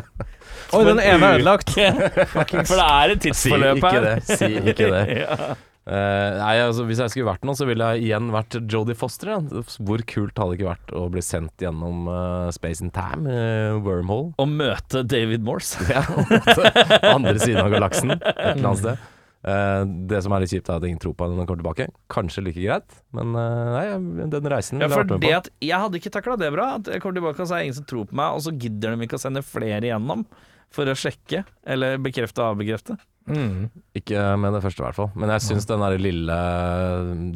Oi, 0.70 0.84
den 0.86 1.00
ene 1.02 1.26
er 1.28 1.36
ødelagt. 1.40 1.74
For 2.30 2.76
det 2.78 2.86
er 2.86 3.12
et 3.16 3.20
Si 3.20 3.28
tidsforløp 3.28 3.80
ikke 3.82 3.90
her. 3.96 4.06
det. 4.08 4.38
Si 4.40 4.50
ikke 4.72 4.90
det. 4.94 5.04
ja. 5.24 5.52
Eh, 5.90 6.36
nei, 6.38 6.54
altså 6.62 6.84
Hvis 6.86 7.00
jeg 7.02 7.10
skulle 7.10 7.30
vært 7.32 7.46
noen, 7.46 7.58
så 7.58 7.66
ville 7.66 7.86
jeg 7.94 8.06
igjen 8.06 8.30
vært 8.30 8.56
Jodie 8.70 8.96
Foster. 8.98 9.32
Ja. 9.32 9.62
Hvor 9.82 10.04
kult 10.06 10.38
hadde 10.38 10.54
det 10.54 10.60
ikke 10.60 10.68
vært 10.68 10.92
å 10.94 11.06
bli 11.10 11.22
sendt 11.24 11.64
gjennom 11.64 12.06
uh, 12.06 12.50
Space 12.54 12.84
and 12.84 12.94
Time, 12.94 13.26
uh, 13.26 13.78
wormhole? 13.82 14.30
Å 14.38 14.46
møte 14.46 15.02
David 15.08 15.46
Morse. 15.46 15.80
Ja, 15.90 16.04
Andre 17.10 17.34
siden 17.40 17.58
av 17.64 17.72
galaksen, 17.72 18.12
et 18.14 18.28
eller 18.52 18.68
annet 18.70 18.82
sted. 18.84 19.08
Det 20.10 20.20
som 20.22 20.34
er 20.36 20.44
litt 20.44 20.52
kjipt, 20.52 20.68
er 20.68 20.78
at 20.78 20.84
ingen 20.86 21.00
tror 21.00 21.14
på 21.16 21.24
henne 21.24 21.34
når 21.34 21.42
hun 21.42 21.48
kommer 21.48 21.62
tilbake. 21.64 21.86
Kanskje 22.12 22.44
like 22.44 22.60
greit, 22.62 22.98
men 23.16 23.32
nei, 23.34 23.84
den 24.30 24.48
reisen 24.52 24.84
Ja, 24.84 24.90
for 24.92 25.08
det 25.08 25.32
at 25.34 25.48
Jeg 25.64 25.80
hadde 25.80 25.98
ikke 25.98 26.12
takla 26.14 26.36
det 26.38 26.52
bra. 26.54 26.68
At 26.78 26.90
jeg 26.92 27.02
kommer 27.02 27.18
tilbake 27.18 27.42
og 27.42 27.48
så 27.50 27.56
er 27.58 27.66
ingen 27.66 27.78
som 27.80 27.88
tror 27.88 28.06
på 28.10 28.18
meg, 28.20 28.36
og 28.36 28.44
så 28.46 28.52
gidder 28.54 28.94
de 28.94 29.08
ikke 29.08 29.18
å 29.18 29.24
sende 29.24 29.42
flere 29.46 29.80
igjennom 29.88 30.26
for 30.70 30.86
å 30.86 30.94
sjekke 30.98 31.42
eller 31.66 31.98
bekrefte 32.04 32.44
og 32.44 32.54
avbekrefte. 32.54 33.00
Mm. 33.28 33.68
Ikke 33.94 34.22
med 34.40 34.56
det 34.56 34.62
første, 34.64 34.82
i 34.82 34.86
hvert 34.86 34.96
fall. 34.96 35.12
Men 35.18 35.30
jeg 35.34 35.44
syns 35.44 35.68
den 35.68 35.84
der 35.84 36.00
lille 36.00 36.40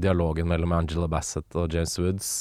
dialogen 0.02 0.48
mellom 0.50 0.72
Angela 0.76 1.08
Bassett 1.10 1.54
og 1.58 1.72
James 1.74 1.94
Woods 2.00 2.32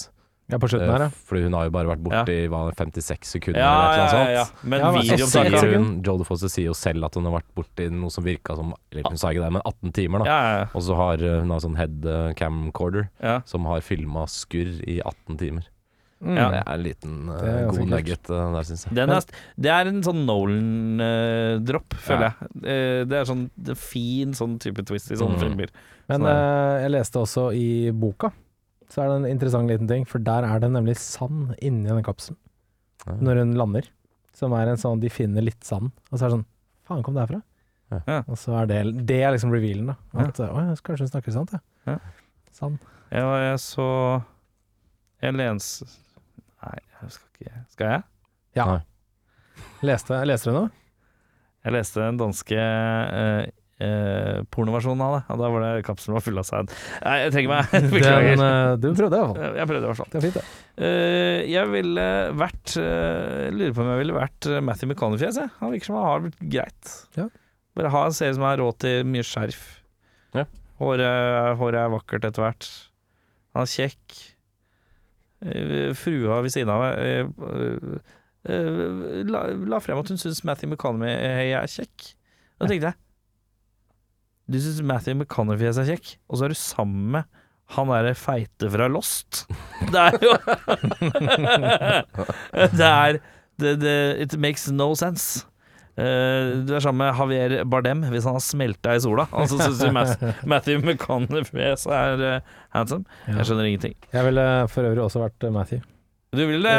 Ja, 0.52 0.58
på 0.60 0.68
slutten 0.68 0.90
her, 0.90 1.06
eh, 1.06 1.12
ja. 1.12 1.26
Fordi 1.30 1.44
hun 1.46 1.56
har 1.58 1.68
jo 1.68 1.74
bare 1.76 1.92
vært 1.94 2.04
borte 2.04 2.34
i 2.36 2.48
hva, 2.52 2.66
56 2.76 3.30
sekunder 3.38 3.62
Ja, 3.62 3.74
eller 3.74 3.94
et 3.94 3.98
ja, 3.98 4.06
ja, 4.24 4.32
ja. 4.38 4.46
sånt. 4.50 4.64
Men 4.64 4.84
Ja, 4.84 4.92
men 4.92 5.08
Så 5.08 5.30
sier 5.32 5.76
hun, 5.76 5.92
Jodie 6.04 6.28
Foster 6.28 6.52
sier 6.52 6.72
jo 6.72 6.78
selv 6.78 7.08
at 7.08 7.16
hun 7.20 7.30
har 7.30 7.38
vært 7.38 7.52
borti 7.56 7.88
i 7.88 7.94
noe 7.94 8.14
som 8.14 8.26
virka 8.26 8.58
som 8.60 8.74
Eller 8.92 9.08
hun 9.08 9.20
sa 9.22 9.32
ikke 9.32 9.46
det, 9.46 9.52
men 9.60 9.66
18 9.66 9.96
timer, 10.00 10.24
da. 10.24 10.26
ja, 10.32 10.58
ja, 10.58 10.66
Og 10.74 10.88
så 10.88 10.98
har 11.00 11.24
eh, 11.24 11.40
hun 11.44 11.54
har 11.54 11.64
sånn 11.64 11.80
head 11.80 12.10
eh, 12.10 12.34
camcorder 12.40 13.08
ja. 13.22 13.40
som 13.50 13.70
har 13.72 13.86
filma 13.86 14.26
skurr 14.32 14.82
i 14.88 15.00
18 15.00 15.40
timer. 15.40 15.70
Mm. 16.24 16.38
Ja. 16.40 16.44
Det 16.54 16.60
er 16.62 16.74
en 16.78 16.84
liten 16.86 17.16
uh, 17.30 17.40
er 17.44 17.66
god 17.68 17.90
nugget 17.92 18.30
eh, 18.32 18.44
der, 18.56 18.68
syns 18.70 18.86
jeg. 18.88 18.96
Den 18.96 19.10
er, 19.12 19.26
det 19.66 19.72
er 19.74 19.90
en 19.92 19.98
sånn 20.06 20.22
Nolan-dropp, 20.30 21.96
føler 22.06 22.30
jeg. 22.30 22.52
Uh, 22.64 23.02
Det 23.10 23.18
er 23.20 23.28
sånn 23.28 23.44
det 23.58 23.74
er 23.76 23.80
fin 23.82 24.32
sånn 24.38 24.56
type 24.64 24.86
twist 24.88 25.12
i 25.12 25.18
sånne 25.20 25.36
Mm. 25.38 25.44
filmer. 25.44 25.74
Men 26.12 26.22
jeg 26.28 26.92
leste 26.92 27.20
også 27.22 27.46
i 27.56 27.92
boka, 27.92 28.32
så 28.92 29.02
er 29.04 29.08
det 29.10 29.16
en 29.22 29.30
interessant 29.38 29.68
liten 29.72 29.88
ting, 29.88 30.06
for 30.06 30.20
der 30.20 30.44
er 30.48 30.60
det 30.60 30.70
nemlig 30.72 30.96
sand 31.00 31.56
inni 31.62 31.88
den 31.90 32.04
kapselen 32.04 32.38
Ja. 33.08 33.14
når 33.20 33.40
hun 33.44 33.54
lander. 33.60 33.88
Som 34.34 34.54
er 34.54 34.68
en 34.72 34.78
sånn 34.82 35.00
De 35.00 35.10
finner 35.10 35.42
litt 35.46 35.64
sand, 35.64 35.92
og 36.12 36.18
så 36.20 36.26
er 36.26 36.30
det 36.30 36.38
sånn 36.40 36.46
Faen, 36.88 37.04
kom 37.04 37.14
det 37.14 37.22
herfra? 37.28 37.42
Ja. 37.92 38.00
Ja. 38.08 38.24
Og 38.28 38.36
så 38.42 38.56
er 38.62 38.66
det 38.68 39.06
Det 39.06 39.22
er 39.24 39.32
liksom 39.36 39.52
revealen, 39.54 39.88
da. 39.92 39.96
At 40.20 40.40
Å 40.40 40.48
ja, 40.50 40.76
kanskje 40.82 41.06
hun 41.06 41.12
snakker 41.12 41.32
sant, 41.36 41.52
ja. 41.54 41.60
Ja. 41.86 42.00
Sand. 42.52 42.80
Ja, 43.12 43.28
jeg 43.52 43.60
så 43.60 44.24
Jeg 45.22 45.34
lens... 45.36 45.68
Nei, 45.86 46.03
jeg 47.50 47.66
skal 47.74 47.74
ikke 47.74 47.74
Skal 47.74 47.92
jeg? 47.94 48.04
Ja. 48.60 48.80
Leste, 49.84 50.22
leste 50.30 50.52
du 50.52 50.56
noe? 50.58 50.70
Jeg 51.64 51.74
leste 51.78 52.02
den 52.04 52.18
danske 52.20 52.58
eh, 52.60 53.46
eh, 53.84 54.40
pornoversjonen 54.52 55.02
av 55.06 55.14
det, 55.16 55.22
og 55.32 55.40
da 55.42 55.50
var 55.54 55.64
det 55.64 55.86
kapselen 55.88 56.18
var 56.18 56.24
full 56.26 56.40
av 56.42 56.48
sæd. 56.48 56.74
Nei, 57.06 57.14
jeg 57.24 57.32
trenger 57.36 57.52
meg. 57.54 57.70
Den, 57.74 57.88
Beklager. 57.94 58.44
eh, 58.48 58.72
du 58.84 58.88
prøvde 58.98 59.20
iallfall. 59.22 59.58
Jeg 59.62 59.70
prøvde 59.72 59.84
i 59.84 59.90
hvert 59.92 60.00
fall. 60.02 60.10
Det 60.12 60.20
er 60.20 60.26
fint, 60.26 60.40
det. 60.40 60.44
Eh, 60.88 61.40
jeg 61.54 61.72
ville 61.72 62.06
vært 62.42 62.76
eh, 62.82 63.48
Lurer 63.56 63.76
på 63.78 63.86
om 63.86 63.92
jeg 63.94 64.02
ville 64.04 64.18
vært 64.18 64.50
eh, 64.52 64.60
Matthew 64.66 64.92
McConaughey. 64.92 65.30
jeg. 65.30 65.54
Han 65.62 65.72
virker 65.76 65.90
som 65.92 66.00
han 66.02 66.08
har 66.10 66.26
blitt 66.28 66.44
greit. 66.58 66.94
Ja. 67.20 67.28
Bare 67.80 67.94
ha 67.96 68.04
en 68.10 68.18
serie 68.20 68.36
som 68.38 68.44
har 68.48 68.60
råd 68.62 68.80
til 68.84 69.08
mye 69.10 69.26
skjerf. 69.26 69.64
Ja. 70.36 70.44
Håret, 70.84 71.56
håret 71.62 71.80
er 71.86 71.94
vakkert 71.96 72.28
etter 72.28 72.44
hvert. 72.44 72.68
Han 73.56 73.64
er 73.68 73.72
kjekk. 73.72 74.20
Eh, 75.44 75.92
Frua 75.98 76.42
ved 76.44 76.54
siden 76.54 76.72
av 76.72 76.84
eh, 76.96 77.26
eh, 78.48 79.24
la, 79.28 79.46
la 79.68 79.80
frem 79.84 80.00
at 80.00 80.12
hun 80.12 80.20
syns 80.22 80.44
Matthew 80.48 80.72
McConaughey 80.72 81.52
er 81.52 81.68
kjekk. 81.68 82.14
Da 82.62 82.70
tenkte 82.70 82.94
jeg 82.94 83.00
Du 84.54 84.60
syns 84.62 84.84
Matthew 84.88 85.18
McConaughey 85.20 85.68
er 85.72 85.90
kjekk, 85.94 86.16
og 86.30 86.40
så 86.40 86.48
er 86.48 86.54
du 86.54 86.60
sammen 86.60 87.10
med 87.18 87.40
han 87.74 87.90
derre 87.90 88.12
feite 88.20 88.68
fra 88.70 88.90
Lost. 88.92 89.46
Det 89.94 90.00
er 90.00 90.18
jo 90.22 90.34
Det 92.84 92.90
er 92.92 93.20
It 94.24 94.36
makes 94.38 94.68
no 94.72 94.94
sense. 94.96 95.46
Eh, 95.94 96.66
du 96.66 96.72
er 96.74 96.82
sammen 96.82 97.04
med 97.04 97.20
Javier 97.20 97.66
Bardem 97.70 98.00
hvis 98.10 98.26
han 98.26 98.38
har 98.40 98.44
smelta 98.44 98.96
i 98.98 99.02
sola. 99.04 99.28
Altså 99.30 99.60
så 99.60 99.70
syns 99.70 99.84
du 99.84 100.30
Matthew 100.52 100.82
McConaughey 100.82 101.68
er 101.70 102.24
eh, 102.30 102.54
handsome. 102.74 103.06
Jeg 103.30 103.46
skjønner 103.50 103.70
ingenting. 103.70 103.98
Jeg 104.14 104.30
ville 104.30 104.48
for 104.74 104.90
øvrig 104.90 105.06
også 105.06 105.22
vært 105.26 105.46
eh, 105.50 105.54
Matthew. 105.54 105.84
Du 106.34 106.42
vil 106.50 106.66
det? 106.66 106.74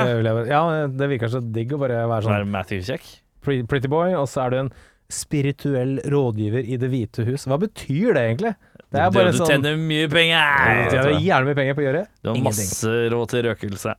Ja, 0.50 0.64
det 0.90 1.10
virker 1.12 1.30
så 1.30 1.38
digg 1.38 1.76
å 1.76 1.78
bare 1.78 2.00
være 2.10 2.26
sånn 2.26 2.34
Være 2.34 2.50
Matthew 2.50 2.82
kjekk? 2.88 3.06
pretty 3.44 3.90
boy, 3.92 4.14
og 4.16 4.24
så 4.26 4.46
er 4.46 4.54
du 4.54 4.56
en 4.64 4.70
spirituell 5.12 5.98
rådgiver 6.10 6.64
i 6.64 6.78
Det 6.80 6.88
hvite 6.90 7.26
hus. 7.28 7.44
Hva 7.46 7.58
betyr 7.60 8.16
det 8.16 8.22
egentlig? 8.24 8.54
Det 8.94 9.02
er 9.02 9.10
bare 9.14 9.32
du 9.34 9.38
sånn 9.40 9.50
tjener 9.50 9.78
mye 9.78 10.08
penger! 10.10 10.68
Du 10.88 10.92
tjener 10.94 11.16
gjerne 11.24 11.48
mye 11.48 11.58
penger 11.58 11.76
på 11.76 11.82
å 11.82 11.86
gjøre 11.88 12.02
Du 12.22 12.28
har 12.30 12.36
ingenting. 12.38 12.68
masse 12.70 12.92
råd 13.14 13.32
til 13.32 13.42
røkelse. 13.48 13.94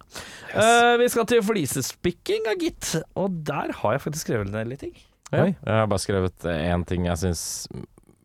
Eh, 0.55 0.93
vi 1.01 1.09
skal 1.11 1.27
til 1.29 1.43
flisespikking, 1.43 2.47
gitt. 2.61 2.93
Og 3.19 3.41
der 3.47 3.73
har 3.81 3.97
jeg 3.97 4.05
faktisk 4.05 4.29
skrevet 4.29 4.53
ned 4.53 4.71
litt 4.71 4.85
ting. 4.85 4.95
Ja. 5.35 5.45
Jeg 5.51 5.81
har 5.81 5.91
bare 5.91 6.03
skrevet 6.05 6.49
én 6.55 6.85
ting 6.89 7.05
jeg 7.09 7.17
syns 7.21 7.43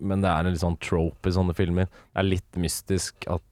Men 0.01 0.23
det 0.25 0.31
er 0.33 0.47
en 0.47 0.55
litt 0.55 0.63
sånn 0.63 0.79
trope 0.81 1.29
i 1.29 1.35
sånne 1.37 1.53
filmer. 1.59 1.91
Det 2.15 2.23
er 2.23 2.29
litt 2.31 2.57
mystisk 2.57 3.27
at 3.29 3.45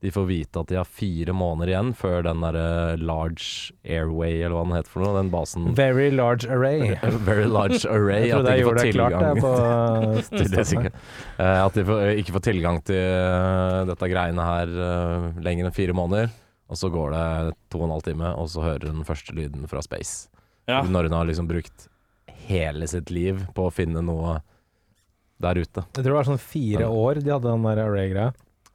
de 0.00 0.08
får 0.12 0.24
vite 0.30 0.60
at 0.62 0.68
de 0.70 0.76
har 0.78 0.86
fire 0.88 1.32
måneder 1.36 1.74
igjen 1.74 1.90
før 1.96 2.22
den 2.24 2.40
derre 2.40 2.96
Large 2.96 3.74
Airway, 3.84 4.38
eller 4.40 4.54
hva 4.56 4.62
den 4.64 4.76
heter 4.78 4.92
for 4.94 5.04
noe, 5.04 5.12
den 5.18 5.28
basen 5.32 5.66
Very 5.76 6.06
large 6.10 6.48
array. 6.48 6.94
Very 7.28 7.44
Large 7.44 7.82
Array. 7.96 8.30
At 8.32 8.46
de 8.48 8.54
ikke 8.62 8.70
får 8.70 8.78
klart 8.96 9.12
tilgang 9.18 10.22
til 10.30 10.48
det 10.56 10.64
sikkert. 10.70 10.96
Eh, 11.36 11.58
At 11.66 11.76
de 11.76 11.84
ikke 12.22 12.32
får 12.38 12.46
tilgang 12.48 12.80
til 12.88 12.96
eh, 12.96 13.82
dette 13.92 14.08
greiene 14.14 14.46
her 14.48 14.72
eh, 14.88 15.28
lenger 15.44 15.68
enn 15.68 15.76
fire 15.76 15.96
måneder. 16.00 16.32
Og 16.72 16.80
så 16.80 16.88
går 16.96 17.12
det 17.18 17.26
to 17.68 17.82
og 17.82 17.88
en 17.90 17.96
halv 17.98 18.06
time, 18.08 18.32
og 18.40 18.48
så 18.48 18.64
hører 18.64 18.88
hun 18.88 19.02
den 19.02 19.08
første 19.08 19.36
lyden 19.36 19.68
fra 19.68 19.84
space. 19.84 20.30
Ja. 20.70 20.80
Når 20.86 21.10
hun 21.10 21.16
har 21.18 21.28
liksom 21.28 21.48
brukt 21.50 21.89
hele 22.50 22.90
sitt 22.90 23.10
liv 23.14 23.46
på 23.56 23.68
å 23.68 23.74
finne 23.74 24.02
noe 24.04 24.40
der 25.40 25.62
ute. 25.62 25.86
Jeg 25.96 26.02
tror 26.02 26.10
det 26.10 26.18
var 26.18 26.28
sånn 26.28 26.42
fire 26.42 26.86
år 26.90 27.22
de 27.24 27.32
hadde 27.32 27.48
den 27.48 27.66
der 27.66 27.82
array-greia. 27.86 28.30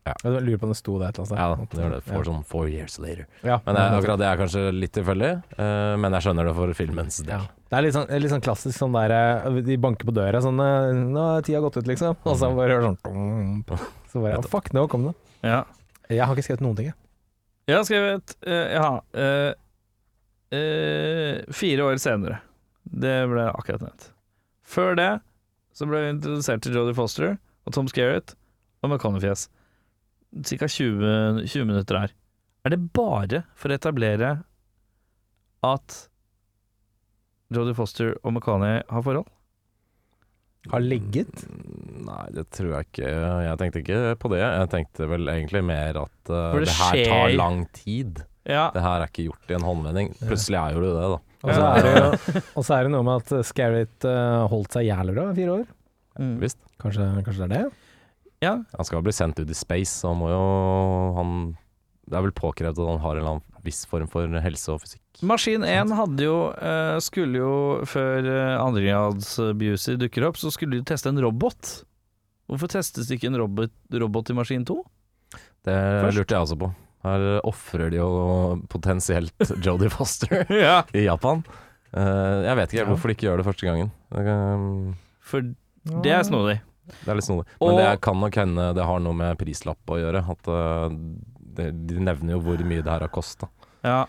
Ja. 0.05 0.13
Jeg 0.21 0.41
lurer 0.45 0.59
på 0.61 0.67
om 0.67 0.71
det 0.71 0.77
sto 0.77 0.95
der 1.01 1.09
et 1.09 1.17
eller 1.17 1.23
annet 1.23 1.29
sted. 1.31 1.39
annet 1.41 1.71
det 1.71 1.81
gjør 1.81 1.93
det. 1.95 1.99
Ja. 2.13 2.23
Sånn 2.27 2.43
four 2.45 2.67
years 2.69 2.97
later. 3.01 3.25
Ja. 3.41 3.55
Men 3.65 3.77
det, 3.77 3.85
akkurat 3.97 4.19
det 4.21 4.27
er 4.29 4.37
kanskje 4.37 4.61
litt 4.75 4.93
tilfeldig, 4.93 5.31
uh, 5.57 5.93
men 6.01 6.17
jeg 6.17 6.25
skjønner 6.27 6.49
det 6.49 6.53
for 6.59 6.73
filmens 6.77 7.17
del. 7.25 7.31
Ja. 7.33 7.65
Det 7.65 7.79
er 7.79 7.85
litt 7.87 7.95
sånn, 7.95 8.11
litt 8.21 8.33
sånn 8.35 8.43
klassisk 8.45 8.77
sånn 8.77 8.93
der 8.93 9.11
eh, 9.11 9.55
De 9.65 9.75
banker 9.81 10.05
på 10.07 10.13
døra 10.13 10.37
sånn 10.39 10.61
eh, 10.61 10.91
'Nå 10.93 11.23
har 11.25 11.41
tida 11.43 11.63
gått 11.63 11.79
ut', 11.79 11.89
liksom. 11.89 12.13
Og 12.21 12.37
så 12.37 12.51
bare 12.53 12.77
hører 12.77 12.85
sånn 12.85 13.79
Så 14.11 14.21
bare 14.21 14.37
oh, 14.37 14.45
Fuck, 14.51 14.69
nå 14.77 14.85
kom 14.91 15.09
det. 15.09 15.15
Ja. 15.41 15.63
Jeg 16.05 16.21
har 16.21 16.37
ikke 16.37 16.45
skrevet 16.45 16.63
noen 16.63 16.77
ting, 16.77 16.91
jeg. 16.91 16.97
Jeg 17.65 17.79
har 17.79 17.87
skrevet 17.89 18.35
Jeg 18.45 18.83
har 18.85 19.01
eh, 19.25 19.49
uh, 20.53 21.55
fire 21.57 21.89
år 21.89 21.97
senere. 22.05 22.39
Det 22.85 23.15
ble 23.31 23.47
akkurat 23.51 23.81
nevnt. 23.85 24.09
Før 24.65 24.95
det 24.99 25.09
så 25.75 25.87
ble 25.89 25.99
vi 26.05 26.11
introdusert 26.15 26.61
til 26.63 26.75
Jodie 26.77 26.95
Foster 26.95 27.33
og 27.65 27.73
Tom 27.75 27.87
Skerritt 27.91 28.35
og 28.85 28.91
McConaughey-fjes. 28.93 29.47
Ca. 30.45 30.67
20, 30.67 31.45
20 31.47 31.65
minutter 31.69 31.99
her. 32.05 32.13
Er 32.65 32.73
det 32.73 32.79
bare 32.95 33.43
for 33.55 33.71
å 33.71 33.77
etablere 33.77 34.31
at 35.65 35.97
Jodie 37.53 37.75
Foster 37.77 38.13
og 38.23 38.33
McConaughey 38.35 38.83
har 38.89 39.03
forhold? 39.05 39.29
Har 40.71 40.81
ligget? 40.81 41.43
Mm, 41.45 42.05
Nei, 42.07 42.23
det 42.33 42.47
tror 42.53 42.71
jeg 42.73 42.87
ikke. 42.89 43.09
Jeg 43.45 43.57
tenkte 43.61 43.81
ikke 43.83 43.99
på 44.21 44.31
det. 44.33 44.39
Jeg 44.41 44.69
tenkte 44.73 45.07
vel 45.11 45.29
egentlig 45.29 45.61
mer 45.65 45.99
at 46.05 46.31
uh, 46.33 46.55
det 46.57 46.63
det, 46.65 46.73
her 46.79 46.95
skjer- 46.97 47.11
tar 47.11 47.35
lang 47.37 47.59
tid. 47.77 48.23
Ja. 48.45 48.67
Det 48.73 48.83
her 48.83 49.01
er 49.01 49.09
ikke 49.09 49.25
gjort 49.27 49.49
i 49.51 49.55
en 49.57 49.65
håndvending. 49.65 50.11
Plutselig 50.21 50.59
er 50.59 50.75
jo 50.75 50.83
det 50.83 50.91
det, 50.95 51.07
da. 51.15 51.21
Og 51.45 51.49
så 51.53 51.65
er 51.65 51.85
det 51.85 51.93
jo 51.95 52.41
og 52.57 52.65
så 52.65 52.75
er 52.75 52.85
det 52.85 52.91
noe 52.93 53.05
med 53.05 53.21
at 53.23 53.45
Scarrett 53.45 54.05
uh, 54.09 54.45
holdt 54.51 54.77
seg 54.77 54.87
jævlig 54.87 55.15
bra 55.17 55.25
i 55.31 55.37
fire 55.37 55.57
år. 55.59 55.65
Mm. 56.21 56.35
Visst. 56.41 56.59
Kanskje, 56.81 57.07
kanskje 57.25 57.45
det 57.45 57.59
er 57.59 57.65
det? 57.65 57.81
ja. 58.45 58.53
Han 58.77 58.87
skal 58.87 59.01
bli 59.05 59.13
sendt 59.15 59.39
ut 59.41 59.49
i 59.49 59.57
space, 59.57 59.93
så 60.01 60.11
han 60.11 60.19
må 60.19 60.29
jo 60.29 60.43
han 61.17 61.31
Det 62.05 62.17
er 62.19 62.25
vel 62.27 62.35
påkrevd 62.37 62.77
at 62.77 62.89
han 62.91 63.01
har 63.01 63.15
en 63.15 63.21
eller 63.23 63.33
annen 63.37 63.63
viss 63.65 63.81
form 63.89 64.05
for 64.11 64.29
helse 64.45 64.69
og 64.69 64.83
fysikk. 64.83 65.01
Maskin 65.25 65.63
1 65.65 65.93
hadde 65.97 66.25
jo, 66.27 66.35
eh, 66.53 66.97
skulle 67.01 67.39
jo, 67.39 67.53
før 67.89 68.27
uh, 68.29 68.61
andregrads 68.61 69.31
Busey 69.57 69.97
dukker 69.97 70.27
opp, 70.27 70.37
så 70.37 70.51
skulle 70.53 70.77
de 70.77 70.85
teste 70.85 71.09
en 71.09 71.21
robot. 71.23 71.79
Hvorfor 72.45 72.69
testes 72.69 73.09
det 73.09 73.17
ikke 73.17 73.31
en 73.31 73.39
robot, 73.41 73.73
robot 73.89 74.29
i 74.29 74.37
Maskin 74.37 74.67
2? 74.69 74.77
Det 75.65 75.73
Først. 75.73 76.19
lurte 76.19 76.35
jeg 76.35 76.45
også 76.45 76.59
på. 76.61 76.69
Her 77.05 77.25
ofrer 77.45 77.91
de 77.93 77.99
jo 77.99 78.09
potensielt 78.71 79.35
Jodie 79.65 79.91
Foster 79.93 80.41
ja. 80.65 80.79
i 80.97 81.05
Japan. 81.05 81.43
Uh, 81.95 82.41
jeg 82.47 82.57
vet 82.59 82.73
ikke 82.73 82.81
Ja. 82.81 82.87
hvorfor 82.89 83.07
de 83.11 83.15
ikke 83.15 83.27
gjør 83.29 83.39
det 83.43 83.45
første 83.47 83.67
gangen. 83.69 83.91
Det, 84.11 84.33
For 85.23 85.45
det 86.03 86.11
er 86.17 86.25
snodig. 86.27 86.57
det 87.03 87.07
er 87.13 87.15
litt 87.19 87.27
snodig. 87.29 87.45
Og- 87.61 87.69
Men 87.71 87.79
det 87.83 88.01
kan 88.01 88.19
nok 88.19 88.35
hende 88.41 88.65
det 88.75 88.83
har 88.89 88.99
noe 89.05 89.13
med 89.15 89.37
prislapp 89.39 89.93
å 89.93 89.99
gjøre. 90.01 90.23
At 90.33 90.49
uh, 90.51 90.89
det, 91.55 91.69
de 91.87 92.01
nevner 92.03 92.35
jo 92.35 92.41
hvor 92.43 92.59
mye 92.67 92.81
det 92.83 92.91
her 92.91 93.05
har 93.05 93.13
kosta. 93.13 93.47
Ja. 93.85 94.01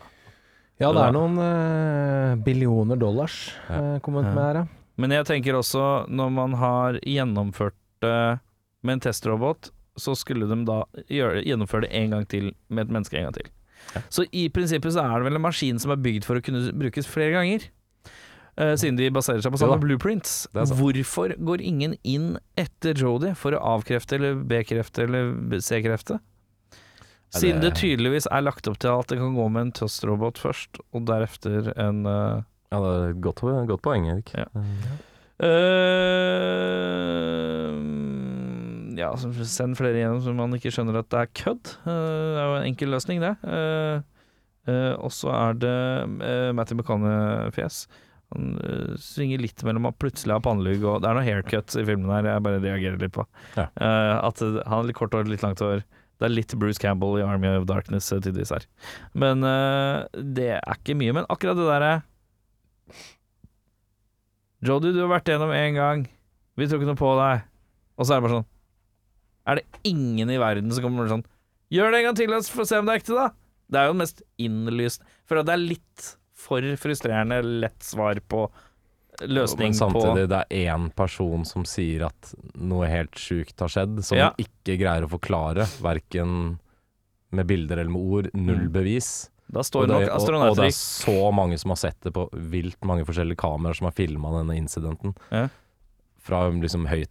Ja, 0.81 0.91
det 0.93 1.05
er 1.07 1.13
noen 1.15 1.39
uh, 1.41 2.35
billioner 2.45 2.99
dollars 3.01 3.37
uh, 3.71 3.77
eh, 3.77 3.99
kommet 4.05 4.27
Ja. 4.27 4.33
med 4.35 4.43
her, 4.45 4.59
ja. 4.61 4.67
Men 5.01 5.13
jeg 5.13 5.25
tenker 5.29 5.57
også, 5.57 5.85
når 6.09 6.31
man 6.33 6.53
har 6.57 6.99
gjennomført 7.05 7.77
det 8.05 8.41
med 8.85 8.93
en 8.97 9.01
testrobot, 9.07 9.71
så 10.01 10.15
skulle 10.19 10.49
de 10.51 10.61
da 10.69 10.83
gjøre, 11.13 11.45
gjennomføre 11.47 11.87
det 11.87 11.93
en 11.97 12.17
gang 12.17 12.27
til 12.31 12.51
med 12.69 12.87
et 12.87 12.95
menneske 12.99 13.19
en 13.19 13.29
gang 13.29 13.39
til. 13.39 13.51
Så 14.13 14.27
i 14.35 14.49
prinsippet 14.53 14.95
så 14.97 15.05
er 15.05 15.19
det 15.19 15.29
vel 15.29 15.39
en 15.39 15.45
maskin 15.45 15.81
som 15.83 15.93
er 15.95 16.01
bygd 16.03 16.27
for 16.27 16.39
å 16.39 16.45
kunne 16.45 16.73
brukes 16.77 17.09
flere 17.09 17.35
ganger. 17.37 17.69
Uh, 18.57 18.73
siden 18.81 18.97
de 18.97 19.11
baserer 19.13 19.43
seg 19.45 19.53
på 19.53 19.61
samme 19.61 19.77
blueprints. 19.83 20.47
Hvorfor 20.57 21.35
går 21.37 21.65
ingen 21.65 21.97
inn 22.09 22.39
etter 22.57 22.97
Jodie 22.97 23.35
for 23.37 23.53
å 23.53 23.61
avkrefte 23.77 24.17
eller 24.17 24.39
bekrefte 24.49 25.05
eller 25.05 25.61
C-krefte? 25.61 26.19
Siden 27.37 27.61
det 27.61 27.75
tydeligvis 27.77 28.29
er 28.33 28.47
lagt 28.47 28.69
opp 28.71 28.79
til 28.81 28.95
at 28.95 29.11
det 29.11 29.19
kan 29.21 29.37
gå 29.37 29.49
med 29.53 29.67
en 29.67 29.75
testrobot 29.77 30.41
først, 30.41 30.81
og 30.95 31.05
deretter 31.11 31.73
en 31.75 32.07
uh... 32.09 32.45
Ja, 32.73 32.81
det 32.83 32.89
er 32.95 33.13
et 33.13 33.21
godt, 33.23 33.45
godt 33.69 33.83
poeng, 33.85 34.09
Erik. 34.11 34.33
Ja. 34.35 34.47
Eh, 35.37 35.47
ja, 38.97 39.13
send 39.17 39.77
flere 39.79 39.99
igjennom 39.99 40.23
så 40.25 40.33
man 40.37 40.57
ikke 40.57 40.73
skjønner 40.75 41.01
at 41.01 41.11
det 41.13 41.21
er 41.23 41.33
kødd. 41.43 41.73
Eh, 41.85 41.93
det 41.93 42.41
er 42.41 42.49
jo 42.49 42.57
en 42.57 42.69
enkel 42.71 42.93
løsning, 42.95 43.23
det. 43.23 43.35
Eh, 43.45 44.01
eh, 44.73 44.95
og 44.97 45.13
så 45.15 45.31
er 45.35 45.61
det 45.63 45.77
Matty 46.57 46.77
McConney-fjes. 46.77 47.85
Han 48.35 48.57
svinger 48.99 49.39
litt 49.39 49.63
mellom 49.63 49.87
at 49.87 49.99
plutselig 50.03 50.35
har 50.35 50.43
pannelugg 50.43 50.83
og 50.83 50.97
Det 51.05 51.07
er 51.07 51.15
noe 51.15 51.23
haircut 51.29 51.77
i 51.79 51.85
filmen 51.87 52.11
her 52.11 52.27
jeg 52.27 52.43
bare 52.43 52.63
reagerer 52.65 52.99
litt 52.99 53.15
på. 53.15 53.23
Ja. 53.55 53.69
At 54.19 54.43
han 54.43 54.59
har 54.67 54.89
litt 54.89 54.99
kort 54.99 55.15
hår, 55.15 55.29
litt 55.31 55.45
langt 55.47 55.63
hår. 55.63 55.85
Det 56.17 56.27
er 56.27 56.33
litt 56.33 56.57
Bruce 56.59 56.83
Campbell 56.83 57.21
i 57.21 57.23
Army 57.23 57.53
of 57.53 57.69
Darkness 57.71 58.11
tidvis 58.11 58.51
her. 58.51 58.67
Men 59.15 59.47
det 60.11 60.49
er 60.57 60.75
ikke 60.75 60.99
mye. 60.99 61.15
Men 61.21 61.31
akkurat 61.31 61.61
det 61.61 61.69
derre 61.71 61.95
Jodie, 64.67 64.91
du 64.91 65.05
har 65.05 65.13
vært 65.13 65.31
gjennom 65.31 65.55
én 65.55 65.79
gang. 65.79 66.07
Vi 66.59 66.67
tror 66.67 66.81
ikke 66.81 66.91
noe 66.91 66.99
på 66.99 67.15
deg. 67.21 67.47
Og 67.95 68.09
så 68.09 68.17
er 68.17 68.19
det 68.19 68.27
bare 68.27 68.39
sånn 68.41 68.51
Er 69.47 69.61
det 69.61 69.65
ingen 69.87 70.31
i 70.31 70.39
verden 70.43 70.73
som 70.75 70.83
kommer 70.89 71.09
sånn 71.11 71.25
Gjør 71.73 71.91
det 71.91 71.99
en 71.99 72.05
gang 72.07 72.17
til, 72.19 72.31
og 72.35 72.45
få 72.47 72.65
se 72.69 72.79
om 72.79 72.87
det 72.87 72.93
er 72.95 73.01
ekte, 73.01 73.15
da. 73.17 73.25
Det 73.67 73.79
er 73.81 73.89
jo 73.89 73.95
mest 73.99 74.21
innlyst. 74.39 75.01
For 75.27 75.43
det 75.43 75.51
er 75.51 75.59
litt 75.59 76.05
for 76.39 76.63
frustrerende 76.79 77.41
lett 77.43 77.83
svar 77.83 78.21
på 78.31 78.45
løsning 79.27 79.73
Men 79.73 79.79
samtidig, 79.79 80.29
det 80.31 80.39
er 80.45 80.69
én 80.77 80.91
person 80.95 81.43
som 81.49 81.65
sier 81.67 82.05
at 82.07 82.35
noe 82.55 82.87
helt 82.87 83.19
sjukt 83.19 83.59
har 83.65 83.73
skjedd, 83.73 83.99
som 84.05 84.19
Ja. 84.21 84.29
ikke 84.39 84.77
greier 84.79 85.09
å 85.09 85.11
forklare, 85.11 85.67
verken 85.83 86.61
med 87.33 87.47
bilder 87.49 87.79
eller 87.81 87.91
med 87.91 88.01
ord. 88.03 88.31
Null 88.35 88.69
Mm. 88.69 88.73
bevis. 88.73 89.31
Da 89.51 89.61
står 89.63 89.83
og, 89.83 89.89
nok 89.89 90.01
det, 90.01 90.11
og, 90.51 90.57
det 90.57 90.65
er 90.67 90.71
så 90.71 91.33
mange 91.35 91.59
som 91.59 91.71
har 91.71 91.77
sett 91.77 92.01
det 92.03 92.13
på 92.13 92.29
vilt 92.33 92.79
mange 92.85 93.05
forskjellige 93.05 93.37
kameraer 93.39 93.75
som 93.75 93.87
har 93.87 93.93
filma 93.93 94.31
denne 94.39 94.57
incidenten. 94.57 95.17
Ja. 95.33 95.49
Fra 96.21 96.49
liksom 96.51 96.87
høyt 96.87 97.11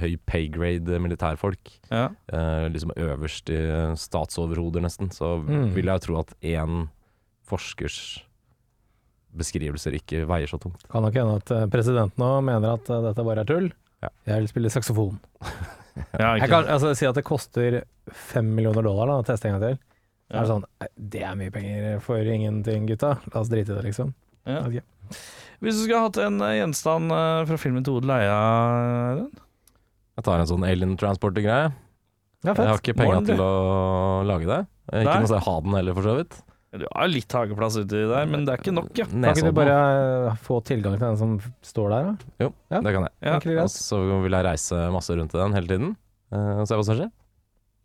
høy 0.00 0.16
pay 0.26 0.48
grade 0.50 0.98
militærfolk, 1.00 1.70
ja. 1.90 2.08
eh, 2.32 2.64
liksom 2.72 2.90
øverst 2.96 3.50
i 3.54 3.58
statsoverhoder 3.96 4.82
nesten, 4.82 5.10
så 5.14 5.36
Mm. 5.44 5.72
vil 5.74 5.86
jeg 5.86 6.00
tro 6.06 6.18
at 6.20 6.32
én 6.42 6.88
forskers 7.46 8.24
beskrivelser 9.38 9.94
ikke 9.98 10.24
veier 10.28 10.48
så 10.50 10.58
tungt. 10.60 10.82
Kan 10.90 11.04
nok 11.04 11.14
hende 11.14 11.36
at 11.38 11.50
eh, 11.54 11.66
presidenten 11.70 12.18
nå 12.22 12.30
mener 12.42 12.74
at 12.78 12.88
eh, 12.90 13.02
dette 13.04 13.24
bare 13.26 13.44
er 13.44 13.48
tull. 13.48 13.68
Ja. 14.02 14.08
Jeg 14.30 14.40
vil 14.44 14.48
spille 14.52 14.70
saksofon. 14.72 15.18
ja 16.22 16.36
Jeg 16.38 16.48
kan 16.50 16.66
altså, 16.70 16.92
si 16.96 17.06
at 17.06 17.14
det 17.18 17.24
koster 17.26 17.80
fem 18.14 18.48
millioner 18.54 18.82
dollar 18.86 19.10
da, 19.10 19.16
å 19.22 19.26
teste 19.26 19.48
en 19.50 19.58
gang 19.58 19.64
til. 19.66 19.78
Ja. 20.28 20.36
er 20.36 20.44
det 20.44 20.50
sånn 20.50 20.64
Det 21.16 21.22
er 21.24 21.36
mye 21.40 21.52
penger 21.54 22.00
for 22.04 22.20
ingenting, 22.20 22.86
gutta. 22.90 23.14
La 23.32 23.40
oss 23.40 23.48
drite 23.52 23.72
i 23.72 23.76
det, 23.78 23.84
liksom. 23.88 24.10
Ja. 24.48 24.60
Ok. 24.66 24.80
Hvis 25.64 25.78
du 25.78 25.84
skulle 25.86 26.02
hatt 26.04 26.18
en 26.22 26.40
eh, 26.44 26.58
gjenstand 26.60 27.12
fra 27.48 27.56
filmen 27.60 27.84
til 27.86 27.96
Odel 28.00 28.12
Eia? 28.18 28.38
Jeg 30.18 30.26
tar 30.26 30.42
en 30.42 30.48
sånn 30.50 30.66
alien 30.66 30.96
transporter-greie. 30.98 31.70
Ja, 32.46 32.52
Jeg 32.54 32.68
har 32.70 32.78
ikke 32.82 32.94
penger 32.98 33.24
til 33.26 33.40
å 33.42 33.52
lage 34.26 34.46
det. 34.46 34.60
Nei. 34.90 35.00
Eh, 35.00 35.04
Ikke 35.06 35.20
noe 35.22 35.30
sted 35.30 35.40
å 35.40 35.46
ha 35.46 35.54
den 35.64 35.74
heller, 35.78 35.94
for 35.98 36.06
så 36.06 36.14
vidt. 36.18 36.36
Du 36.78 36.84
har 36.84 37.08
litt 37.08 37.32
hageplass 37.32 37.78
uti 37.80 38.02
der, 38.10 38.26
men 38.28 38.44
det 38.44 38.52
er 38.52 38.60
ikke 38.60 38.74
nok, 38.76 38.90
ja. 38.98 39.06
Kan 39.08 39.24
ikke 39.30 39.46
du 39.48 39.56
bare 39.56 39.76
eh, 40.28 40.34
få 40.44 40.58
tilgang 40.68 40.98
til 40.98 41.06
den 41.06 41.16
som 41.20 41.36
står 41.64 41.94
der, 41.94 42.10
da? 42.10 42.32
Jo, 42.44 42.50
Ja. 42.74 42.80
det 42.84 42.92
kan 42.94 43.06
jeg. 43.08 43.14
ja. 43.24 43.62
Og 43.64 43.70
så 43.72 44.00
vil 44.22 44.36
jeg 44.36 44.44
reise 44.44 44.82
masse 44.92 45.16
rundt 45.16 45.34
i 45.34 45.38
den 45.40 45.56
hele 45.56 45.66
tiden. 45.70 45.96
eh, 46.30 46.60
Og 46.60 46.66
se 46.68 46.74
hva 46.76 46.84
som 46.84 46.98
skjer. 46.98 47.10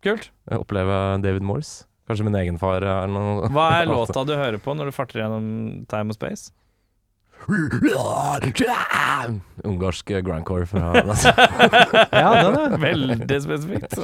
Kult. 0.04 0.28
Oppleve 0.52 1.22
David 1.24 1.42
Morse. 1.48 1.86
Kanskje 2.06 2.24
min 2.28 2.34
egen 2.36 2.58
far 2.60 2.84
er 2.84 3.06
noe 3.08 3.48
Hva 3.48 3.80
er 3.80 3.86
låta 3.94 4.26
du 4.28 4.34
hører 4.36 4.60
på 4.60 4.74
når 4.76 4.90
du 4.90 4.92
farter 4.92 5.22
gjennom 5.22 5.86
Time 5.88 6.12
og 6.12 6.18
Space? 6.18 6.50
Ungarsk 9.64 10.10
grindcore 10.24 10.66
fra 10.70 10.90
Ja, 12.24 12.30
den, 12.40 12.58
er 12.58 12.76
Veldig 12.82 13.40
spesifikt. 13.44 13.96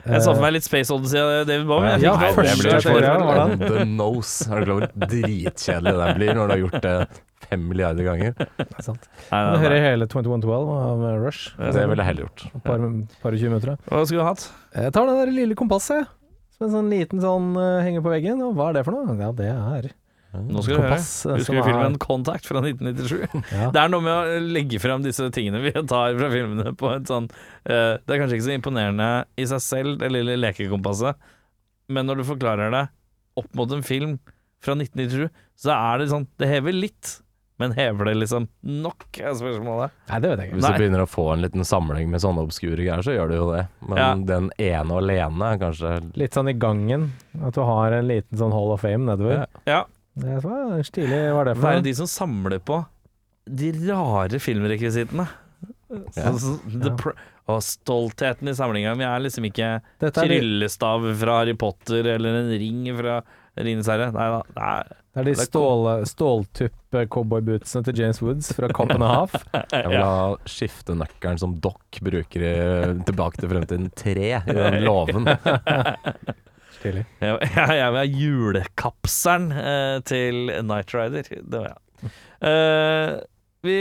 Jeg 0.00 0.22
så 0.24 0.32
for 0.32 0.40
meg 0.40 0.54
litt 0.54 0.64
Space 0.64 0.92
Odyssey 0.94 1.20
av 1.20 1.46
David 1.48 1.66
Bowie. 1.68 1.90
Ja, 2.00 2.14
Ja, 2.20 2.30
første 2.36 2.92
var 3.20 3.40
den. 3.50 3.64
The 3.64 3.84
Nose. 3.88 4.46
Er 4.48 4.62
du 4.62 4.68
klar 4.70 4.76
over 4.76 4.86
hvor 4.86 5.10
dritkjedelig 5.10 5.96
det 6.00 6.14
blir 6.16 6.32
når 6.38 6.48
du 6.48 6.54
har 6.54 6.62
gjort 6.62 6.86
det 6.86 6.94
fem 7.50 7.66
milliarder 7.68 8.08
ganger? 8.08 8.32
Det 8.38 8.66
er 8.68 8.86
sant. 8.86 9.04
Nei, 9.28 9.42
nei, 9.42 9.50
nei, 9.50 9.60
hører 9.64 9.84
hele 9.84 10.08
2112 10.08 10.72
av 10.78 11.04
Rush. 11.20 11.52
Det 11.60 11.84
ville 11.90 12.00
jeg 12.00 12.08
heller 12.10 12.26
gjort. 12.26 12.46
Et 12.48 12.64
par, 12.64 12.86
par 13.24 13.36
og 13.36 13.42
20 13.44 13.52
minutter. 13.52 13.76
Hva 13.90 14.02
skulle 14.06 14.24
du 14.24 14.28
hatt? 14.30 14.46
Jeg 14.78 14.96
tar 14.96 15.10
det 15.10 15.18
der 15.20 15.34
lille 15.36 15.58
kompasset, 15.58 16.00
jeg. 16.00 16.10
Som 16.56 16.68
en 16.68 16.74
sånn 16.76 16.90
liten 16.92 17.22
sånn 17.24 17.52
eh, 17.56 17.80
henger 17.86 18.04
på 18.04 18.12
veggen. 18.12 18.40
Og 18.44 18.56
hva 18.56 18.70
er 18.70 18.80
det 18.80 18.86
for 18.88 18.96
noe? 18.96 19.16
Ja, 19.20 19.30
det 19.36 19.52
er 19.52 19.92
Nå 20.32 20.62
skal 20.62 20.76
du 20.76 20.80
høre. 20.82 20.90
kompass. 20.94 21.26
eh, 21.26 21.36
Husker 21.40 21.56
du 21.56 21.60
er- 21.60 21.68
filmen 21.70 21.96
Contact 21.98 22.46
fra 22.46 22.60
1997? 22.62 23.28
Ja. 23.56 23.70
Det 23.74 23.80
er 23.82 23.88
noe 23.90 24.04
med 24.04 24.12
å 24.14 24.40
legge 24.54 24.78
frem 24.82 25.02
disse 25.02 25.26
tingene 25.34 25.62
vi 25.64 25.72
tar 25.72 26.14
fra 26.18 26.28
filmene 26.30 26.74
på 26.78 26.92
et 26.94 27.08
sånn 27.10 27.26
uh, 27.30 27.96
Det 27.98 28.14
er 28.14 28.20
kanskje 28.22 28.38
ikke 28.38 28.48
så 28.50 28.54
imponerende 28.58 29.08
i 29.36 29.46
seg 29.50 29.60
selv, 29.64 29.96
det 29.98 30.12
lille 30.14 30.36
lekekompasset, 30.38 31.16
men 31.90 32.06
når 32.06 32.22
du 32.22 32.28
forklarer 32.30 32.70
det 32.76 32.84
opp 33.40 33.50
mot 33.58 33.72
en 33.74 33.82
film 33.82 34.18
fra 34.62 34.74
1997, 34.76 35.26
så 35.58 35.74
er 35.74 35.98
det 36.04 36.08
sånn 36.12 36.28
Det 36.38 36.46
hever 36.50 36.72
litt, 36.76 37.16
Men 37.60 37.72
hever 37.76 38.04
det 38.08 38.14
liksom 38.22 38.46
nok, 38.62 39.04
er 39.20 39.34
spørsmålet. 39.36 39.90
Nei, 40.08 40.18
det 40.22 40.28
vet 40.30 40.38
jeg 40.40 40.48
ikke. 40.48 40.56
Hvis 40.56 40.64
Nei. 40.64 40.70
du 40.72 40.80
begynner 40.80 41.02
å 41.04 41.08
få 41.10 41.24
en 41.34 41.42
liten 41.44 41.64
samling 41.68 42.08
med 42.08 42.22
sånne 42.22 42.40
obskure 42.46 42.78
greier, 42.80 43.02
så 43.04 43.12
gjør 43.12 43.28
du 43.28 43.34
jo 43.36 43.48
det. 43.52 43.66
Men 43.84 43.98
Ja. 44.00 44.14
den 44.30 44.46
ene 44.56 44.96
alene 44.96 45.50
er 45.52 45.58
kanskje 45.60 45.90
Litt 46.16 46.32
sånn 46.38 46.48
i 46.48 46.54
gangen, 46.56 47.10
at 47.44 47.52
du 47.54 47.60
har 47.60 47.92
en 47.98 48.08
liten 48.08 48.38
sånn 48.40 48.52
Hall 48.56 48.72
of 48.72 48.80
Fame 48.80 49.04
nedover. 49.04 49.42
Ja. 49.44 49.46
Ja. 49.66 49.82
Det 50.16 50.40
var 50.42 50.82
stilig, 50.82 51.20
var 51.34 51.44
det 51.44 51.54
for 51.56 51.62
Være 51.68 51.80
noe? 51.80 51.86
de 51.86 51.94
som 51.94 52.06
samler 52.10 52.58
på 52.58 52.80
de 53.50 53.70
rare 53.88 54.38
filmrekvisittene. 54.42 55.28
Ja. 56.16 56.32
Så- 56.38 56.58
Ja. 56.70 56.94
pr- 56.96 57.16
Og 57.50 57.58
stoltheten 57.62 58.46
i 58.48 58.52
samlinga 58.54 58.92
mi 58.96 59.02
er 59.02 59.18
liksom 59.18 59.42
ikke 59.48 59.80
er, 59.82 60.10
tryllestav 60.14 61.02
fra 61.18 61.38
Harry 61.40 61.54
Potter 61.58 62.06
eller 62.06 62.28
en 62.44 62.50
ring 62.50 62.84
fra 62.96 63.22
Rines 63.58 63.86
herre. 63.90 64.12
Nei 64.12 64.28
da. 64.30 64.42
Nei. 64.54 64.82
det 65.10 65.18
er 65.20 65.24
de 65.24 65.32
det 65.34 65.40
er 65.40 65.46
stål, 65.48 66.06
ståltupp 66.06 67.08
cowboybootsene 67.10 67.82
til 67.84 67.94
James 67.98 68.20
Woods 68.22 68.52
fra 68.54 68.68
Cop 68.76 68.90
and 68.94 69.02
a 69.02 69.08
Half. 69.08 69.34
Jeg 69.72 69.88
vil 69.88 69.98
ha 69.98 70.36
skiftenøkkelen 70.46 71.38
som 71.42 71.56
Doc 71.58 71.98
bruker 72.00 72.40
i 72.46 73.02
Tilbake 73.02 73.40
til 73.42 73.48
fremtiden 73.50 73.90
3 73.98 74.14
i 74.46 74.54
den 74.54 74.84
låven. 74.86 75.26
Stilig. 76.80 77.04
Jeg, 77.20 77.36
jeg, 77.44 77.72
jeg 77.76 77.92
vil 77.92 78.00
ha 78.00 78.04
julekapselen 78.08 79.50
eh, 79.52 79.96
til 80.08 80.38
Night 80.64 80.94
Rider. 80.96 81.26
Det 81.28 81.58
var 81.60 81.74
jeg. 81.74 82.12
Eh, 82.48 83.10
vi 83.68 83.74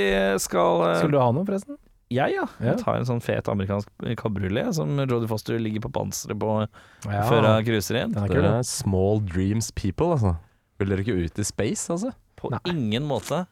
skal 0.43 0.81
eh, 0.89 0.97
Skulle 0.99 1.15
du 1.15 1.21
ha 1.23 1.29
noe, 1.31 1.45
forresten? 1.47 1.77
Jeg, 2.11 2.33
ja. 2.35 2.43
Ja. 2.59 2.71
Jeg 2.73 2.81
tar 2.81 2.97
en 2.97 3.05
sånn 3.07 3.21
fet 3.23 3.47
amerikansk 3.53 3.87
kabriolet 4.19 4.73
som 4.75 4.91
Jodie 4.97 5.29
Foster 5.29 5.59
ligger 5.61 5.83
på 5.85 5.91
panseret 5.93 6.39
på 6.41 6.55
Ja. 7.05 7.21
før 7.29 7.45
hun 7.45 7.67
cruiser 7.67 7.99
inn. 8.01 8.17
Er 8.17 8.33
Det 8.33 8.41
er 8.49 8.65
small 8.67 9.21
dreams 9.29 9.69
people, 9.77 10.09
altså. 10.17 10.33
Vil 10.81 10.89
dere 10.91 11.05
ikke 11.05 11.15
ut 11.21 11.39
i 11.39 11.45
space, 11.47 11.85
altså? 11.93 12.11
På 12.39 12.49
Nei. 12.51 12.59
ingen 12.73 13.05
måte. 13.07 13.45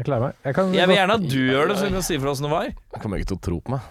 Jeg 0.00 0.08
klarer 0.08 0.26
meg. 0.30 0.36
Jeg, 0.44 0.56
kan 0.56 0.74
Jeg 0.74 0.88
vil 0.88 0.96
gjerne 0.96 1.16
at 1.20 1.24
du 1.28 1.38
gjør 1.38 1.68
det, 1.70 1.74
så 1.78 1.88
du 1.88 1.96
kan 1.96 2.04
si 2.10 2.18
fra 2.18 2.30
åssen 2.34 2.46
det 2.48 2.52
var. 2.52 2.68
Jeg 2.72 3.02
kommer 3.04 3.20
ikke 3.20 3.30
til 3.32 3.38
å 3.38 3.44
tro 3.46 3.58
på 3.64 3.74
meg. 3.78 3.88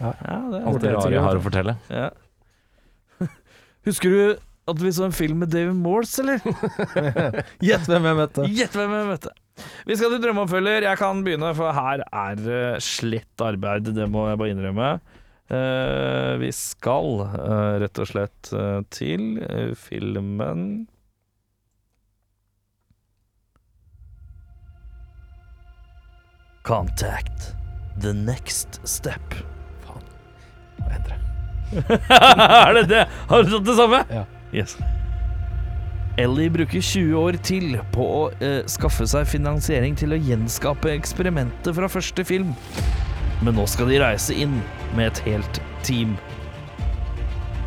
Ja, 0.00 0.40
det 0.52 0.62
Alt 0.62 0.82
det 0.84 0.94
rare 0.96 1.12
jeg 1.16 1.24
har 1.26 1.40
å 1.40 1.44
fortelle. 1.44 1.76
Ja. 1.90 2.08
Husker 3.88 4.12
du 4.12 4.45
at 4.66 4.80
vi 4.82 4.92
så 4.92 5.06
en 5.06 5.14
film 5.14 5.42
med 5.44 5.52
David 5.54 5.76
Morse, 5.78 6.22
eller? 6.22 6.40
Gjett 7.66 7.86
hvem 7.86 8.08
jeg 8.10 8.18
møtte. 8.18 8.46
Gjett 8.50 8.74
hvem 8.74 8.94
jeg 8.96 9.10
møtte. 9.12 9.34
Vi 9.86 9.96
skal 9.96 10.12
til 10.12 10.24
drømmeoppfølger. 10.24 10.88
Jeg 10.88 11.00
kan 11.00 11.22
begynne, 11.24 11.52
for 11.56 11.76
her 11.76 12.02
er 12.04 12.40
det 12.40 12.64
slett 12.84 13.44
arbeid. 13.44 13.92
Det 13.96 14.08
må 14.10 14.26
jeg 14.28 14.40
bare 14.42 14.56
innrømme. 14.56 14.90
Uh, 15.46 16.34
vi 16.42 16.50
skal 16.50 17.22
uh, 17.22 17.78
rett 17.78 18.02
og 18.02 18.10
slett 18.10 18.50
uh, 18.50 18.82
til 18.90 19.36
eh, 19.46 19.70
filmen 19.78 20.88
Contact. 26.66 27.52
The 28.02 28.10
next 28.12 28.80
step. 28.82 29.38
er 31.76 32.74
det 32.74 32.82
det? 32.90 33.06
Har 33.28 33.42
du 33.42 33.50
tatt 33.50 33.66
det 33.66 33.74
samme? 33.78 34.02
Ja. 34.10 34.24
Yes. 34.56 34.76
Ellie 36.18 36.50
bruker 36.50 36.80
20 36.80 37.14
år 37.20 37.36
til 37.44 37.74
på 37.92 38.04
å 38.08 38.20
eh, 38.40 38.62
skaffe 38.72 39.04
seg 39.08 39.28
finansiering 39.28 39.96
til 40.00 40.16
å 40.16 40.20
gjenskape 40.20 40.94
eksperimentet 40.94 41.76
fra 41.76 41.90
første 41.92 42.24
film. 42.24 42.54
Men 43.44 43.58
nå 43.58 43.66
skal 43.68 43.92
de 43.92 44.00
reise 44.00 44.32
inn 44.32 44.54
med 44.96 45.10
et 45.10 45.20
helt 45.26 45.60
team. 45.84 46.14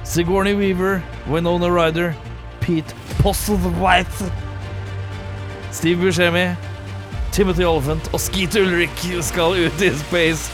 Sigourney 0.02 0.56
Weaver, 0.58 1.04
Winona 1.30 1.70
Ryder, 1.70 2.16
Pete 2.64 2.96
Postlewhite, 3.20 4.32
Steve 5.70 6.02
Buscemi, 6.02 6.48
Timothy 7.32 7.68
Oliphant 7.70 8.10
og 8.10 8.24
Skeet 8.24 8.58
Ulrich 8.58 9.06
skal 9.22 9.54
ut 9.62 9.86
i 9.86 9.92
space 10.02 10.50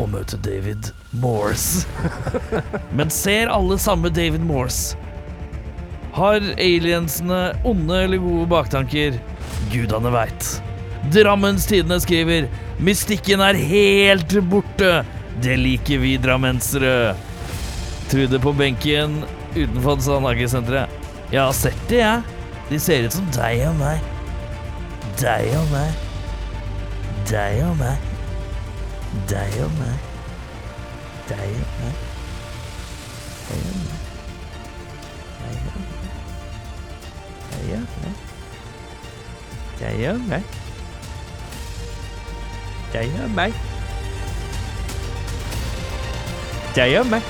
og 0.00 0.08
møte 0.10 0.38
David 0.42 0.90
Morse. 1.22 1.86
Men 2.96 3.12
ser 3.14 3.52
alle 3.52 3.78
samme 3.78 4.10
David 4.10 4.42
Morse? 4.48 4.98
Har 6.12 6.42
aliensene 6.58 7.40
onde 7.64 8.02
eller 8.04 8.18
gode 8.22 8.46
baktanker? 8.50 9.20
Gudene 9.72 10.10
veit. 10.10 10.48
Drammens 11.14 11.66
Tidende 11.66 12.00
skriver 12.02 12.48
Mystikken 12.82 13.40
er 13.44 13.54
helt 13.54 14.34
borte. 14.50 15.04
Det 15.40 15.56
liker 15.56 16.02
vi 16.02 16.16
drammensere. 16.20 17.14
Trude 18.10 18.40
på 18.42 18.52
benken 18.56 19.20
utenfor 19.54 20.00
Sandhagesenteret. 20.02 20.90
Jeg 21.30 21.42
har 21.44 21.54
sett 21.54 21.82
det, 21.88 22.02
jeg. 22.02 22.22
De 22.70 22.78
ser 22.82 23.06
ut 23.06 23.14
som 23.14 23.30
deg 23.34 23.62
og 23.68 23.76
meg. 23.78 24.02
Deg 25.20 25.54
og 25.58 25.70
meg. 25.70 26.04
Deg 27.30 27.62
og 27.68 27.78
meg. 27.78 28.10
Deg 29.30 29.56
og 29.62 29.74
meg. 29.78 29.96
Deg 31.30 31.56
og 31.62 31.80
meg. 31.80 32.04
Deg 33.50 33.66
og 33.70 33.80
meg. 33.80 33.89
Dia, 37.70 37.78
né? 37.78 38.12
Dayan, 39.78 40.18
né? 40.26 40.42
Dayan, 42.92 43.28
né? 43.30 43.52
Dayan, 46.74 47.06
né? 47.06 47.22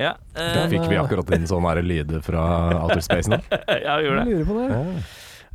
Ja, 0.00 0.16
eh, 0.36 0.54
Da 0.56 0.68
fikk 0.68 0.84
vi 0.88 0.96
akkurat 0.96 1.32
inn 1.36 1.48
sånn 1.48 1.64
her 1.68 1.80
lyde 1.84 2.20
fra 2.24 2.44
outer 2.82 3.00
space 3.04 3.28
nå. 3.28 3.36
ja, 3.84 3.96
vi 4.00 4.06
gjorde 4.08 4.20
det. 4.20 4.28
Lurer 4.28 4.46
på 4.48 4.54
det. 4.60 4.68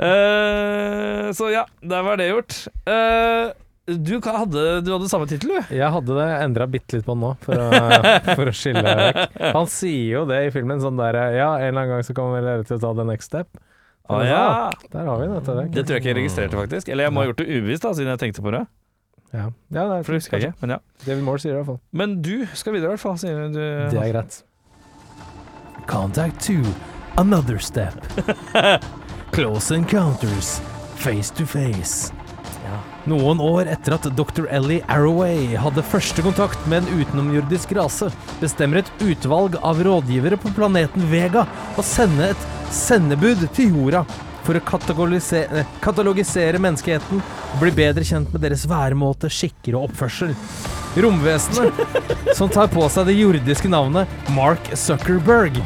Eh, 0.06 1.30
så 1.34 1.50
ja, 1.54 1.64
der 1.82 2.06
var 2.10 2.18
det 2.22 2.28
gjort. 2.30 2.58
Eh, 2.86 3.54
du, 3.86 4.16
hadde, 4.26 4.62
du 4.82 4.90
hadde 4.92 5.10
samme 5.12 5.28
tittel, 5.30 5.52
du? 5.54 5.76
Jeg 5.78 5.92
hadde 5.94 6.16
det 6.18 6.28
endra 6.42 6.66
bitte 6.70 6.98
litt 6.98 7.06
på 7.06 7.14
den 7.14 7.22
nå, 7.22 7.32
for 7.46 7.60
å, 7.62 7.68
for 8.40 8.50
å 8.50 8.54
skille 8.56 8.82
vekk. 8.82 9.36
Han 9.54 9.70
sier 9.70 10.08
jo 10.16 10.24
det 10.30 10.40
i 10.48 10.52
filmen, 10.56 10.82
sånn 10.82 10.98
der 10.98 11.20
Ja, 11.38 11.52
en 11.60 11.70
eller 11.70 11.84
annen 11.84 11.94
gang 11.94 12.08
så 12.08 12.16
kommer 12.18 12.40
vi 12.40 12.48
dere 12.48 12.66
til 12.66 12.80
å 12.80 12.82
ta 12.82 12.94
the 12.98 13.06
next 13.08 13.30
step. 13.30 13.62
Ah, 14.10 14.24
ja. 14.26 14.42
sa, 14.74 14.90
Der 14.94 15.06
har 15.10 15.22
vi 15.22 15.28
det. 15.30 15.44
Det, 15.46 15.68
Det 15.74 15.84
tror 15.86 15.96
jeg 15.98 16.04
ikke 16.04 16.12
jeg 16.12 16.18
registrerte, 16.22 16.58
faktisk. 16.58 16.90
Eller 16.94 17.08
jeg 17.08 17.14
må 17.14 17.24
ha 17.24 17.30
gjort 17.30 17.40
det 17.42 17.48
ubevisst, 17.50 17.86
da, 17.86 17.94
siden 17.98 18.14
jeg 18.14 18.24
tenkte 18.26 18.46
på 18.46 18.54
det. 18.58 18.66
ja. 19.34 19.46
ja, 19.78 19.86
det 19.94 20.02
For 20.06 20.14
det 20.14 20.20
husker 20.22 20.38
jeg 20.38 20.50
ikke. 20.50 20.60
Men 20.62 20.76
ja. 20.78 20.82
David 21.06 21.24
Moore 21.30 21.42
sier 21.42 21.54
det 21.54 21.58
i 21.58 21.62
hvert 21.62 21.72
fall. 21.74 21.80
Men 22.02 22.20
du 22.26 22.36
skal 22.54 22.78
videre, 22.78 22.92
i 22.92 22.96
hvert 22.96 23.06
fall. 23.06 23.18
Sier 23.22 23.48
du. 23.50 23.62
Det 23.94 24.02
er 24.02 24.12
greit. 24.14 24.42
Contact 25.90 26.42
to 26.42 26.62
another 27.18 27.58
step. 27.58 27.94
Close 29.36 29.72
encounters, 29.72 30.60
face 30.98 31.30
to 31.30 31.46
face. 31.46 32.12
Noen 33.06 33.38
år 33.38 33.68
etter 33.70 33.94
at 34.00 34.06
Dr. 34.18 34.48
Ellie 34.50 34.82
Arroway 34.90 35.52
hadde 35.62 35.84
første 35.86 36.24
kontakt 36.26 36.64
med 36.66 36.82
en 36.82 37.02
utenomjordisk 37.04 37.76
rase, 37.78 38.08
bestemmer 38.42 38.82
et 38.82 38.90
utvalg 39.06 39.60
av 39.62 39.82
rådgivere 39.86 40.40
på 40.42 40.50
planeten 40.58 41.06
Vega 41.12 41.44
å 41.78 41.86
sende 41.86 42.32
et 42.34 42.48
sendebud 42.74 43.46
til 43.54 43.78
jorda 43.78 44.02
for 44.46 44.58
å 44.58 44.64
katalogisere, 44.66 45.68
katalogisere 45.86 46.62
menneskeheten 46.62 47.22
og 47.22 47.62
bli 47.62 47.74
bedre 47.78 48.06
kjent 48.06 48.34
med 48.34 48.42
deres 48.42 48.66
væremåte, 48.70 49.30
skikker 49.30 49.78
og 49.78 49.92
oppførsel. 49.92 50.34
Romvesenet, 50.98 51.86
som 52.34 52.50
tar 52.50 52.74
på 52.74 52.90
seg 52.90 53.10
det 53.12 53.20
jordiske 53.20 53.70
navnet 53.70 54.30
Mark 54.34 54.74
Zuckerberg, 54.74 55.62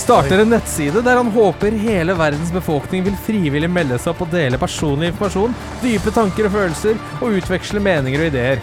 starter 0.00 0.42
en 0.42 0.50
nettside 0.52 1.02
der 1.04 1.18
han 1.20 1.30
håper 1.34 1.76
hele 1.78 2.14
verdens 2.18 2.52
befolkning 2.54 3.04
vil 3.06 3.16
frivillig 3.26 3.70
melde 3.70 3.98
seg 4.00 4.12
opp 4.14 4.24
og 4.26 4.32
dele 4.32 4.60
personlig 4.60 5.12
informasjon, 5.12 5.54
dype 5.82 6.12
tanker 6.14 6.48
og 6.48 6.54
følelser, 6.56 6.98
og 7.20 7.38
utveksle 7.38 7.82
meninger 7.82 8.24
og 8.24 8.30
ideer. 8.32 8.62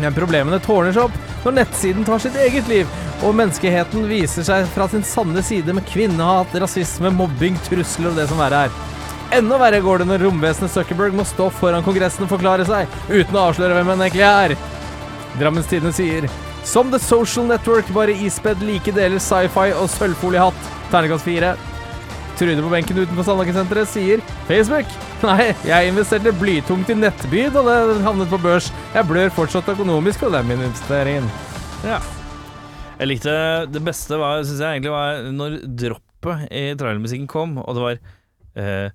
Men 0.00 0.16
problemene 0.16 0.60
tårner 0.62 0.94
seg 0.94 1.08
opp 1.08 1.44
når 1.44 1.56
nettsiden 1.58 2.06
tar 2.06 2.22
sitt 2.22 2.38
eget 2.38 2.70
liv, 2.70 2.90
og 3.22 3.36
menneskeheten 3.38 4.06
viser 4.10 4.46
seg 4.46 4.66
fra 4.74 4.88
sin 4.90 5.04
sanne 5.06 5.42
side 5.46 5.74
med 5.74 5.86
kvinnehat, 5.90 6.54
rasisme, 6.62 7.12
mobbing, 7.14 7.58
trusler 7.68 8.10
og 8.12 8.18
det 8.18 8.28
som 8.30 8.40
verre 8.42 8.66
er. 8.66 8.80
Enda 9.32 9.56
verre 9.56 9.80
går 9.80 10.02
det 10.02 10.10
når 10.10 10.26
romvesenet 10.26 10.72
Zuckerberg 10.74 11.14
må 11.16 11.24
stå 11.24 11.46
foran 11.56 11.84
Kongressen 11.86 12.26
og 12.26 12.32
forklare 12.34 12.66
seg, 12.68 12.90
uten 13.08 13.38
å 13.38 13.48
avsløre 13.48 13.78
hvem 13.78 13.94
han 13.94 14.06
egentlig 14.06 14.28
er. 14.28 14.56
Drammens 15.40 15.68
Tidende 15.70 15.94
sier 15.96 16.28
Som 16.68 16.90
The 16.92 17.00
Social 17.02 17.48
Network, 17.48 17.88
bare 17.94 18.14
ispedd 18.14 18.62
like 18.62 18.92
deler 18.94 19.22
sci-fi 19.22 19.72
og 19.74 19.88
sølvfoliehatt. 19.90 20.72
Terningkast 20.92 21.26
fire. 21.26 21.54
Trude 22.38 22.62
på 22.64 22.70
benken 22.72 23.00
utenfor 23.02 23.26
Sandhagesenteret 23.26 23.90
sier 23.90 24.22
Facebook. 24.48 24.88
Nei, 25.22 25.52
jeg 25.66 25.90
investerte 25.90 26.32
blytungt 26.38 26.90
i 26.90 26.96
Nettby 26.98 27.44
da 27.54 27.62
det 27.66 28.00
havnet 28.06 28.30
på 28.30 28.40
børs. 28.42 28.70
Jeg 28.94 29.08
blør 29.10 29.34
fortsatt 29.34 29.68
økonomisk 29.74 30.24
på 30.24 30.30
den 30.32 30.54
investeringen. 30.56 31.28
Ja. 31.86 32.00
Jeg 32.98 33.10
likte 33.10 33.34
Det 33.72 33.82
beste 33.82 34.18
var, 34.20 34.42
synes 34.46 34.62
jeg 34.62 34.78
egentlig 34.78 34.94
var 34.94 35.22
når 35.34 35.60
droppet 35.84 36.46
i 36.54 36.64
trailermusikken 36.78 37.30
kom, 37.30 37.56
og 37.58 37.74
det 37.74 37.82
var 37.82 37.96
eh, 38.54 38.92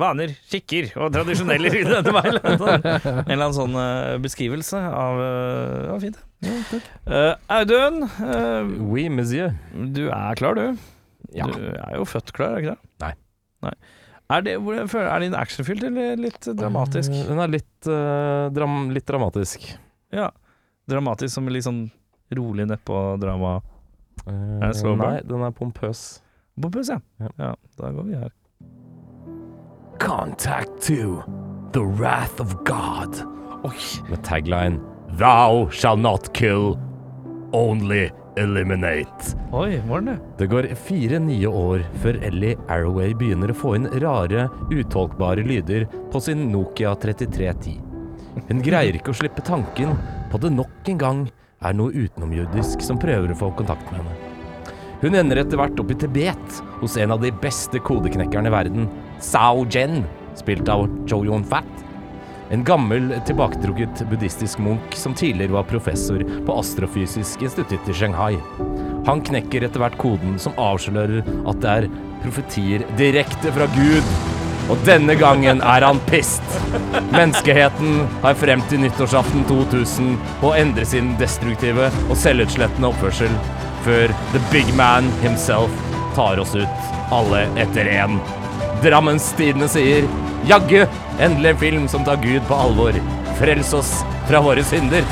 Vaner, 0.00 0.32
skikker 0.48 0.90
og 0.96 1.12
tradisjoneller. 1.14 1.76
i 1.76 1.84
denne 1.84 2.14
en 2.20 2.30
eller 2.30 2.40
annen 2.40 2.62
sånn, 2.64 2.88
en 2.88 3.20
eller 3.26 3.44
annen 3.44 3.56
sånn 3.58 3.78
eh, 3.82 4.16
beskrivelse 4.24 4.80
av 4.80 5.20
uh, 5.20 5.76
Det 5.84 5.90
var 5.92 6.04
fint. 6.06 6.20
Eh, 7.06 7.32
Audun, 7.60 8.02
Uh, 8.20 8.74
Oui, 8.90 9.08
monsieur. 9.12 9.52
du 9.76 10.06
er 10.08 10.40
klar, 10.40 10.56
du. 10.56 10.78
Ja. 11.36 11.46
Du 11.46 11.60
er 11.70 11.96
jo 11.98 12.06
født 12.08 12.32
klar, 12.36 12.56
er 12.56 12.64
ikke 12.64 12.76
det? 12.76 12.92
Nei. 13.04 13.74
Er 14.30 14.44
det, 14.46 14.52
er 14.62 15.22
det 15.24 15.30
actionfylt 15.34 15.82
eller 15.88 16.20
litt 16.20 16.46
dramatisk? 16.54 17.10
Eh, 17.10 17.26
Den 17.26 17.40
er 17.42 17.50
litt, 17.50 17.88
eh, 17.90 18.46
dram, 18.54 18.76
litt 18.94 19.06
dramatisk. 19.08 19.64
Ja. 20.14 20.28
Dramatisk 20.90 21.34
som 21.34 21.48
litt 21.50 21.66
sånn 21.66 21.88
rolig 22.38 22.68
nedpå-drama. 22.70 23.56
Uh, 24.22 24.60
Er 24.62 24.74
det? 24.74 24.92
Nei, 25.00 25.16
den 25.26 25.42
er 25.42 25.54
pompøs. 25.56 26.20
Pompøs, 26.60 26.92
ja. 26.92 27.00
Ja. 27.18 27.30
ja. 27.42 27.50
Da 27.80 27.90
går 27.96 28.06
vi 28.06 28.18
her. 28.20 28.30
Contact 30.00 30.70
2 30.82 31.22
The 31.72 31.80
Wrath 31.80 32.40
of 32.40 32.54
God. 32.64 33.16
Med 34.08 34.24
tagline 34.24 34.80
Thou 35.18 35.68
shall 35.70 35.96
not 35.96 36.32
kill, 36.34 36.78
only 37.52 38.10
eliminate. 38.36 39.36
Oi, 39.52 39.82
var 39.88 40.00
det? 40.00 40.18
Det 40.38 40.46
går 40.46 40.68
fire 40.74 41.18
nye 41.18 41.46
år 41.46 41.84
før 42.00 42.16
Ellie 42.24 42.56
Arroway 42.68 43.12
begynner 43.12 43.52
å 43.52 43.58
få 43.60 43.74
inn 43.76 43.90
rare, 44.00 44.48
utolkbare 44.72 45.44
lyder 45.44 45.84
på 46.12 46.24
sin 46.24 46.48
Nokia 46.48 46.94
3310. 46.96 47.76
Hun 48.48 48.64
greier 48.64 48.96
ikke 48.96 49.12
å 49.12 49.20
slippe 49.20 49.44
tanken 49.44 49.92
på 50.30 50.40
at 50.40 50.46
det 50.46 50.54
nok 50.56 50.90
en 50.94 51.04
gang 51.04 51.22
er 51.60 51.76
noe 51.76 51.92
utenomjordisk 51.92 52.80
som 52.88 52.98
prøver 53.02 53.34
å 53.34 53.40
få 53.42 53.52
kontakt 53.60 53.84
med 53.92 54.00
henne. 54.00 54.16
Hun 55.04 55.16
ender 55.16 55.44
etter 55.44 55.60
hvert 55.60 55.78
opp 55.80 55.92
i 55.92 56.00
Tibet 56.00 56.64
hos 56.80 56.96
en 56.96 57.12
av 57.12 57.20
de 57.20 57.36
beste 57.44 57.80
kodeknekkerne 57.84 58.48
i 58.48 58.56
verden, 58.56 58.90
Sao 59.20 59.66
Jen, 59.70 60.04
spilt 60.34 60.68
av 60.68 60.88
Cho 61.08 61.24
Yun 61.24 61.44
Fat. 61.44 61.64
En 62.50 62.64
gammel, 62.64 63.14
tilbaketrukket 63.26 64.10
buddhistisk 64.10 64.58
munk 64.58 64.94
som 64.94 65.14
tidligere 65.14 65.52
var 65.52 65.62
professor 65.62 66.24
på 66.46 66.58
Astrofysisk 66.58 67.42
institutt 67.42 67.88
i 67.88 67.94
Shanghai. 67.94 68.38
Han 69.06 69.20
knekker 69.20 69.64
etter 69.66 69.84
hvert 69.84 69.98
koden 70.00 70.38
som 70.40 70.56
avslører 70.58 71.20
at 71.20 71.60
det 71.62 71.76
er 71.76 71.88
profetier 72.24 72.86
direkte 72.98 73.52
fra 73.54 73.68
Gud. 73.76 74.10
Og 74.70 74.82
denne 74.86 75.14
gangen 75.20 75.60
er 75.60 75.84
han 75.84 76.00
pissed. 76.08 76.58
Menneskeheten 77.12 78.02
har 78.24 78.40
frem 78.40 78.64
til 78.72 78.84
nyttårsaften 78.86 79.44
2000 79.50 80.16
på 80.40 80.50
å 80.50 80.56
endre 80.58 80.88
sin 80.88 81.12
destruktive 81.20 81.92
og 82.08 82.18
selvutslettende 82.18 82.90
oppførsel, 82.90 83.32
før 83.84 84.16
the 84.32 84.42
big 84.50 84.74
man 84.80 85.12
himself 85.24 85.74
tar 86.16 86.40
oss 86.40 86.56
ut, 86.56 86.92
alle 87.14 87.46
etter 87.60 87.90
én. 88.00 88.20
Drammens 88.84 89.32
Tidende 89.38 89.68
sier 89.70 90.06
Jaggu, 90.48 90.84
endelig 91.20 91.50
en 91.50 91.60
film 91.60 91.88
som 91.88 92.04
tar 92.04 92.20
Gud 92.22 92.42
på 92.48 92.56
alvor. 92.56 92.96
Frels 93.40 93.72
oss 93.76 93.90
fra 94.28 94.40
våre 94.44 94.64
synder. 94.64 95.04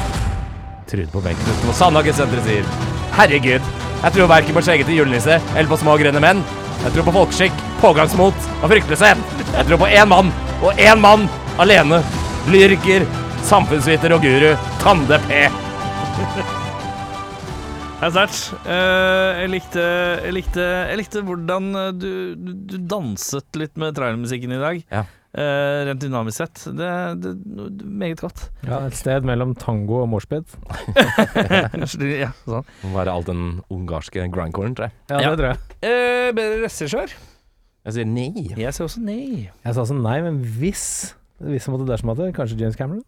Trude 0.88 1.10
på 1.12 1.20
benken 1.20 1.50
utenfor 1.50 1.76
Sandhagesenteret 1.76 2.46
sier 2.48 2.70
Herregud, 3.18 3.64
jeg 3.98 4.14
tror 4.14 4.30
verken 4.30 4.56
på 4.56 4.62
skjeggete 4.62 4.94
julenisse 4.94 5.40
eller 5.54 5.68
på 5.70 5.80
små 5.80 5.96
grønne 6.00 6.22
menn. 6.22 6.44
Jeg 6.84 6.94
tror 6.94 7.08
på 7.08 7.16
folkeskikk, 7.16 7.64
pågangsmot 7.82 8.46
og 8.60 8.70
fryktløshet. 8.70 9.24
Jeg 9.56 9.66
tror 9.66 9.82
på 9.82 9.90
én 9.90 10.08
mann, 10.12 10.30
og 10.62 10.78
én 10.78 11.02
mann 11.02 11.26
alene. 11.58 12.00
Lyriker, 12.52 13.04
samfunnsviter 13.48 14.14
og 14.14 14.24
guru, 14.24 14.54
Tande 14.84 15.20
P. 15.26 15.44
Det 17.98 18.06
er 18.06 18.12
sterkt. 18.14 18.40
Eh, 18.70 19.38
jeg, 19.42 19.48
likte, 19.50 19.84
jeg, 20.22 20.32
likte, 20.36 20.64
jeg 20.86 20.98
likte 21.00 21.22
hvordan 21.26 21.64
eh, 21.80 21.88
du, 21.98 22.10
du, 22.38 22.50
du 22.70 22.74
danset 22.90 23.58
litt 23.58 23.74
med 23.80 23.96
trailermusikken 23.96 24.54
i 24.54 24.60
dag. 24.62 24.78
Ja. 24.94 25.00
Eh, 25.38 25.80
rent 25.88 26.00
dynamisk 26.04 26.38
sett. 26.44 26.60
Det, 26.78 26.90
det, 27.24 27.32
det 27.42 27.88
Meget 28.00 28.22
godt. 28.22 28.44
Ja, 28.62 28.84
et 28.86 28.94
sted 28.96 29.26
mellom 29.26 29.56
tango 29.58 30.04
og 30.04 30.12
moshpit. 30.14 30.54
ja, 32.22 32.30
sånn. 32.46 32.70
Må 32.86 32.92
være 32.94 33.16
all 33.18 33.26
den 33.26 33.42
ungarske 33.74 34.28
grindcoren, 34.30 34.78
tror 34.78 34.88
jeg. 34.88 34.96
Ja, 35.10 35.18
Ja. 35.24 35.32
det 35.34 35.42
tror 35.42 35.50
jeg. 35.50 35.58
Eh, 35.90 36.30
bedre 36.38 36.62
regissør? 36.68 37.16
Jeg 37.88 37.96
sier 37.98 38.08
nei. 38.14 38.30
Jeg 38.54 38.76
sier 38.78 38.86
også 38.86 39.02
nei. 39.02 39.48
Jeg 39.50 39.74
sa 39.74 39.82
også 39.82 39.98
nei, 39.98 40.20
men 40.26 40.38
hvis 40.58 40.86
Hvis 41.38 41.66
jeg 41.68 41.70
måtte 41.74 41.86
dersom 41.90 42.10
at 42.14 42.18
det, 42.18 42.32
kanskje 42.34 42.56
James 42.62 42.74
Cameron 42.78 43.02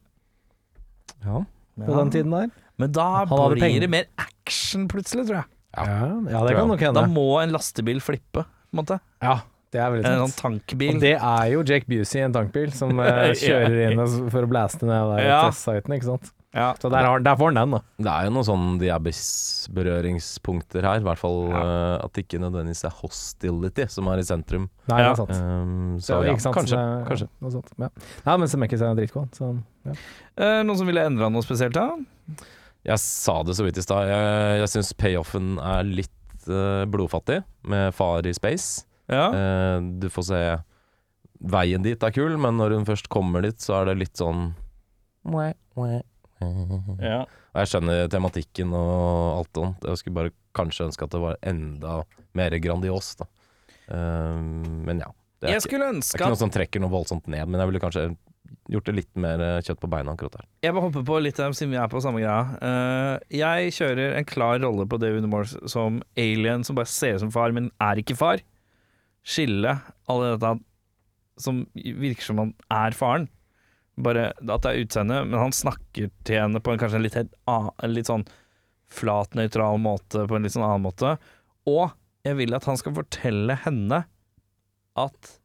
Ja. 1.24 1.40
på 1.86 1.94
den 1.96 2.10
tiden 2.14 2.30
der. 2.34 2.50
Men 2.80 2.92
da 2.96 3.08
blir 3.28 3.60
penger. 3.60 3.80
det 3.84 3.90
mer 3.92 4.08
action 4.24 4.88
plutselig, 4.90 5.26
tror 5.28 5.42
jeg. 5.42 5.48
Ja. 5.76 5.84
Ja, 5.86 6.08
ja 6.32 6.40
det 6.48 6.56
kan 6.58 6.66
nok 6.72 6.80
Da 6.96 7.04
må 7.06 7.28
en 7.44 7.52
lastebil 7.54 8.00
flippe, 8.02 8.42
på 8.42 8.74
en 8.74 8.80
måte. 8.80 8.96
Ja, 9.22 9.36
det 9.70 9.78
er 9.84 9.92
veldig 9.94 10.02
sant. 10.08 10.16
En 10.16 10.26
sånn 10.26 10.38
tankbil. 10.40 10.96
Og 10.96 11.00
det 11.04 11.14
er 11.20 11.46
jo 11.52 11.62
Jake 11.62 11.86
Busey 11.86 12.18
i 12.18 12.24
en 12.26 12.32
tankbil 12.34 12.72
som 12.74 12.98
eh, 13.04 13.30
kjører 13.44 13.92
inn 13.92 14.00
for 14.32 14.42
å 14.42 14.50
blaste 14.50 14.82
ned 14.88 15.12
der 15.14 15.28
Ja. 15.28 15.40
testsiten, 15.50 15.94
ikke 15.94 16.08
sant. 16.10 16.32
Ja. 16.50 16.72
Så 16.82 16.90
der, 16.90 17.06
har, 17.06 17.20
der 17.22 17.36
får 17.38 17.52
han 17.52 17.60
den, 17.60 17.70
da. 17.76 17.80
Det 18.02 18.10
er 18.10 18.24
jo 18.26 18.30
noen 18.34 18.46
sånn 18.48 18.64
diabes-berøringspunkter 19.70 20.82
her. 20.82 20.98
I 20.98 21.04
hvert 21.06 21.20
fall 21.20 21.44
eh, 21.54 21.96
at 22.02 22.10
det 22.16 22.24
ikke 22.26 22.40
nødvendigvis 22.42 22.82
er 22.88 22.96
hostility 23.00 23.86
som 23.94 24.08
er 24.10 24.18
i 24.22 24.26
sentrum. 24.26 24.66
Nei, 24.90 24.98
Ja. 25.00 25.12
det 25.12 25.12
er 25.12 25.20
sant. 25.22 25.30
Um, 25.38 25.98
så 26.00 26.06
Så, 26.06 26.18
ja, 26.24 26.32
ikke 26.34 26.42
sant? 26.42 26.56
kanskje. 26.56 26.76
Det- 26.80 27.06
kanskje. 27.12 27.28
Noe 27.40 27.50
sånt. 27.54 27.70
Ja. 27.78 27.88
Nei, 28.26 28.36
men 28.42 28.48
Semekis 28.48 28.82
er 28.82 28.94
dritgod. 28.98 29.30
Så 29.38 29.52
ja. 29.86 29.92
Uh, 30.38 30.62
noen 30.66 30.76
som 30.82 30.86
ville 30.90 31.06
endra 31.06 31.30
noe 31.30 31.42
spesielt, 31.46 31.72
da? 31.78 31.86
Jeg 32.90 33.02
sa 33.02 33.36
det 33.46 33.54
så 33.54 33.66
vidt 33.66 33.78
i 33.78 33.84
stad. 33.84 34.08
Jeg, 34.10 34.56
jeg 34.62 34.72
syns 34.72 34.90
payoffen 34.98 35.52
er 35.62 35.86
litt 35.86 36.48
uh, 36.50 36.82
blodfattig, 36.90 37.40
med 37.70 37.94
far 37.94 38.26
i 38.26 38.34
space. 38.34 38.86
Ja. 39.10 39.28
Uh, 39.30 39.76
du 40.02 40.10
får 40.12 40.28
se 40.30 40.42
Veien 41.40 41.80
dit 41.80 42.02
er 42.04 42.12
kul, 42.12 42.34
men 42.36 42.58
når 42.60 42.74
hun 42.76 42.84
først 42.84 43.08
kommer 43.08 43.40
dit, 43.46 43.56
så 43.64 43.78
er 43.78 43.88
det 43.88 44.00
litt 44.02 44.20
sånn 44.20 44.50
ja. 47.00 47.22
Og 47.24 47.62
jeg 47.62 47.70
skjønner 47.72 48.10
tematikken 48.12 48.74
og 48.76 49.38
alt 49.38 49.56
sånt. 49.56 49.86
Jeg 49.88 50.00
skulle 50.02 50.18
bare 50.18 50.34
kanskje 50.56 50.90
ønske 50.90 51.06
at 51.06 51.14
det 51.14 51.22
var 51.22 51.38
enda 51.46 52.02
mer 52.36 52.56
grandios, 52.60 53.14
da. 53.20 53.28
Uh, 53.88 54.36
men 54.84 55.00
ja. 55.04 55.08
Det 55.40 55.48
er, 55.48 55.54
Jeg 55.54 55.62
ikke, 55.62 55.68
skulle 55.70 55.86
det 55.88 56.04
er 56.04 56.18
ikke 56.18 56.34
noe 56.34 56.42
som 56.42 56.52
trekker 56.52 56.82
noe 56.84 56.92
voldsomt 56.92 57.30
ned, 57.32 57.48
men 57.48 57.62
jeg 57.62 57.70
ville 57.70 57.80
kanskje 57.80 58.02
gjort 58.70 58.86
det 58.88 58.94
litt 58.96 59.20
mer 59.20 59.42
eh, 59.42 59.58
kjøtt 59.64 59.80
på 59.82 59.90
beina 59.90 60.14
akkurat 60.14 60.38
der. 60.38 60.46
Jeg 60.64 60.74
må 60.76 60.84
hoppe 60.84 61.02
på 61.06 61.18
litt 61.22 61.38
av 61.40 61.50
dem 61.50 61.56
siden 61.58 61.74
vi 61.74 61.80
er 61.80 61.90
på 61.90 62.02
samme 62.04 62.22
greia. 62.22 62.58
Eh, 62.66 63.36
jeg 63.40 63.74
kjører 63.76 64.16
en 64.18 64.28
klar 64.28 64.60
rolle 64.62 64.86
på 64.90 65.00
David 65.02 65.28
Morse 65.30 65.60
som 65.70 66.00
alien 66.18 66.64
som 66.66 66.78
bare 66.78 66.90
ser 66.90 67.18
ut 67.18 67.24
som 67.24 67.34
far, 67.34 67.54
men 67.56 67.70
er 67.82 68.00
ikke 68.02 68.18
far. 68.18 68.42
Skille 69.26 69.76
alle 70.10 70.34
dette 70.34 70.54
som 71.40 71.64
virker 71.74 72.26
som 72.26 72.40
han 72.42 72.54
er 72.74 72.96
faren. 72.96 73.28
Bare 74.00 74.30
at 74.32 74.64
det 74.64 74.70
er 74.70 74.84
utseendet, 74.84 75.26
men 75.28 75.40
han 75.40 75.56
snakker 75.56 76.12
til 76.28 76.40
henne 76.40 76.62
på 76.62 76.72
en 76.72 76.80
kanskje 76.80 77.00
en 77.00 77.04
litt, 77.04 77.18
helt, 77.18 77.34
en 77.48 77.94
litt 77.94 78.08
sånn 78.08 78.26
flat, 78.90 79.36
nøytral 79.38 79.80
måte, 79.82 80.24
på 80.26 80.36
en 80.36 80.46
litt 80.46 80.54
sånn 80.56 80.66
annen 80.66 80.84
måte. 80.84 81.16
Og 81.68 81.92
jeg 82.26 82.36
vil 82.38 82.56
at 82.56 82.66
han 82.68 82.78
skal 82.80 82.96
fortelle 82.96 83.56
henne 83.64 84.04
at 85.00 85.36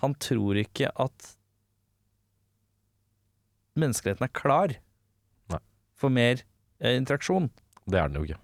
han 0.00 0.16
tror 0.20 0.58
ikke 0.60 0.90
at 1.00 1.34
menneskeligheten 3.76 4.24
er 4.26 4.32
klar 4.34 4.74
Nei. 5.50 5.58
for 5.96 6.10
mer 6.10 6.42
eh, 6.80 6.96
interaksjon. 6.96 7.50
Det 7.90 7.98
er 8.00 8.08
den 8.08 8.22
jo 8.22 8.28
ikke. 8.28 8.38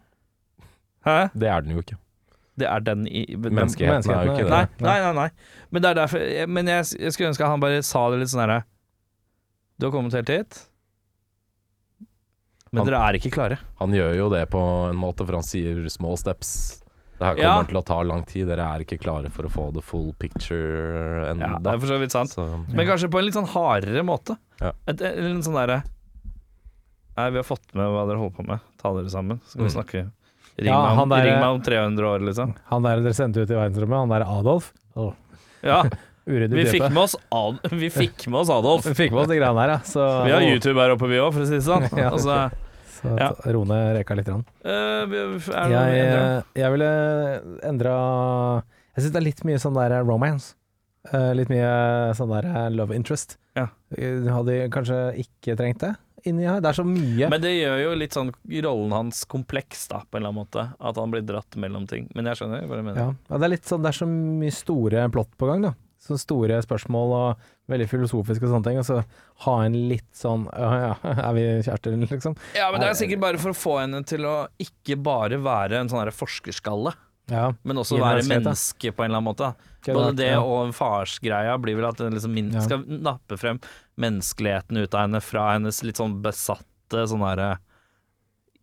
Hæ? 1.07 1.31
Det 1.35 1.49
er 1.49 1.61
den 1.63 1.71
jo 1.77 1.83
ikke. 1.83 1.97
Det 2.57 2.67
er 2.67 2.81
den 2.81 3.07
i 3.07 3.25
den- 3.29 3.53
Menneskeheten 3.55 4.11
er 4.11 4.25
jo 4.27 4.33
ikke 4.33 4.47
det. 4.49 4.51
Nei, 4.51 4.67
nei, 4.81 5.01
nei, 5.01 5.13
nei. 5.13 5.31
Men 5.71 5.83
det 5.83 5.91
er 5.91 5.95
derfor 5.95 6.19
jeg- 6.19 6.49
Men 6.49 6.67
jeg, 6.67 6.85
jeg 6.99 7.13
skulle 7.13 7.29
ønske 7.35 7.47
han 7.47 7.61
bare 7.61 7.83
sa 7.83 8.09
det 8.11 8.19
litt 8.21 8.29
sånn 8.33 8.41
herre 8.49 8.65
Du 9.79 9.87
har 9.87 9.93
kommet 9.93 10.13
helt 10.17 10.29
hit, 10.29 10.67
men 12.73 12.81
Han- 12.83 12.87
dere 12.93 13.01
er 13.09 13.13
ikke 13.19 13.31
klare. 13.31 13.59
Han 13.79 13.91
gjør 13.93 14.17
jo 14.17 14.29
det 14.31 14.49
på 14.51 14.61
en 14.91 14.97
måte, 14.97 15.25
for 15.27 15.33
han 15.33 15.43
sier 15.43 15.87
small 15.89 16.17
steps. 16.17 16.83
Det 17.19 17.25
her 17.27 17.37
Ja. 17.39 17.63
til 17.63 17.77
å 17.77 17.85
ta 17.85 18.03
lang 18.03 18.25
tid. 18.25 18.47
Dere 18.49 18.61
er 18.61 18.81
ikke 18.85 18.99
klare 19.01 19.31
for 19.31 19.45
å 19.45 19.51
få 19.51 19.73
the 19.73 19.81
full 19.81 20.13
picture 20.19 21.25
Ja, 21.27 21.33
ennå. 21.33 21.63
det 21.63 21.73
er 21.75 21.79
for 21.79 21.87
så 21.87 21.99
vidt 22.01 22.11
sant. 22.11 22.31
Så 22.31 22.67
Men 22.75 22.87
kanskje 22.87 23.09
på 23.11 23.19
en 23.19 23.25
litt 23.25 23.35
sånn 23.35 23.49
hardere 23.49 24.03
måte. 24.05 24.37
Ja. 24.61 24.73
Et, 24.89 25.01
eller 25.01 25.31
en 25.35 25.43
sånn 25.45 25.57
derre 25.59 25.83
Nei, 27.17 27.31
vi 27.33 27.39
har 27.41 27.45
fått 27.49 27.65
med 27.77 27.89
hva 27.89 28.03
dere 28.09 28.21
holder 28.21 28.37
på 28.37 28.45
med. 28.45 28.65
Ta 28.81 28.91
dere 28.93 29.09
sammen, 29.09 29.39
så 29.45 29.55
skal 29.55 29.63
vi 29.65 29.69
Mm. 29.71 29.77
snakke. 29.77 30.01
Ring, 30.59 30.67
Ja, 30.69 30.81
meg, 30.95 30.99
om, 31.03 31.09
der- 31.09 31.25
ring 31.25 31.35
meg 31.41 31.49
om 31.55 31.63
300 31.63 32.05
år, 32.11 32.21
liksom. 32.29 32.55
Han 32.69 32.83
der 32.83 33.01
dere 33.01 33.15
sendte 33.15 33.41
ut 33.41 33.51
i 33.51 33.55
verdensrommet, 33.57 33.97
han 33.99 34.09
der 34.13 34.25
Adolf. 34.27 34.73
Oh. 34.97 35.13
Ja, 35.63 35.83
vi 36.27 36.65
fikk 36.69 36.91
med 36.93 36.99
oss, 37.03 37.17
Ad 37.33 37.59
vi 37.73 37.89
fikk 37.89 38.27
med 38.29 38.41
oss 38.41 38.51
Adolf. 38.51 38.85
Vi 38.85 38.93
fikk 38.95 39.13
med 39.13 39.21
oss 39.23 39.29
de 39.29 39.37
greiene 39.41 39.57
der, 39.65 39.69
ja. 39.69 39.79
Så, 39.79 40.05
Vi 40.27 40.33
har 40.33 40.41
YouTube 40.45 40.77
her 40.81 40.91
oppe, 40.93 41.09
vi 41.09 41.17
òg, 41.25 41.33
for 41.33 41.41
å 41.41 41.47
si 41.47 41.57
det 41.57 41.65
sånn. 41.65 41.89
Ja. 41.97 42.11
Altså, 42.11 42.51
Så 42.97 43.13
Ja. 43.19 43.33
ro 43.53 43.65
ned 43.65 43.97
reka 43.97 44.15
litt. 44.17 44.25
Grann. 44.27 44.45
Uh, 44.65 45.05
er 45.05 45.69
det 45.69 45.73
Jeg, 45.73 46.45
jeg 46.57 46.71
ville 46.73 47.59
endra 47.63 47.97
Jeg 48.97 49.05
syns 49.05 49.13
det 49.13 49.21
er 49.21 49.27
litt 49.27 49.43
mye 49.45 49.59
sånn 49.61 49.75
der 49.77 50.03
romance. 50.03 50.55
Uh, 51.13 51.33
litt 51.37 51.49
mye 51.53 52.13
sånn 52.17 52.33
der 52.33 52.71
love 52.73 52.93
interest. 52.97 53.37
Ja. 53.57 53.69
Eh, 53.97 54.27
Hadde 54.33 54.59
kanskje 54.75 54.99
ikke 55.25 55.57
trengt 55.59 55.81
det 55.85 55.95
inni 56.27 56.43
her. 56.49 56.59
Det 56.61 56.73
er 56.73 56.79
så 56.81 56.85
mye. 56.87 57.29
Men 57.31 57.43
det 57.43 57.53
gjør 57.55 57.81
jo 57.85 57.91
litt 58.01 58.15
sånn 58.17 58.33
rollen 58.65 58.91
hans 58.97 59.21
kompleks, 59.31 59.85
da, 59.93 60.01
på 60.11 60.19
en 60.19 60.25
eller 60.25 60.33
annen 60.33 60.41
måte. 60.43 60.65
At 60.83 60.99
han 60.99 61.13
blir 61.13 61.23
dratt 61.23 61.55
mellom 61.63 61.85
ting. 61.87 62.09
Men 62.19 62.27
jeg 62.33 62.41
skjønner 62.41 62.65
hva 62.67 62.79
du 62.81 62.83
mener. 62.83 62.99
ja. 62.99 63.13
Ja, 63.31 63.39
det 63.39 63.47
er 63.47 63.53
litt 63.55 63.69
sånn 63.69 63.85
Det 63.85 63.93
er 63.93 63.99
så 64.01 64.09
mye 64.11 64.55
store 64.55 65.05
plott 65.15 65.31
på 65.39 65.47
gang, 65.51 65.63
da. 65.69 65.75
Så 66.07 66.19
store 66.21 66.59
spørsmål 66.63 67.13
og 67.17 67.47
veldig 67.71 67.87
filosofiske 67.91 68.47
og 68.47 68.53
sånne 68.57 68.67
ting. 68.69 68.81
Og 68.83 68.87
så 68.87 68.99
ha 69.47 69.55
en 69.65 69.79
litt 69.91 70.11
sånn 70.19 70.45
Ja, 70.53 70.73
ja, 70.83 71.15
er 71.29 71.33
vi 71.39 71.47
kjærester, 71.67 71.97
liksom? 72.11 72.37
Ja, 72.59 72.69
men 72.73 72.83
det 72.83 72.91
er 72.91 72.99
sikkert 72.99 73.23
bare 73.23 73.41
for 73.43 73.55
å 73.55 73.59
få 73.59 73.79
henne 73.85 74.03
til 74.07 74.27
å 74.27 74.37
ikke 74.63 74.99
bare 75.03 75.39
være 75.43 75.81
en 75.81 75.91
sånn 75.91 76.11
forskerskalle. 76.15 76.95
Ja. 77.31 77.53
men 77.67 77.77
også 77.81 77.99
være 77.99 78.23
menneske 78.29 78.93
på 78.95 79.03
en 79.03 79.11
eller 79.11 79.19
annen 79.19 79.31
måte. 79.33 79.49
Både 79.87 80.13
det 80.15 80.17
det 80.21 80.33
ja. 80.33 80.41
og 80.43 80.73
farsgreia 80.75 81.57
blir 81.59 81.77
vel 81.79 81.89
at 81.89 81.99
den 81.99 82.15
liksom 82.15 82.35
min 82.35 82.53
Ja. 82.55 82.61
skal 82.63 82.85
nappe 82.87 83.39
frem 83.39 83.59
menneskeligheten 83.99 84.79
ut 84.79 84.95
av 84.95 85.07
henne 85.07 85.21
fra 85.23 85.53
hennes 85.55 85.83
litt 85.83 85.97
sånn 85.99 86.21
besatte 86.23 87.07
sånn 87.11 87.25
herre 87.27 87.59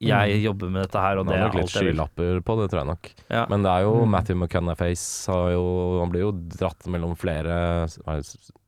Jeg 0.03 0.41
jobber 0.43 0.69
med 0.69 0.83
dette 0.83 0.99
her, 0.99 1.17
og 1.17 1.25
Det 1.27 1.31
det 1.31 1.39
er 1.39 1.47
nok 1.47 1.55
litt 1.55 1.69
skylapper 1.71 2.41
på 2.43 2.55
det, 2.59 2.71
tror 2.71 2.79
jeg 2.81 2.87
nok. 2.87 3.11
Ja. 3.29 3.45
Men 3.49 3.63
det 3.63 3.71
er 3.71 3.81
jo 3.83 3.93
Mm. 4.03 4.09
Matthew 4.11 4.35
McConaughey 4.35 4.95
har 5.27 5.51
jo 5.51 5.99
Han 6.01 6.09
blir 6.11 6.21
jo 6.21 6.31
dratt 6.31 6.87
mellom 6.87 7.15
flere 7.15 7.87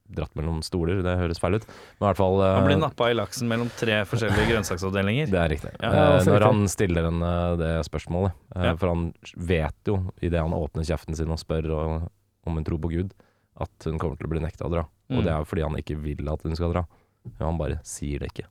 Dratt 0.06 0.36
mellom 0.38 0.60
stoler, 0.62 1.00
det 1.02 1.16
høres 1.18 1.40
feil 1.42 1.56
ut. 1.58 1.64
Men 1.66 2.04
i 2.04 2.08
hvert 2.12 2.20
fall 2.20 2.36
Han 2.44 2.68
blir 2.68 2.76
eh, 2.76 2.82
nappa 2.84 3.08
i 3.10 3.16
laksen 3.18 3.50
mellom 3.50 3.72
tre 3.74 4.04
forskjellige 4.06 4.52
grønnsaksavdelinger. 4.52 5.32
Det 5.34 5.40
er 5.42 5.50
riktig. 5.56 5.72
Ja. 5.82 5.94
Eh, 6.20 6.28
når 6.30 6.46
han 6.46 6.66
stiller 6.70 7.08
henne 7.10 7.32
det 7.58 7.72
spørsmålet. 7.88 8.36
Eh, 8.56 8.68
Ja. 8.70 8.76
For 8.78 8.94
han 8.94 9.08
vet 9.34 9.90
jo, 9.90 9.98
idet 10.22 10.44
han 10.44 10.54
åpner 10.54 10.86
kjeften 10.86 11.18
sin 11.18 11.32
og 11.34 11.40
spør 11.42 11.72
og, 11.74 12.12
om 12.46 12.60
hun 12.60 12.68
tror 12.68 12.78
på 12.84 12.92
Gud, 12.94 13.16
at 13.58 13.88
hun 13.90 13.98
kommer 13.98 14.20
til 14.20 14.28
å 14.30 14.34
bli 14.36 14.44
nekta 14.44 14.68
å 14.68 14.74
dra. 14.76 14.84
Mm. 15.10 15.18
Og 15.18 15.24
det 15.26 15.32
er 15.34 15.40
jo 15.42 15.48
fordi 15.50 15.64
han 15.66 15.80
ikke 15.82 15.98
vil 16.04 16.30
at 16.30 16.46
hun 16.46 16.56
skal 16.60 16.76
dra. 16.76 16.84
Men 17.26 17.48
han 17.48 17.58
bare 17.58 17.80
sier 17.88 18.22
det 18.22 18.30
ikke. 18.30 18.46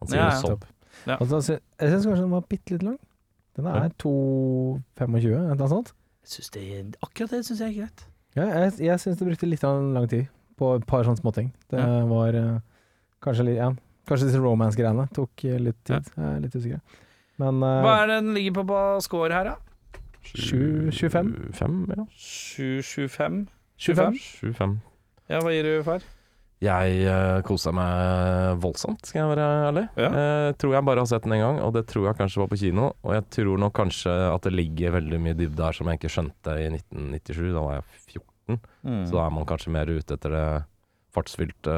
Han 0.00 0.08
sier 0.08 0.22
Ja, 0.22 0.30
det 0.30 0.40
sånn. 0.40 0.64
Ja. 1.04 1.18
Og 1.18 1.28
jeg 1.28 1.42
syns 1.44 2.06
kanskje 2.06 2.22
den 2.22 2.32
var 2.32 2.46
bitte 2.48 2.72
litt 2.78 2.86
lang. 2.86 2.98
Den 3.58 3.68
er 3.70 3.92
2,25, 4.00 5.36
eller 5.36 5.60
noe 5.60 5.68
sånt. 5.70 5.92
Det, 6.54 6.96
akkurat 7.04 7.34
det 7.36 7.42
syns 7.44 7.60
jeg 7.60 7.74
er 7.74 7.76
greit. 7.82 8.06
Ja, 8.34 8.46
jeg 8.64 8.78
jeg 8.88 9.02
syns 9.02 9.20
det 9.20 9.28
brukte 9.28 9.46
litt 9.46 9.62
lang 9.62 10.08
tid 10.08 10.30
på 10.58 10.74
et 10.78 10.86
par 10.86 11.04
sånne 11.06 11.20
småting. 11.20 11.52
Det 11.70 11.80
Ja. 11.80 12.04
var 12.06 12.34
eh, 12.34 12.58
kanskje 13.24 13.44
litt 13.50 13.56
Ja, 13.58 13.70
kanskje 14.06 14.28
disse 14.30 14.42
romance-greiene 14.42 15.08
tok 15.14 15.44
eh, 15.44 15.58
litt 15.58 15.80
tid. 15.84 16.04
Jeg 16.16 16.24
er 16.36 16.40
litt 16.44 16.54
usikker. 16.56 16.80
Men 17.38 17.62
eh, 17.62 17.82
Hva 17.84 17.94
er 18.02 18.06
det 18.12 18.18
den 18.22 18.34
ligger 18.34 18.58
på 18.60 18.66
på 18.72 18.80
score 19.02 19.32
her, 19.34 19.44
da? 19.44 19.56
7-25. 20.24 21.94
Ja. 21.96 22.04
7-25. 22.16 23.46
25. 23.78 24.76
Ja, 25.28 25.40
hva 25.40 25.52
gir 25.52 25.64
du, 25.66 25.72
far? 25.86 26.04
Jeg 26.64 27.00
uh, 27.10 27.42
kosa 27.44 27.72
meg 27.76 28.54
voldsomt, 28.62 29.02
skal 29.04 29.20
jeg 29.24 29.30
være 29.34 29.46
ærlig. 29.68 29.82
Ja. 30.00 30.08
Uh, 30.14 30.50
tror 30.56 30.76
jeg 30.76 30.86
bare 30.88 31.02
har 31.02 31.08
sett 31.10 31.26
den 31.26 31.34
en 31.36 31.42
gang, 31.42 31.58
og 31.66 31.74
det 31.76 31.82
tror 31.90 32.06
jeg 32.08 32.16
kanskje 32.20 32.40
var 32.40 32.48
på 32.52 32.58
kino. 32.60 32.86
Og 33.04 33.12
jeg 33.18 33.26
tror 33.36 33.60
nok 33.60 33.74
kanskje 33.76 34.14
at 34.30 34.46
det 34.46 34.54
ligger 34.54 34.94
veldig 34.96 35.18
mye 35.26 35.36
dybde 35.36 35.66
her 35.66 35.76
som 35.76 35.90
jeg 35.90 36.00
ikke 36.00 36.12
skjønte 36.14 36.54
i 36.62 36.70
1997. 36.70 37.42
Da 37.52 37.64
var 37.66 37.76
jeg 37.80 37.84
14, 38.14 38.24
Mm. 38.48 39.06
så 39.08 39.12
da 39.16 39.26
er 39.26 39.30
man 39.32 39.46
kanskje 39.48 39.72
mer 39.72 39.86
ute 39.88 40.14
etter 40.18 40.30
det 40.34 40.46
fartsfylte 41.14 41.74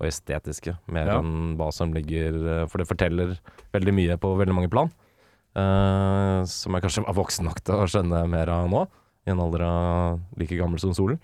og 0.00 0.06
estetiske, 0.08 0.74
mer 0.90 1.06
Ja. 1.06 1.18
enn 1.22 1.54
hva 1.56 1.68
som 1.72 1.92
ligger 1.94 2.34
eh, 2.62 2.66
For 2.66 2.78
det 2.82 2.88
forteller 2.90 3.36
veldig 3.72 3.94
mye 3.94 4.16
på 4.18 4.32
veldig 4.36 4.54
mange 4.56 4.70
plan. 4.72 4.90
uh, 5.56 6.42
som 6.50 6.74
jeg 6.74 6.82
kanskje 6.82 7.04
var 7.06 7.14
voksen 7.14 7.46
nok 7.46 7.60
til 7.64 7.74
å 7.78 7.86
skjønne 7.86 8.24
mer 8.30 8.50
av 8.50 8.68
nå, 8.70 8.84
i 9.26 9.30
en 9.30 9.40
alder 9.40 9.62
av 9.62 10.20
like 10.36 10.56
gammel 10.58 10.80
som 10.82 10.92
solen. 10.96 11.20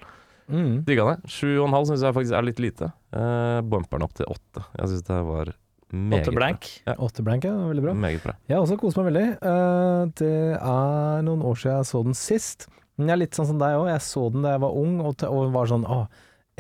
mm. 0.49 0.85
Digga 0.87 1.05
det. 1.11 1.17
Sju 1.31 1.59
og 1.61 1.67
en 1.69 1.75
halv 1.75 1.89
syns 1.91 2.05
jeg 2.07 2.15
faktisk 2.17 2.37
er 2.39 2.47
litt 2.47 2.63
lite. 2.63 2.93
Uh, 3.13 3.59
bumperen 3.67 4.07
opp 4.07 4.15
til 4.15 4.27
åtte. 4.31 4.63
Jeg 4.79 4.93
syns 4.95 5.07
det 5.11 5.19
var 5.27 5.51
meget 5.91 6.23
Åtte 6.29 6.37
blank. 6.37 6.69
Åtte 7.03 7.25
blank, 7.27 7.45
ja. 7.45 7.57
Veldig 7.67 7.83
bra. 7.83 7.93
bra. 7.93 8.01
Meget 8.07 8.23
bra. 8.23 8.37
Jeg 8.47 8.55
har 8.57 8.63
også 8.63 8.79
kost 8.79 8.97
meg 9.01 9.11
veldig. 9.11 9.27
Uh, 9.43 10.07
det 10.23 10.33
er 10.63 11.25
noen 11.27 11.43
år 11.43 11.59
siden 11.59 11.81
jeg 11.81 11.91
så 11.91 12.05
den 12.07 12.15
sist. 12.15 12.69
Men 13.01 13.09
jeg 13.09 13.17
er 13.17 13.23
litt 13.23 13.39
sånn 13.39 13.49
som 13.49 13.61
deg 13.61 13.79
òg. 13.79 13.87
Jeg 13.89 14.05
så 14.05 14.27
den 14.33 14.45
da 14.45 14.53
jeg 14.55 14.63
var 14.67 14.77
ung 14.77 14.99
og, 15.01 15.25
og 15.25 15.55
var 15.55 15.71
sånn 15.71 15.87
Å, 15.89 16.03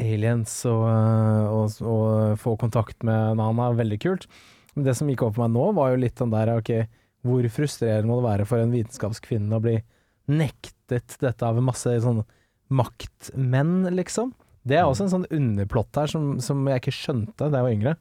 aliens 0.00 0.54
og, 0.70 0.84
eh, 0.88 1.50
og, 1.52 1.78
og 1.84 2.40
få 2.40 2.56
kontakt 2.60 3.04
med 3.04 3.36
Nana, 3.36 3.70
veldig 3.76 4.00
kult. 4.00 4.26
Men 4.72 4.86
det 4.86 4.96
som 4.96 5.10
gikk 5.10 5.26
opp 5.26 5.36
for 5.36 5.44
meg 5.44 5.54
nå, 5.54 5.66
var 5.76 5.92
jo 5.92 6.00
litt 6.00 6.16
den 6.16 6.32
der 6.32 6.54
Ok, 6.54 6.72
hvor 7.26 7.48
frustrerende 7.52 8.08
må 8.08 8.20
det 8.20 8.28
være 8.30 8.46
for 8.48 8.62
en 8.62 8.72
vitenskapskvinne 8.72 9.58
å 9.58 9.64
bli 9.64 9.76
nektet 10.30 11.18
dette 11.20 11.44
av 11.44 11.58
masse 11.64 11.92
sånne 12.04 12.24
maktmenn, 12.70 13.90
liksom? 13.92 14.32
Det 14.64 14.78
er 14.78 14.86
også 14.86 15.06
en 15.06 15.12
sånn 15.14 15.30
underplott 15.34 15.96
her 15.98 16.10
som, 16.12 16.32
som 16.44 16.62
jeg 16.68 16.82
ikke 16.82 16.94
skjønte 16.94 17.48
da 17.48 17.60
jeg 17.60 17.66
var 17.66 17.74
yngre. 17.74 17.94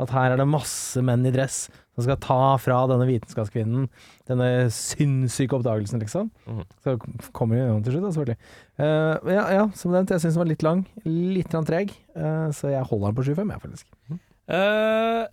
At 0.00 0.12
her 0.14 0.34
er 0.34 0.40
det 0.40 0.48
masse 0.48 1.02
menn 1.04 1.26
i 1.26 1.32
dress 1.34 1.64
som 2.00 2.08
skal 2.08 2.20
ta 2.24 2.40
fra 2.60 2.80
denne 2.90 3.06
vitenskapskvinnen 3.08 3.86
denne 4.30 4.48
sinnssyke 4.74 5.56
oppdagelsen, 5.58 6.00
liksom. 6.02 6.30
Mm. 6.46 6.62
Så 6.84 6.96
kommer 7.36 7.58
jo 7.58 7.64
gjennom 7.64 7.84
til 7.84 7.96
slutt, 7.96 8.06
da, 8.06 8.12
selvfølgelig. 8.16 8.38
Uh, 8.80 9.30
ja, 9.34 9.44
ja, 9.56 9.64
som 9.76 9.94
nevnt, 9.94 10.12
jeg 10.14 10.22
syns 10.22 10.36
den 10.36 10.42
var 10.42 10.50
litt 10.50 10.66
lang. 10.66 10.84
Litt 11.04 11.56
treg. 11.68 11.94
Uh, 12.14 12.48
så 12.56 12.72
jeg 12.72 12.86
holder 12.90 13.10
den 13.10 13.18
på 13.18 13.26
7,5, 13.26 13.54
jeg, 13.54 13.62
faktisk. 13.64 14.20
Eh, 14.50 15.24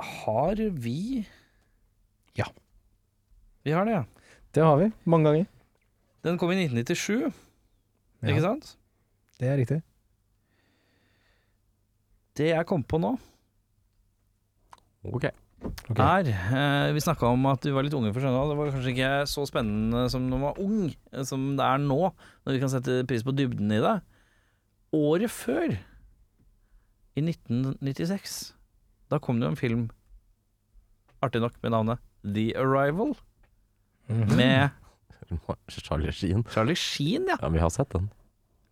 har 0.00 0.64
vi 0.70 1.26
Ja. 2.38 2.46
Vi 3.64 3.72
har 3.72 3.84
det, 3.84 3.92
ja. 3.92 4.04
Det 4.54 4.64
har 4.64 4.76
vi. 4.76 4.90
Mange 5.04 5.30
ganger. 5.30 5.46
Den 6.24 6.38
kom 6.38 6.50
i 6.52 6.58
1997, 6.58 7.32
ikke 8.26 8.42
sant? 8.44 8.74
Det 9.40 9.48
er 9.48 9.56
riktig. 9.56 9.80
Det 12.36 12.50
jeg 12.52 12.66
kom 12.68 12.82
på 12.84 13.00
nå, 13.00 13.14
Ok. 15.04 15.24
Okay. 15.90 16.00
Her, 16.00 16.28
eh, 16.88 16.92
Vi 16.96 17.00
snakka 17.04 17.28
om 17.28 17.44
at 17.50 17.60
du 17.64 17.70
var 17.72 17.82
litt 17.84 17.92
unge 17.96 18.12
for 18.14 18.20
skjønne, 18.24 18.48
det 18.48 18.56
var 18.58 18.70
kanskje 18.72 18.92
ikke 18.94 19.10
så 19.28 19.44
spennende 19.48 20.06
som 20.12 20.24
når 20.30 20.38
man 20.40 20.46
var 20.48 20.60
ung, 20.64 20.94
eh, 21.12 21.22
som 21.28 21.56
det 21.56 21.64
er 21.66 21.78
nå, 21.84 21.98
når 22.46 22.52
vi 22.56 22.60
kan 22.62 22.72
sette 22.72 23.06
pris 23.08 23.22
på 23.26 23.34
dybden 23.36 23.70
i 23.76 23.80
det. 23.84 24.00
Året 24.96 25.30
før, 25.30 25.76
i 27.16 27.20
1996, 27.26 28.52
da 29.10 29.18
kom 29.18 29.40
det 29.40 29.46
jo 29.48 29.52
en 29.52 29.60
film, 29.60 29.84
artig 31.22 31.42
nok 31.44 31.56
med 31.62 31.72
navnet 31.76 31.98
The 32.24 32.54
Arrival, 32.56 33.14
Mhm. 34.08 34.36
med 34.36 34.70
Charlie 35.70 36.10
Sheen. 36.12 36.42
Charlie 36.50 36.74
Sheen, 36.74 37.26
ja. 37.28 37.36
Ja, 37.40 37.48
vi 37.48 37.58
har 37.60 37.70
sett 37.70 37.90
den. 37.90 38.10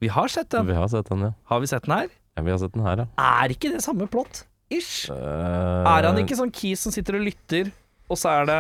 Vi 0.01 0.09
har 0.09 0.27
sett 0.29 0.49
den. 0.51 0.67
Vi 0.67 0.75
har 0.75 0.89
sett 0.89 1.07
den, 1.11 1.21
ja. 1.21 1.33
Har 1.47 1.61
vi 1.61 1.67
sett 1.67 1.83
den 1.85 1.95
her? 1.95 2.09
ja 2.37 2.43
vi 2.43 2.51
har 2.51 2.59
sett 2.59 2.73
den 2.73 2.83
her, 2.87 2.97
ja. 2.97 3.07
Er 3.19 3.49
ikke 3.55 3.71
det 3.75 3.83
samme 3.85 4.07
plott? 4.11 4.47
Ish. 4.71 5.09
Eh, 5.11 5.17
Er 5.89 6.09
han 6.11 6.19
ikke 6.21 6.37
sånn 6.37 6.53
kis 6.53 6.83
som 6.85 6.93
sitter 6.93 7.17
og 7.17 7.25
lytter, 7.25 7.71
og 8.09 8.17
så 8.21 8.31
er 8.41 8.47
det 8.49 8.59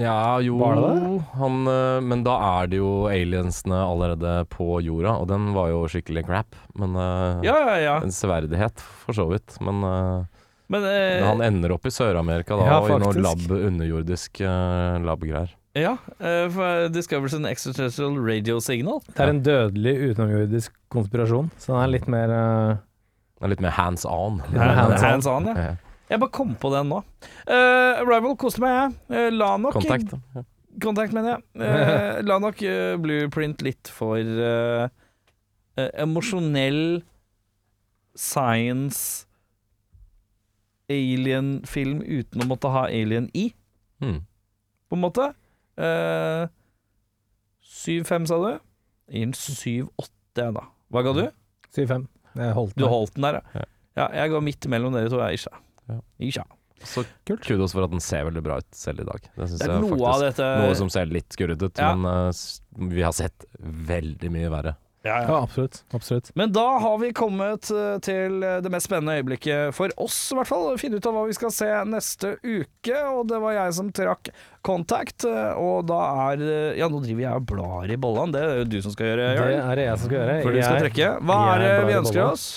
Ja, 0.00 0.38
jo 0.44 0.58
Var 0.60 0.76
det 0.76 1.22
Han, 1.40 1.60
eh, 1.68 2.00
Men 2.04 2.22
da 2.24 2.34
er 2.60 2.66
det 2.72 2.76
jo 2.80 3.06
aliensene 3.08 3.78
allerede 3.84 4.46
på 4.52 4.80
jorda, 4.84 5.14
og 5.20 5.28
den 5.28 5.52
var 5.56 5.70
jo 5.72 5.84
skikkelig 5.88 6.24
crap. 6.28 6.56
Men 6.76 6.94
eh, 6.96 7.46
Ja, 7.48 7.56
ja, 7.68 7.76
ja. 7.84 7.96
En 8.04 8.12
severdighet, 8.12 8.80
for 9.04 9.12
så 9.16 9.28
vidt. 9.32 9.56
Men 9.60 9.82
eh, 9.84 10.24
Men 10.70 10.84
eh, 10.88 11.24
han 11.26 11.40
ender 11.42 11.72
opp 11.76 11.84
i 11.88 11.90
Sør-Amerika 11.90 12.56
da, 12.56 12.64
Ja, 12.68 12.80
og 12.80 12.90
i 12.90 12.98
noe 13.00 13.12
faktisk. 13.12 13.24
lab, 13.50 13.56
underjordisk 13.70 14.40
uh, 14.44 15.00
lab-greier. 15.04 15.50
Ja, 15.74 15.96
eh, 16.18 16.48
for 16.50 16.88
discovers 16.90 17.34
an 17.34 17.44
extraterrestrial 17.46 18.16
radio 18.18 18.58
signal. 18.60 19.00
Det 19.06 19.20
er 19.22 19.30
en 19.30 19.42
dødelig 19.42 19.92
utenomjordisk 20.12 20.72
konspirasjon, 20.90 21.50
så 21.58 21.74
den 21.76 21.82
er 21.84 21.92
litt 21.96 22.08
mer 22.10 22.30
eh, 22.34 22.70
Det 22.74 22.89
litt 23.48 23.60
mer 23.64 23.70
hands 23.70 24.04
on. 24.04 24.42
Ja, 24.52 24.66
hands 24.76 25.00
on. 25.02 25.08
Hands 25.08 25.26
on, 25.26 25.46
ja. 25.46 25.76
Jeg 26.10 26.20
bare 26.20 26.30
kom 26.34 26.54
på 26.58 26.68
den 26.74 26.88
nå. 26.90 26.98
Uh, 27.48 28.00
Rival 28.04 28.36
koste 28.36 28.60
meg, 28.60 28.74
jeg. 28.74 29.16
Eh, 29.16 29.28
la 29.32 29.56
nok 29.56 29.72
Kontakt. 29.78 30.12
Ja. 30.34 30.42
Kontakt, 30.82 31.12
mener 31.14 31.36
jeg. 31.38 31.42
Uh, 31.56 32.20
la 32.28 32.38
nok 32.42 32.60
uh, 32.66 32.96
Blueprint 33.00 33.62
litt 33.62 33.88
for 33.94 34.18
uh, 34.18 34.88
eh, 35.78 35.90
emosjonell 36.02 37.00
science 38.18 39.24
alien-film 40.90 42.00
uten 42.02 42.42
å 42.42 42.48
måtte 42.50 42.70
ha 42.74 42.88
alien 42.90 43.30
i, 43.38 43.52
Mm. 44.02 44.22
på 44.88 44.96
en 44.96 45.00
måte. 45.04 45.26
Eh, 45.76 46.48
7-5, 47.62 48.26
sa 48.26 48.38
du? 48.40 48.58
Gir 49.12 49.26
den 49.28 49.34
7-8, 49.36 50.10
jeg, 50.40 50.54
da. 50.56 50.64
Hva 50.90 51.02
ga 51.04 51.12
du? 51.12 51.26
7,5. 51.76 52.06
Jeg 52.36 52.54
holdt 52.56 52.76
Du 52.78 52.86
holdt 52.90 53.14
den 53.16 53.26
der, 53.26 53.40
ja. 53.54 53.64
Ja. 53.98 54.06
Jeg 54.22 54.30
går 54.30 54.40
midt 54.46 54.66
mellom 54.70 54.94
dere 54.94 55.10
to, 55.10 55.18
jeg, 55.18 55.40
Isha. 55.40 55.50
Ja. 55.90 55.98
Isha. 56.22 56.44
Så 56.80 57.02
kudos 57.26 57.74
for 57.76 57.84
at 57.84 57.90
den 57.92 58.00
ser 58.00 58.24
veldig 58.24 58.42
bra 58.44 58.56
ut 58.62 58.68
selv 58.72 59.02
i 59.02 59.04
dag. 59.04 59.26
Det 59.36 59.48
Det 59.58 59.66
er 59.66 59.80
noe 59.82 59.90
faktisk. 59.90 60.06
av 60.08 60.20
dette 60.24 60.46
Noe 60.62 60.76
som 60.78 60.88
ser 60.92 61.10
litt 61.10 61.28
skurret 61.36 61.60
ut, 61.60 61.76
Ja. 61.76 61.90
men 61.94 62.30
uh, 62.30 62.88
vi 62.94 63.02
har 63.04 63.12
sett 63.12 63.44
veldig 63.60 64.30
mye 64.32 64.48
verre. 64.52 64.76
Ja, 65.02 65.14
ja. 65.22 65.28
Ja, 65.30 65.36
absolutt. 65.42 65.78
Absolutt. 65.96 66.30
Men 66.36 66.52
da 66.52 66.64
har 66.82 66.98
vi 67.00 67.08
kommet 67.16 67.70
eh, 67.72 67.98
til 68.04 68.42
eh, 68.44 68.58
det 68.60 68.70
mest 68.74 68.88
spennende 68.90 69.14
øyeblikket 69.16 69.72
for 69.76 69.88
oss, 69.96 70.18
i 70.32 70.36
hvert 70.36 70.50
fall. 70.50 70.66
Finne 70.80 71.00
ut 71.00 71.06
av 71.08 71.14
hva 71.16 71.22
vi 71.28 71.36
skal 71.38 71.52
se 71.56 71.68
neste 71.88 72.34
uke. 72.44 72.98
Og 73.16 73.22
det 73.30 73.38
var 73.40 73.56
jeg 73.56 73.76
som 73.78 73.88
trakk 73.96 74.28
Contact. 74.66 75.24
eh, 75.24 75.52
Og 75.56 75.86
da 75.88 76.00
er 76.30 76.44
Ja, 76.76 76.88
nå 76.92 77.00
driver 77.04 77.24
jeg 77.24 77.32
og 77.40 77.46
blar 77.48 77.88
i 77.90 77.96
bollene. 77.96 78.32
Det 78.36 78.42
er 78.44 78.58
jo 78.60 78.68
du 78.76 78.78
som 78.84 78.92
skal 78.92 79.12
gjøre, 79.14 79.30
Det 79.40 79.56
er 79.62 79.80
det 79.80 79.86
jeg 79.88 79.98
som 80.02 80.10
skal 80.10 80.18
gjøre. 80.20 80.36
Før 80.44 80.52
du 80.52 80.62
skal 80.62 80.82
trekke. 80.84 81.12
Hva 81.24 81.38
er 81.54 81.64
det 81.64 81.72
vi 81.88 81.98
ønsker 82.02 82.24
oss? 82.26 82.48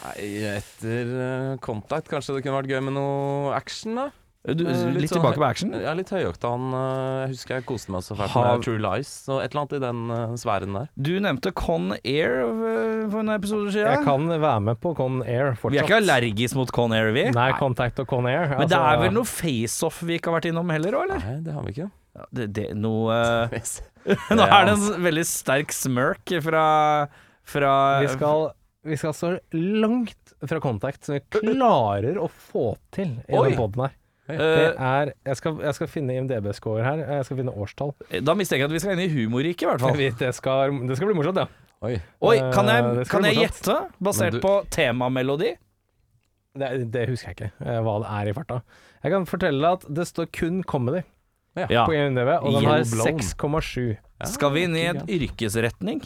Nei, 0.00 0.28
etter 0.56 1.58
Contact 1.60 2.08
kanskje 2.08 2.34
det 2.38 2.42
kunne 2.46 2.56
vært 2.62 2.70
gøy 2.72 2.80
med 2.88 2.94
noe 2.96 3.54
action, 3.54 3.94
da? 4.00 4.08
Du, 4.40 4.64
Eh, 4.64 4.72
litt, 4.72 5.02
litt 5.02 5.10
sånn- 5.10 5.20
tilbake 5.20 5.36
på 5.36 5.44
action? 5.44 5.72
Ja, 5.76 5.92
litt 5.92 6.08
høyoktan. 6.08 6.70
Jeg 6.72 7.28
husker 7.34 7.54
jeg 7.58 7.66
koste 7.68 7.90
meg 7.92 8.00
så 8.06 8.16
fælt 8.16 8.32
med 8.40 8.62
True 8.64 8.78
Lies, 8.80 9.10
så 9.26 9.36
et 9.44 9.52
eller 9.52 9.66
annet 9.66 9.74
i 9.76 9.80
den 9.84 10.00
sfæren 10.40 10.72
der. 10.78 10.88
Du 10.96 11.10
nevnte 11.20 11.52
Con 11.52 11.92
Air 12.04 12.40
eh, 12.40 13.10
for 13.12 13.20
en 13.20 13.28
episode 13.34 13.68
siden. 13.74 13.90
Jeg 13.92 14.04
kan 14.06 14.24
være 14.32 14.62
med 14.64 14.80
på 14.80 14.94
Con 14.96 15.20
Air 15.28 15.52
fortsatt. 15.60 15.72
Vi 15.76 15.78
er 15.82 15.84
ikke 15.84 15.98
allergisk 16.00 16.56
mot 16.56 16.72
Con 16.72 16.92
Air, 16.96 17.12
vi. 17.12 17.26
Nei, 17.36 17.50
Contact 17.60 18.00
og 18.00 18.06
Con 18.08 18.24
Air. 18.26 18.48
Men 18.56 18.66
det 18.66 18.78
altså- 18.78 18.94
er 18.94 19.02
vel 19.04 19.12
noe 19.18 19.28
face-off 19.28 20.00
vi 20.02 20.16
ikke 20.18 20.32
har 20.32 20.40
vært 20.40 20.48
innom 20.54 20.70
heller 20.72 20.92
òg, 20.92 21.04
eller? 21.10 21.18
Nei, 21.20 21.40
det 21.44 21.52
har 21.52 21.62
vi 21.62 21.72
ikke. 21.76 21.90
Ja, 22.16 22.24
det, 22.32 22.52
det 22.56 22.66
noe 22.80 23.20
Nå 24.34 24.42
er 24.48 24.64
det 24.64 24.72
en 24.72 25.04
veldig 25.04 25.26
sterk 25.28 25.70
smirk 25.70 26.32
fra, 26.42 26.64
fra 27.44 27.74
Vi 28.00 28.08
skal, 28.16 28.48
vi 28.88 28.96
skal 28.96 29.12
så 29.12 29.38
langt 29.52 30.16
fra 30.48 30.58
Contact 30.64 31.04
som 31.04 31.18
vi 31.18 31.20
klarer 31.28 32.16
å 32.16 32.30
få 32.50 32.70
til 32.90 33.18
i 33.28 33.36
Oi. 33.36 33.50
den 33.50 33.58
poden 33.60 33.84
her. 33.84 33.96
Det 34.38 34.76
eh, 34.76 34.82
er 34.90 35.12
Jeg 35.26 35.36
skal, 35.36 35.58
jeg 35.64 35.74
skal 35.74 35.88
finne 35.88 36.14
IMDb-score 36.20 36.82
her. 36.84 36.96
Jeg 37.16 37.24
skal 37.24 37.36
finne 37.40 37.52
årstall. 37.56 37.94
Da 38.22 38.34
mistenker 38.34 38.64
jeg 38.66 38.70
at 38.70 38.72
vi 38.76 38.78
skal 38.84 38.92
inn 38.98 39.04
i 39.04 39.08
humorriket, 39.14 39.62
i 39.62 39.66
hvert 39.66 39.80
fall. 39.80 39.96
Det 40.20 40.34
skal, 40.34 40.76
det 40.88 40.96
skal 40.96 41.10
bli 41.10 41.16
morsomt, 41.18 41.36
ja. 41.42 41.46
Oi. 41.82 41.94
Oi, 42.20 42.36
kan 42.52 42.68
Eh, 42.68 42.74
jeg, 42.76 42.94
det 43.00 43.06
skal 43.06 43.16
kan 43.16 43.22
bli 43.24 43.30
jeg 43.34 43.38
morsomt. 43.40 43.64
gjette, 43.64 44.04
basert 44.04 44.32
Men 44.32 44.40
du- 44.40 44.44
på 44.46 44.54
temamelodi? 44.70 45.52
Det, 46.60 46.68
det 46.92 47.08
husker 47.08 47.30
jeg 47.30 47.36
ikke, 47.38 47.50
eh, 47.64 47.78
hva 47.86 47.94
det 48.02 48.10
er 48.18 48.28
i 48.28 48.34
farta. 48.36 48.60
Jeg 49.04 49.12
kan 49.14 49.26
fortelle 49.30 49.68
at 49.78 49.84
det 49.88 50.06
står 50.10 50.26
kun 50.34 50.62
comedy 50.64 51.02
Ja. 51.56 51.84
på 51.86 51.92
IMDb, 51.94 52.28
og 52.42 52.52
den 52.54 52.64
har 52.66 52.78
Yellow 52.82 53.04
Blown. 53.04 53.18
6,7. 53.18 53.96
Skal 54.28 54.52
vi 54.54 54.62
inn 54.66 54.76
i 54.76 54.82
en 54.90 55.00
yrkesretning? 55.08 56.02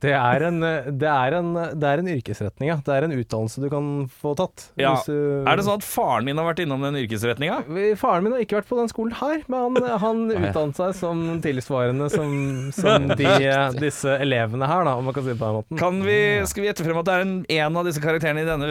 Det 0.00 0.12
er 0.16 0.42
en, 0.48 0.62
eh, 0.64 0.86
det 0.90 1.08
er 1.10 1.34
en, 1.38 1.50
det 1.54 1.84
er 1.90 2.00
en 2.02 2.08
yrkesretning, 2.14 2.68
ja. 2.70 2.76
Det 2.86 2.94
er 2.96 3.04
en 3.08 3.12
utdannelse 3.16 3.60
du 3.60 3.68
kan 3.72 3.88
få 4.22 4.34
tatt. 4.38 4.68
Ja. 4.80 4.94
Du- 5.06 5.44
Er 5.46 5.56
det 5.60 5.64
sånn 5.66 5.76
at 5.80 5.84
faren 5.84 6.24
min 6.24 6.36
har 6.40 6.46
vært 6.48 6.62
innom 6.64 6.80
den 6.86 6.96
yrkesretninga? 7.02 7.60
Faren 8.00 8.24
min 8.24 8.32
har 8.32 8.40
ikke 8.44 8.58
vært 8.60 8.68
på 8.70 8.78
den 8.80 8.88
skolen 8.88 9.12
her, 9.20 9.42
men 9.48 9.76
han, 9.76 9.98
han 10.00 10.22
utdannet 10.30 10.76
seg 10.80 10.94
som 10.96 11.20
tilsvarende 11.44 12.08
som, 12.12 12.32
som 12.72 13.08
de, 13.12 13.28
disse 13.80 14.16
elevene 14.20 14.66
her, 14.66 14.84
da, 14.88 14.96
om 14.96 15.04
man 15.04 15.14
kan 15.16 15.22
si 15.26 15.34
det 15.34 15.38
på 15.40 15.46
den 15.50 15.58
måten. 15.60 15.78
Kan 15.80 16.00
vi, 16.06 16.18
skal 16.48 16.62
vi 16.64 16.68
gjette 16.70 16.84
frem 16.86 16.98
at 17.02 17.08
det 17.10 17.14
er 17.18 17.26
en, 17.26 17.34
en 17.60 17.76
av 17.80 17.84
disse 17.88 18.00
karakterene 18.02 18.44
i 18.44 18.48
denne 18.48 18.70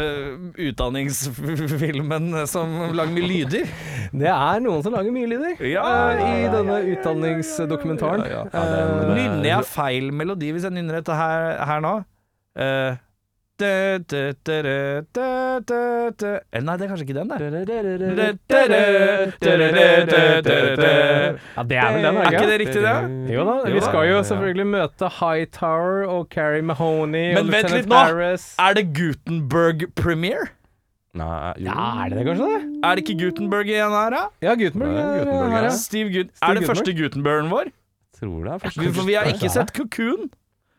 utdanningsfilmen 0.70 2.48
som 2.50 2.74
lager 2.96 3.14
mye 3.16 3.28
lyder? 3.30 3.68
Det 4.12 4.30
er 4.32 4.62
noen 4.64 4.82
som 4.86 4.94
lager 4.96 5.14
mye 5.14 5.28
lyder 5.30 5.60
Ja, 5.70 5.86
eh, 6.14 6.20
ja, 6.20 6.30
i 6.34 6.52
denne 6.54 6.80
utdanningsdokumentaren. 6.96 8.26
Ja, 8.30 8.46
Eh, 8.50 9.14
Nynner 9.14 9.46
jeg 9.46 9.66
feil 9.70 10.10
melodi 10.16 10.50
hvis 10.54 10.64
jeg 10.66 10.74
nynner 10.74 10.98
dette 11.00 11.14
her, 11.16 11.19
her 11.20 11.80
nå? 11.86 11.94
Eh, 12.60 12.92
dø, 13.60 13.98
dø. 14.10 14.24
Eh, 16.52 16.62
Nei, 16.64 16.76
det 16.80 16.84
er 16.86 16.90
kanskje 16.92 17.06
ikke 17.06 17.18
den, 17.18 17.28
det. 17.30 17.38
Ja, 17.40 17.44
det 21.64 21.78
er 21.78 21.92
vel 21.94 22.04
den, 22.06 22.18
Er 22.18 22.22
ikke 22.32 22.48
det 22.50 22.60
riktig, 22.62 22.82
det? 22.84 22.96
Jo 23.34 23.42
da, 23.48 23.54
vi 23.74 23.82
skal 23.84 24.04
jo 24.10 24.18
selvfølgelig 24.30 24.68
møte 24.68 25.06
Hightower 25.20 25.98
og 26.08 26.28
Carrie 26.34 26.62
Mahoney 26.66 27.34
Men 27.36 27.44
og 27.46 27.52
vent 27.54 27.72
litt 27.76 27.88
nå. 27.90 27.96
Harris. 28.00 28.46
Er 28.60 28.74
det 28.80 28.86
Gutenberg 28.96 29.80
premiere? 30.00 30.48
Nei, 31.20 31.54
jo. 31.58 31.66
Ja, 31.72 31.86
er 32.06 32.10
det 32.12 32.18
det, 32.20 32.26
kanskje? 32.28 32.48
det? 32.54 32.62
Er 32.86 32.92
det 32.96 33.02
ikke 33.08 33.18
Gutenberg 33.24 33.68
igjen 33.72 33.94
her, 33.98 34.10
da? 34.14 34.24
Ja, 34.46 34.52
Gutenberg. 34.60 34.92
Det 34.94 35.02
er 35.02 35.04
er 35.10 35.14
Gutenberg, 35.26 35.52
her, 35.52 35.58
ja. 35.58 35.64
ja. 35.64 35.70
Steve 35.76 36.10
Gut 36.14 36.28
Steve 36.30 36.52
er 36.52 36.54
det 36.54 36.62
Gutenberg? 36.62 36.76
første 36.76 36.92
Gutenbergen 37.00 37.50
vår? 37.54 37.66
Tror 38.20 38.40
det 38.46 38.52
er 38.54 38.58
første 38.66 38.80
For 38.94 39.04
vi 39.10 39.14
har 39.18 39.26
ikke 39.32 39.50
sett 39.50 39.70
Cocoon. 39.76 40.22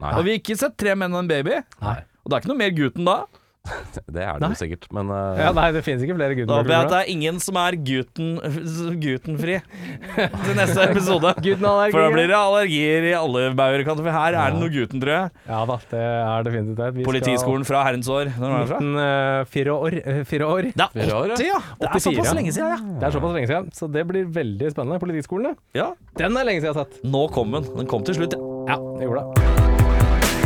Nei, 0.00 0.14
Og 0.16 0.24
vi 0.26 0.34
har 0.34 0.42
ikke 0.42 0.58
sett 0.60 0.78
Tre 0.80 0.96
menn 0.96 1.12
og 1.14 1.24
en 1.24 1.30
baby. 1.30 1.60
Nei. 1.84 1.98
Og 2.24 2.30
det 2.30 2.36
er 2.36 2.42
ikke 2.42 2.52
noe 2.54 2.62
mer 2.64 2.74
Guten 2.76 3.08
da. 3.08 3.20
det 4.14 4.22
er 4.24 4.38
det 4.40 4.48
jo 4.54 4.56
sikkert, 4.56 4.86
men 4.96 5.10
uh, 5.12 5.36
Ja, 5.36 5.50
nei, 5.52 5.66
det 5.74 5.82
finnes 5.84 6.00
ikke 6.06 6.14
flere 6.16 6.32
Da 6.48 6.60
håper 6.62 6.72
jeg 6.72 6.86
at 6.86 6.92
det 6.94 7.00
er 7.02 7.10
ingen 7.12 7.40
som 7.44 7.58
er 7.60 7.76
Guten, 7.76 8.30
Gutenfri 9.02 9.58
til 10.46 10.56
neste 10.56 10.86
episode. 10.86 11.34
For 11.36 11.98
da 12.00 12.06
blir 12.14 12.30
det 12.30 12.38
allergier 12.38 13.08
i 13.10 13.12
alle 13.18 13.50
bauer 13.58 13.84
For 13.90 14.08
her 14.14 14.38
er 14.38 14.54
det 14.54 14.62
noe 14.62 14.72
gutten, 14.72 15.02
tror 15.04 15.12
jeg. 15.12 15.44
Ja 15.50 15.60
da, 15.68 15.76
det 15.92 16.02
er 16.06 16.48
definitivt 16.48 16.80
det. 16.80 17.06
Politiskolen 17.10 17.68
fra 17.68 17.84
herrens 17.86 18.08
år. 18.10 18.32
Når 18.40 18.54
var 18.56 18.64
det 18.64 18.72
fra? 18.72 18.80
1904 18.80 19.76
år. 19.76 19.98
eh, 20.00 20.48
år. 20.48 20.70
Det 20.72 20.88
er 20.88 20.96
Fire 20.96 21.20
år, 21.20 21.34
ja. 21.34 21.36
80, 21.36 21.46
ja! 21.50 21.60
Det 21.84 21.92
er 21.92 22.04
såpass 22.06 22.34
lenge 22.40 22.56
siden, 22.56 22.72
ja. 22.72 22.80
Det 22.96 23.10
er 23.10 23.16
såpass 23.18 23.36
lenge 23.36 23.52
siden, 23.52 23.70
så 23.76 23.92
det 23.92 24.06
blir 24.08 24.34
veldig 24.40 24.72
spennende. 24.72 25.02
Politiskolen, 25.04 25.52
ja. 25.76 25.84
ja. 25.84 25.92
Den 26.16 26.32
er 26.40 26.48
lenge 26.48 26.64
siden 26.64 26.72
jeg 26.72 26.80
har 26.80 26.88
sett. 26.88 27.04
Nå 27.04 27.26
kom 27.36 27.52
den. 27.58 27.68
Den 27.76 27.90
kom 27.90 28.08
til 28.08 28.16
slutt. 28.22 28.40
ja. 28.40 28.46
Ja, 28.70 28.76
det 28.96 29.08
gjorde 29.08 29.24
det. 29.34 29.49